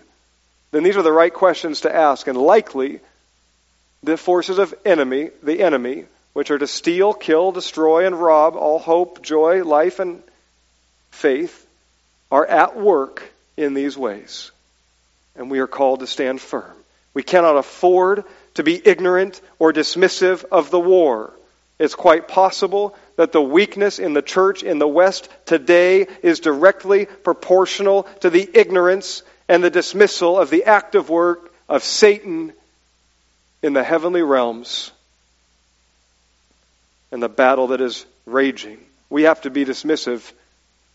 then 0.73 0.83
these 0.83 0.97
are 0.97 1.03
the 1.03 1.13
right 1.13 1.33
questions 1.33 1.83
to 1.83 1.95
ask. 1.95 2.27
And 2.27 2.37
likely, 2.37 3.01
the 4.05 4.17
forces 4.17 4.59
of 4.59 4.75
enemy, 4.85 5.31
the 5.43 5.63
enemy, 5.63 6.05
which 6.33 6.51
are 6.51 6.59
to 6.59 6.67
steal, 6.67 7.15
kill, 7.15 7.53
destroy, 7.53 8.07
and 8.07 8.21
rob 8.21 8.57
all 8.57 8.79
hope, 8.79 9.23
joy, 9.23 9.65
life, 9.65 9.99
and 9.99 10.23
faith, 11.11 11.67
are 12.31 12.47
at 12.47 12.77
work 12.77 13.23
in 13.57 13.75
these 13.75 13.97
ways. 13.97 14.51
And 15.37 15.51
we 15.51 15.61
are 15.61 15.67
called 15.67 16.01
to 16.01 16.07
stand 16.07 16.41
firm. 16.41 16.77
We 17.15 17.23
cannot 17.23 17.57
afford 17.57 18.25
to 18.55 18.63
be 18.63 18.81
ignorant 18.85 19.41
or 19.59 19.73
dismissive 19.73 20.45
of 20.51 20.71
the 20.71 20.81
war. 20.81 21.33
It's 21.79 21.95
quite 21.95 22.29
possible 22.29 22.97
that 23.17 23.33
the 23.33 23.43
weakness 23.43 23.99
in 23.99 24.13
the 24.13 24.23
church 24.23 24.63
in 24.63 24.79
the 24.79 24.89
West 24.89 25.29
today 25.47 26.07
is 26.23 26.41
directly 26.41 27.07
proportional 27.07 28.05
to 28.21 28.31
the 28.31 28.49
ignorance 28.53 29.23
and 29.49 29.63
the 29.63 29.71
dismissal 29.71 30.39
of 30.39 30.51
the 30.51 30.65
active 30.65 31.09
work 31.09 31.53
of 31.69 31.85
Satan 31.85 32.53
in 33.65 33.73
the 33.73 33.83
heavenly 33.83 34.21
realms 34.21 34.93
and 37.11 37.23
the 37.23 37.31
battle 37.31 37.69
that 37.69 37.81
is 37.81 38.05
raging. 38.27 38.79
We 39.09 39.23
have 39.23 39.41
to 39.41 39.51
be 39.51 39.65
dismissive 39.65 40.21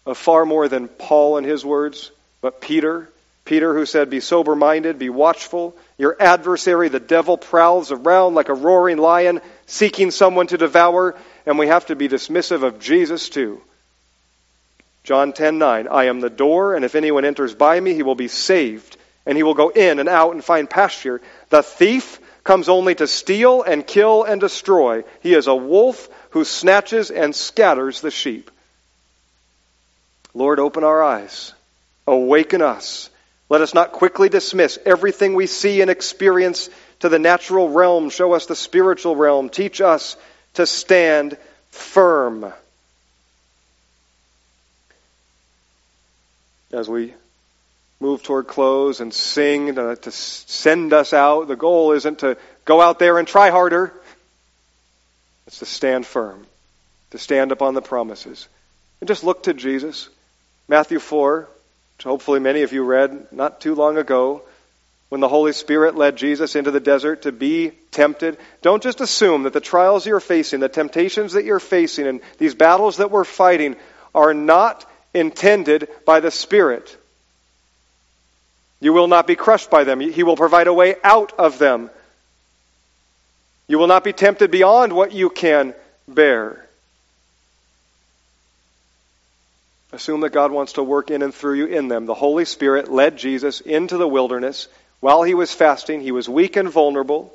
of 0.05 0.20
far 0.20 0.45
more 0.45 0.67
than 0.67 0.88
Paul 0.88 1.38
and 1.38 1.47
his 1.47 1.65
words, 1.65 2.11
but 2.41 2.61
Peter. 2.61 3.09
Peter, 3.43 3.74
who 3.74 3.88
said, 3.88 4.11
Be 4.11 4.20
sober 4.20 4.55
minded, 4.55 4.99
be 4.99 5.09
watchful. 5.09 5.76
Your 5.97 6.15
adversary, 6.20 6.89
the 6.89 6.99
devil, 6.99 7.39
prowls 7.39 7.91
around 7.91 8.36
like 8.36 8.49
a 8.49 8.53
roaring 8.53 8.99
lion, 8.99 9.41
seeking 9.65 10.11
someone 10.11 10.45
to 10.47 10.57
devour 10.57 11.15
and 11.47 11.57
we 11.57 11.65
have 11.65 11.88
to 11.88 11.95
be 11.95 12.07
dismissive 12.07 12.61
of 12.61 12.80
Jesus 12.80 13.30
too. 13.30 13.63
John 15.03 15.34
10:9 15.34 15.88
I 15.89 16.03
am 16.03 16.20
the 16.20 16.30
door 16.30 16.76
and 16.76 16.86
if 16.86 16.93
anyone 16.93 17.26
enters 17.26 17.55
by 17.55 17.80
me 17.80 17.95
he 17.95 18.03
will 18.03 18.13
be 18.13 18.28
saved 18.28 18.95
and 19.26 19.36
he 19.36 19.41
will 19.41 19.55
go 19.55 19.70
in 19.70 19.97
and 19.97 20.07
out 20.07 20.34
and 20.34 20.45
find 20.45 20.70
pasture. 20.70 21.20
The 21.49 21.63
thief 21.63 22.18
comes 22.44 22.70
only 22.70 22.96
to 22.96 23.08
steal 23.08 23.64
and 23.64 23.86
kill 23.86 24.24
and 24.24 24.40
destroy. 24.40 25.04
He 25.22 25.34
is 25.34 25.48
a 25.48 25.56
wolf 25.56 26.10
who 26.32 26.46
snatches 26.46 27.12
and 27.12 27.36
scatters 27.36 28.02
the 28.02 28.12
sheep. 28.12 28.52
Lord, 30.34 30.60
open 30.60 30.84
our 30.84 31.04
eyes. 31.04 31.54
Awaken 32.08 32.62
us. 32.62 33.10
Let 33.50 33.62
us 33.62 33.74
not 33.74 33.92
quickly 33.92 34.30
dismiss 34.30 34.78
everything 34.86 35.34
we 35.34 35.48
see 35.48 35.82
and 35.82 35.90
experience 35.90 36.70
to 37.00 37.10
the 37.10 37.20
natural 37.20 37.70
realm. 37.70 38.10
Show 38.10 38.34
us 38.34 38.46
the 38.46 38.56
spiritual 38.56 39.16
realm. 39.16 39.50
Teach 39.50 39.82
us 39.82 40.16
to 40.54 40.66
stand 40.66 41.38
firm. 41.72 42.54
As 46.72 46.88
we 46.88 47.16
move 48.00 48.24
toward 48.24 48.47
close 48.47 49.00
and 49.00 49.14
sing 49.14 49.76
to, 49.76 49.95
to, 49.95 50.12
send 50.12 50.93
us 50.93 51.14
out, 51.14 51.47
the 51.47 51.56
goal 51.56 51.91
isn't 51.91 52.20
to 52.20 52.38
go 52.66 52.82
out 52.82 53.00
there 53.00 53.18
and 53.18 53.28
try 53.28 53.50
harder. 53.50 53.93
It's 55.47 55.60
to 55.60 55.66
stand 55.66 56.06
firm, 56.06 56.45
to 57.12 57.18
stand 57.18 57.52
upon 57.52 57.74
the 57.74 57.82
promises. 57.82 58.47
And 59.02 59.08
just 59.08 59.24
look 59.24 59.43
to 59.43 59.54
Jesus. 59.54 60.10
Matthew 60.68 61.00
4, 61.00 61.47
which 61.97 62.04
hopefully 62.04 62.39
many 62.39 62.62
of 62.62 62.72
you 62.72 62.84
read 62.84 63.32
not 63.32 63.60
too 63.60 63.76
long 63.76 63.97
ago 63.97 64.43
when 65.10 65.22
the 65.22 65.28
Holy 65.28 65.54
Spirit 65.54 65.95
led 65.95 66.16
Jesus 66.16 66.56
into 66.56 66.70
the 66.70 66.80
desert 66.80 67.24
to 67.24 67.32
be 67.32 67.72
tempted, 67.91 68.38
don't 68.62 68.84
just 68.84 69.02
assume 69.02 69.43
that 69.43 69.54
the 69.54 69.60
trials 69.60 70.06
you're 70.06 70.20
facing, 70.20 70.60
the 70.60 70.70
temptations 70.70 71.34
that 71.34 71.45
you're 71.45 71.60
facing, 71.60 72.06
and 72.06 72.22
these 72.38 72.54
battles 72.54 72.97
that 72.97 73.10
we're 73.10 73.24
fighting 73.24 73.76
are 74.14 74.36
not 74.36 74.86
intended 75.14 75.89
by 76.06 76.20
the 76.20 76.30
Spirit. 76.30 76.95
You 78.80 78.94
will 78.94 79.08
not 79.08 79.28
be 79.28 79.36
crushed 79.36 79.70
by 79.70 79.84
them. 79.84 80.00
He 80.00 80.24
will 80.24 80.38
provide 80.38 80.68
a 80.68 80.74
way 80.74 80.96
out 81.04 81.34
of 81.38 81.60
them. 81.60 81.90
You 83.68 83.78
will 83.78 83.88
not 83.88 84.04
be 84.04 84.14
tempted 84.14 84.52
beyond 84.52 84.94
what 84.94 85.12
you 85.12 85.30
can 85.30 85.74
bear. 86.08 86.66
Assume 89.92 90.22
that 90.22 90.32
God 90.32 90.52
wants 90.52 90.74
to 90.74 90.84
work 90.84 91.12
in 91.12 91.22
and 91.22 91.34
through 91.34 91.56
you 91.56 91.66
in 91.66 91.88
them. 91.88 92.06
The 92.06 92.14
Holy 92.14 92.46
Spirit 92.46 92.92
led 92.92 93.18
Jesus 93.18 93.60
into 93.60 93.98
the 93.98 94.08
wilderness 94.08 94.68
while 95.00 95.24
he 95.24 95.34
was 95.34 95.54
fasting, 95.54 96.02
he 96.02 96.12
was 96.12 96.28
weak 96.28 96.56
and 96.58 96.70
vulnerable. 96.70 97.34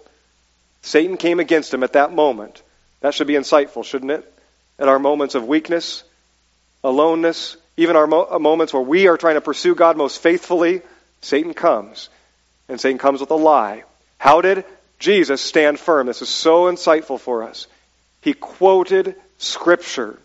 Satan 0.83 1.17
came 1.17 1.41
against 1.41 1.73
him 1.73 1.83
at 1.83 1.95
that 1.95 2.13
moment. 2.13 2.63
That 3.01 3.15
should 3.15 3.27
be 3.27 3.35
insightful, 3.35 3.85
shouldn't 3.85 4.13
it? 4.13 4.33
At 4.79 4.89
our 4.89 4.99
moments 4.99 5.35
of 5.35 5.47
weakness, 5.47 6.05
aloneness, 6.83 7.57
even 7.77 7.97
our 7.97 8.07
mo- 8.07 8.29
uh, 8.31 8.39
moments 8.39 8.73
where 8.75 8.83
we 8.83 9.09
are 9.09 9.17
trying 9.17 9.37
to 9.37 9.41
pursue 9.41 9.75
God 9.75 9.97
most 9.97 10.21
faithfully, 10.21 10.83
Satan 11.25 11.55
comes. 11.55 12.09
And 12.69 12.81
Satan 12.81 12.99
comes 12.99 13.21
with 13.21 13.31
a 13.31 13.37
lie. 13.37 13.85
How 14.19 14.41
did 14.41 14.65
Jesus 14.99 15.41
stand 15.41 15.79
firm? 15.79 16.07
This 16.07 16.23
is 16.23 16.29
so 16.29 16.65
insightful 16.65 17.21
for 17.21 17.43
us. 17.43 17.67
He 18.21 18.33
quoted 18.33 19.17
Scripture. 19.39 20.19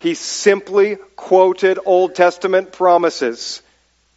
He 0.00 0.14
simply 0.14 0.96
quoted 1.16 1.78
Old 1.84 2.14
Testament 2.14 2.72
promises. 2.72 3.62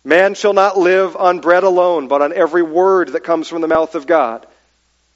Man 0.04 0.36
shall 0.36 0.54
not 0.54 0.78
live 0.78 1.16
on 1.16 1.40
bread 1.40 1.64
alone, 1.64 2.08
but 2.08 2.22
on 2.22 2.34
every 2.34 2.64
word 2.64 3.10
that 3.10 3.24
comes 3.24 3.48
from 3.48 3.62
the 3.62 3.68
mouth 3.68 3.96
of 3.96 4.08
God. 4.08 4.46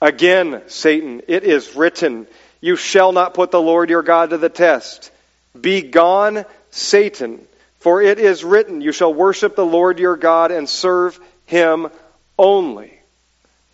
Again, 0.02 0.64
Satan, 0.68 1.22
it 1.28 1.44
is 1.44 1.76
written, 1.76 2.28
You 2.62 2.76
shall 2.76 3.12
not 3.12 3.34
put 3.34 3.52
the 3.52 3.62
Lord 3.62 3.90
your 3.90 4.04
God 4.04 4.32
to 4.32 4.38
the 4.38 4.50
test. 4.50 5.12
Be 5.60 5.82
gone, 5.82 6.46
Satan, 6.72 7.46
for 7.86 8.02
it 8.02 8.18
is 8.18 8.44
written, 8.44 8.82
You 8.82 8.92
shall 8.92 9.14
worship 9.14 9.56
the 9.56 9.64
Lord 9.64 10.00
your 10.00 10.18
God 10.18 10.50
and 10.50 10.68
serve 10.68 11.20
him 11.46 11.90
only. 12.36 13.00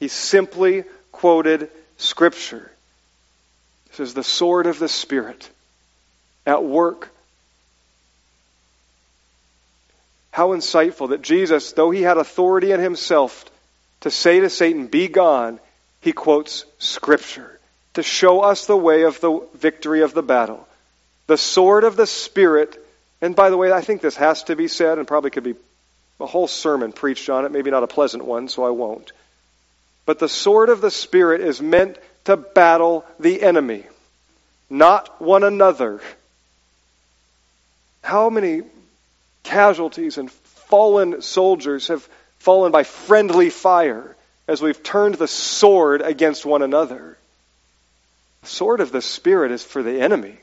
He 0.01 0.09
simply 0.09 0.83
quoted 1.13 1.69
Scripture. 1.95 2.69
This 3.87 4.01
is 4.01 4.13
the 4.13 4.21
sword 4.21 4.67
of 4.67 4.79
the 4.79 4.89
Spirit 4.89 5.49
at 6.45 6.61
work 6.61 7.07
How 10.31 10.49
insightful 10.49 11.11
that 11.11 11.21
Jesus, 11.21 11.71
though 11.71 11.91
he 11.91 12.01
had 12.01 12.17
authority 12.17 12.73
in 12.73 12.81
himself 12.81 13.45
to 14.01 14.11
say 14.11 14.41
to 14.41 14.49
Satan, 14.49 14.87
Be 14.87 15.07
gone, 15.07 15.61
he 16.01 16.11
quotes 16.11 16.65
Scripture 16.79 17.61
to 17.93 18.03
show 18.03 18.41
us 18.41 18.65
the 18.65 18.75
way 18.75 19.03
of 19.03 19.21
the 19.21 19.47
victory 19.53 20.01
of 20.01 20.13
the 20.13 20.21
battle. 20.21 20.67
The 21.27 21.37
sword 21.37 21.85
of 21.85 21.95
the 21.95 22.07
Spirit, 22.07 22.77
and 23.21 23.35
by 23.35 23.49
the 23.49 23.57
way, 23.57 23.71
I 23.71 23.81
think 23.81 24.01
this 24.01 24.15
has 24.15 24.43
to 24.43 24.55
be 24.55 24.67
said 24.67 24.97
and 24.97 25.07
probably 25.07 25.29
could 25.29 25.43
be 25.43 25.55
a 26.19 26.25
whole 26.25 26.47
sermon 26.47 26.91
preached 26.91 27.29
on 27.29 27.45
it, 27.45 27.51
maybe 27.51 27.71
not 27.71 27.83
a 27.83 27.87
pleasant 27.87 28.25
one, 28.25 28.47
so 28.47 28.63
I 28.63 28.69
won't. 28.69 29.11
But 30.05 30.19
the 30.19 30.29
sword 30.29 30.69
of 30.69 30.81
the 30.81 30.91
Spirit 30.91 31.41
is 31.41 31.61
meant 31.61 31.97
to 32.25 32.37
battle 32.37 33.05
the 33.19 33.41
enemy, 33.41 33.85
not 34.69 35.21
one 35.21 35.43
another. 35.43 36.01
How 38.03 38.29
many 38.29 38.63
casualties 39.43 40.17
and 40.17 40.31
fallen 40.31 41.21
soldiers 41.21 41.87
have 41.87 42.07
fallen 42.39 42.71
by 42.71 42.83
friendly 42.83 43.49
fire 43.49 44.15
as 44.47 44.61
we've 44.61 44.83
turned 44.83 45.15
the 45.15 45.27
sword 45.27 46.01
against 46.01 46.45
one 46.45 46.61
another. 46.61 47.17
The 48.41 48.47
sword 48.47 48.81
of 48.81 48.91
the 48.91 49.01
Spirit 49.01 49.51
is 49.51 49.63
for 49.63 49.83
the 49.83 50.01
enemy 50.01 50.37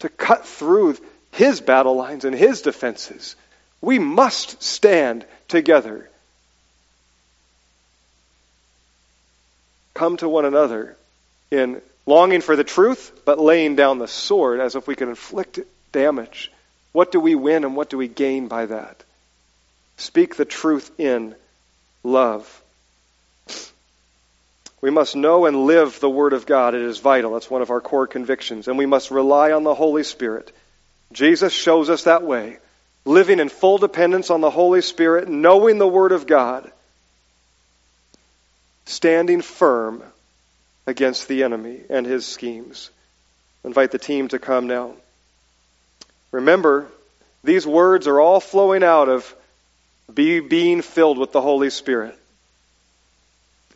to 0.00 0.08
cut 0.08 0.46
through 0.46 0.96
his 1.32 1.60
battle 1.60 1.96
lines 1.96 2.24
and 2.24 2.34
his 2.34 2.62
defenses. 2.62 3.36
We 3.80 3.98
must 3.98 4.62
stand 4.62 5.24
together. 5.46 6.08
Come 9.94 10.16
to 10.18 10.28
one 10.28 10.44
another 10.44 10.96
in 11.50 11.80
longing 12.06 12.40
for 12.40 12.56
the 12.56 12.64
truth, 12.64 13.12
but 13.24 13.38
laying 13.38 13.76
down 13.76 13.98
the 13.98 14.08
sword 14.08 14.60
as 14.60 14.74
if 14.74 14.86
we 14.86 14.94
could 14.94 15.08
inflict 15.08 15.60
damage 15.92 16.50
what 16.92 17.12
do 17.12 17.20
we 17.20 17.34
win 17.34 17.64
and 17.64 17.76
what 17.76 17.90
do 17.90 17.98
we 17.98 18.08
gain 18.08 18.48
by 18.48 18.66
that? 18.66 19.04
Speak 19.96 20.36
the 20.36 20.44
truth 20.44 20.90
in 20.98 21.34
love. 22.02 22.62
We 24.80 24.90
must 24.90 25.16
know 25.16 25.46
and 25.46 25.66
live 25.66 25.98
the 26.00 26.10
Word 26.10 26.32
of 26.32 26.46
God. 26.46 26.74
It 26.74 26.82
is 26.82 26.98
vital. 26.98 27.32
That's 27.32 27.50
one 27.50 27.62
of 27.62 27.70
our 27.70 27.80
core 27.80 28.06
convictions. 28.06 28.68
And 28.68 28.78
we 28.78 28.86
must 28.86 29.10
rely 29.10 29.52
on 29.52 29.64
the 29.64 29.74
Holy 29.74 30.04
Spirit. 30.04 30.52
Jesus 31.12 31.52
shows 31.52 31.90
us 31.90 32.04
that 32.04 32.22
way. 32.22 32.58
Living 33.04 33.40
in 33.40 33.48
full 33.48 33.78
dependence 33.78 34.30
on 34.30 34.40
the 34.40 34.50
Holy 34.50 34.82
Spirit, 34.82 35.28
knowing 35.28 35.78
the 35.78 35.88
Word 35.88 36.12
of 36.12 36.26
God, 36.26 36.70
standing 38.84 39.40
firm 39.40 40.02
against 40.86 41.28
the 41.28 41.42
enemy 41.42 41.80
and 41.88 42.06
his 42.06 42.26
schemes. 42.26 42.90
I 43.64 43.68
invite 43.68 43.90
the 43.90 43.98
team 43.98 44.28
to 44.28 44.38
come 44.38 44.66
now. 44.66 44.94
Remember, 46.32 46.88
these 47.44 47.66
words 47.66 48.06
are 48.06 48.20
all 48.20 48.40
flowing 48.40 48.82
out 48.82 49.08
of 49.08 49.34
be, 50.12 50.40
being 50.40 50.82
filled 50.82 51.18
with 51.18 51.32
the 51.32 51.40
Holy 51.40 51.70
Spirit. 51.70 52.18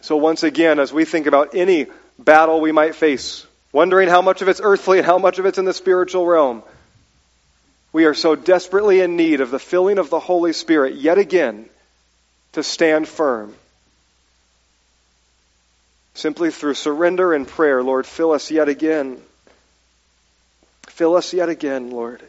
So, 0.00 0.16
once 0.16 0.42
again, 0.42 0.78
as 0.78 0.92
we 0.92 1.04
think 1.04 1.26
about 1.26 1.54
any 1.54 1.86
battle 2.18 2.60
we 2.60 2.72
might 2.72 2.94
face, 2.94 3.46
wondering 3.72 4.08
how 4.08 4.22
much 4.22 4.42
of 4.42 4.48
it's 4.48 4.60
earthly 4.62 4.98
and 4.98 5.06
how 5.06 5.18
much 5.18 5.38
of 5.38 5.46
it's 5.46 5.58
in 5.58 5.64
the 5.64 5.74
spiritual 5.74 6.26
realm, 6.26 6.62
we 7.92 8.04
are 8.06 8.14
so 8.14 8.34
desperately 8.34 9.00
in 9.00 9.16
need 9.16 9.40
of 9.40 9.50
the 9.50 9.58
filling 9.58 9.98
of 9.98 10.10
the 10.10 10.20
Holy 10.20 10.52
Spirit 10.52 10.94
yet 10.94 11.18
again 11.18 11.68
to 12.52 12.62
stand 12.62 13.06
firm. 13.06 13.54
Simply 16.14 16.50
through 16.50 16.74
surrender 16.74 17.32
and 17.32 17.46
prayer, 17.46 17.82
Lord, 17.82 18.06
fill 18.06 18.32
us 18.32 18.50
yet 18.50 18.68
again. 18.68 19.20
Fill 20.88 21.16
us 21.16 21.32
yet 21.32 21.48
again, 21.48 21.90
Lord. 21.90 22.22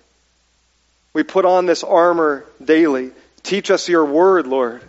We 1.14 1.24
put 1.24 1.46
on 1.46 1.66
this 1.66 1.84
armor 1.84 2.46
daily. 2.64 3.12
Teach 3.44 3.70
us 3.72 3.90
your 3.90 4.06
word, 4.06 4.48
Lord. 4.48 4.82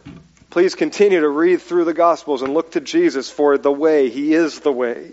Please 0.51 0.77
continue 0.77 1.21
to 1.21 1.29
read 1.29 1.61
through 1.61 1.85
the 1.85 1.93
Gospels 1.95 2.43
and 2.43 2.55
look 2.55 2.73
to 2.73 2.81
Jesus 2.81 3.29
for 3.29 3.59
the 3.59 3.73
way. 3.73 4.09
He 4.09 4.33
is 4.33 4.61
the 4.61 4.73
way. 4.73 5.13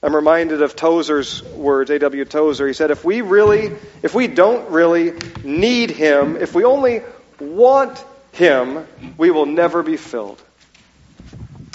I'm 0.00 0.14
reminded 0.14 0.62
of 0.62 0.76
Tozer's 0.76 1.42
words, 1.42 1.90
A.W. 1.90 2.24
Tozer. 2.24 2.68
He 2.68 2.72
said, 2.72 2.92
if 2.92 3.04
we 3.04 3.20
really, 3.20 3.72
if 4.02 4.14
we 4.14 4.28
don't 4.28 4.70
really 4.70 5.12
need 5.42 5.90
Him, 5.90 6.36
if 6.36 6.54
we 6.54 6.64
only 6.64 7.02
want 7.40 8.04
Him, 8.32 8.86
we 9.16 9.32
will 9.32 9.46
never 9.46 9.82
be 9.82 9.96
filled. 9.96 10.40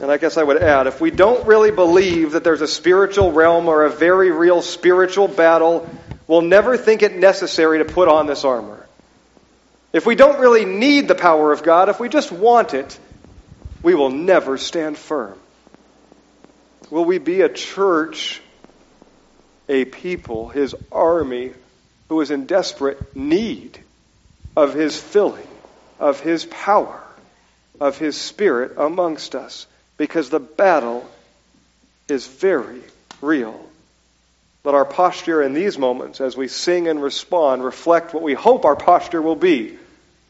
And 0.02 0.10
I 0.10 0.18
guess 0.18 0.38
I 0.38 0.44
would 0.44 0.62
add, 0.62 0.88
if 0.88 1.02
we 1.02 1.12
don't 1.12 1.46
really 1.46 1.72
believe 1.72 2.32
that 2.32 2.46
there's 2.46 2.62
a 2.62 2.68
spiritual 2.68 3.34
realm 3.34 3.68
or 3.68 3.84
a 3.84 3.90
very 3.90 4.32
real 4.32 4.62
spiritual 4.62 5.28
battle, 5.28 5.90
we'll 6.26 6.42
never 6.42 6.78
think 6.78 7.04
it 7.04 7.16
necessary 7.18 7.80
to 7.80 7.86
put 7.86 8.08
on 8.08 8.26
this 8.26 8.46
armor. 8.46 8.86
If 9.92 10.06
we 10.06 10.16
don't 10.16 10.40
really 10.40 10.66
need 10.66 11.10
the 11.10 11.16
power 11.16 11.52
of 11.52 11.62
God, 11.62 11.90
if 11.90 12.00
we 12.00 12.08
just 12.08 12.32
want 12.32 12.74
it, 12.74 12.98
we 13.84 13.96
will 13.96 14.10
never 14.10 14.58
stand 14.58 14.98
firm. 14.98 15.38
Will 16.94 17.06
we 17.06 17.18
be 17.18 17.42
a 17.42 17.50
church, 17.50 18.40
a 19.68 19.84
people, 19.84 20.50
his 20.50 20.76
army, 20.92 21.52
who 22.08 22.22
is 22.22 22.30
in 22.30 22.46
desperate 22.46 23.16
need 23.16 23.80
of 24.56 24.76
his 24.76 24.96
filling, 25.02 25.48
of 26.00 26.20
his 26.20 26.46
power, 26.46 27.02
of 27.80 27.98
his 27.98 28.16
spirit 28.22 28.74
amongst 28.78 29.34
us? 29.34 29.66
Because 29.98 30.30
the 30.30 30.40
battle 30.40 31.10
is 32.10 32.28
very 32.28 32.84
real. 33.22 33.60
Let 34.64 34.76
our 34.76 34.86
posture 34.86 35.42
in 35.42 35.56
these 35.56 35.80
moments, 35.80 36.22
as 36.22 36.38
we 36.38 36.48
sing 36.48 36.88
and 36.88 37.02
respond, 37.02 37.64
reflect 37.64 38.14
what 38.14 38.22
we 38.22 38.36
hope 38.36 38.66
our 38.66 38.76
posture 38.76 39.20
will 39.24 39.36
be 39.36 39.80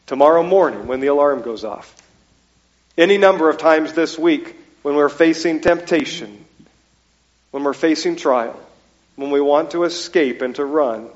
tomorrow 0.06 0.42
morning 0.42 0.86
when 0.86 1.00
the 1.00 1.08
alarm 1.08 1.42
goes 1.42 1.62
off. 1.62 1.94
Any 2.96 3.18
number 3.18 3.50
of 3.50 3.58
times 3.58 3.92
this 3.92 4.18
week 4.18 4.56
when 4.80 4.94
we're 4.94 5.10
facing 5.10 5.60
temptation, 5.60 6.43
when 7.54 7.62
we're 7.62 7.72
facing 7.72 8.16
trial, 8.16 8.58
when 9.14 9.30
we 9.30 9.40
want 9.40 9.70
to 9.70 9.84
escape 9.84 10.42
and 10.42 10.56
to 10.56 10.64
run, 10.64 11.08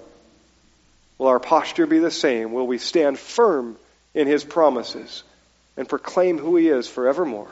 will 1.18 1.26
our 1.26 1.41
posture 1.41 1.84
be 1.84 1.99
the 1.99 2.12
same? 2.12 2.53
Will 2.53 2.64
we 2.68 2.78
stand 2.78 3.18
firm 3.18 3.76
in 4.14 4.28
His 4.28 4.45
promises 4.45 5.24
and 5.76 5.89
proclaim 5.89 6.39
who 6.39 6.55
He 6.55 6.68
is 6.68 6.86
forevermore? 6.86 7.51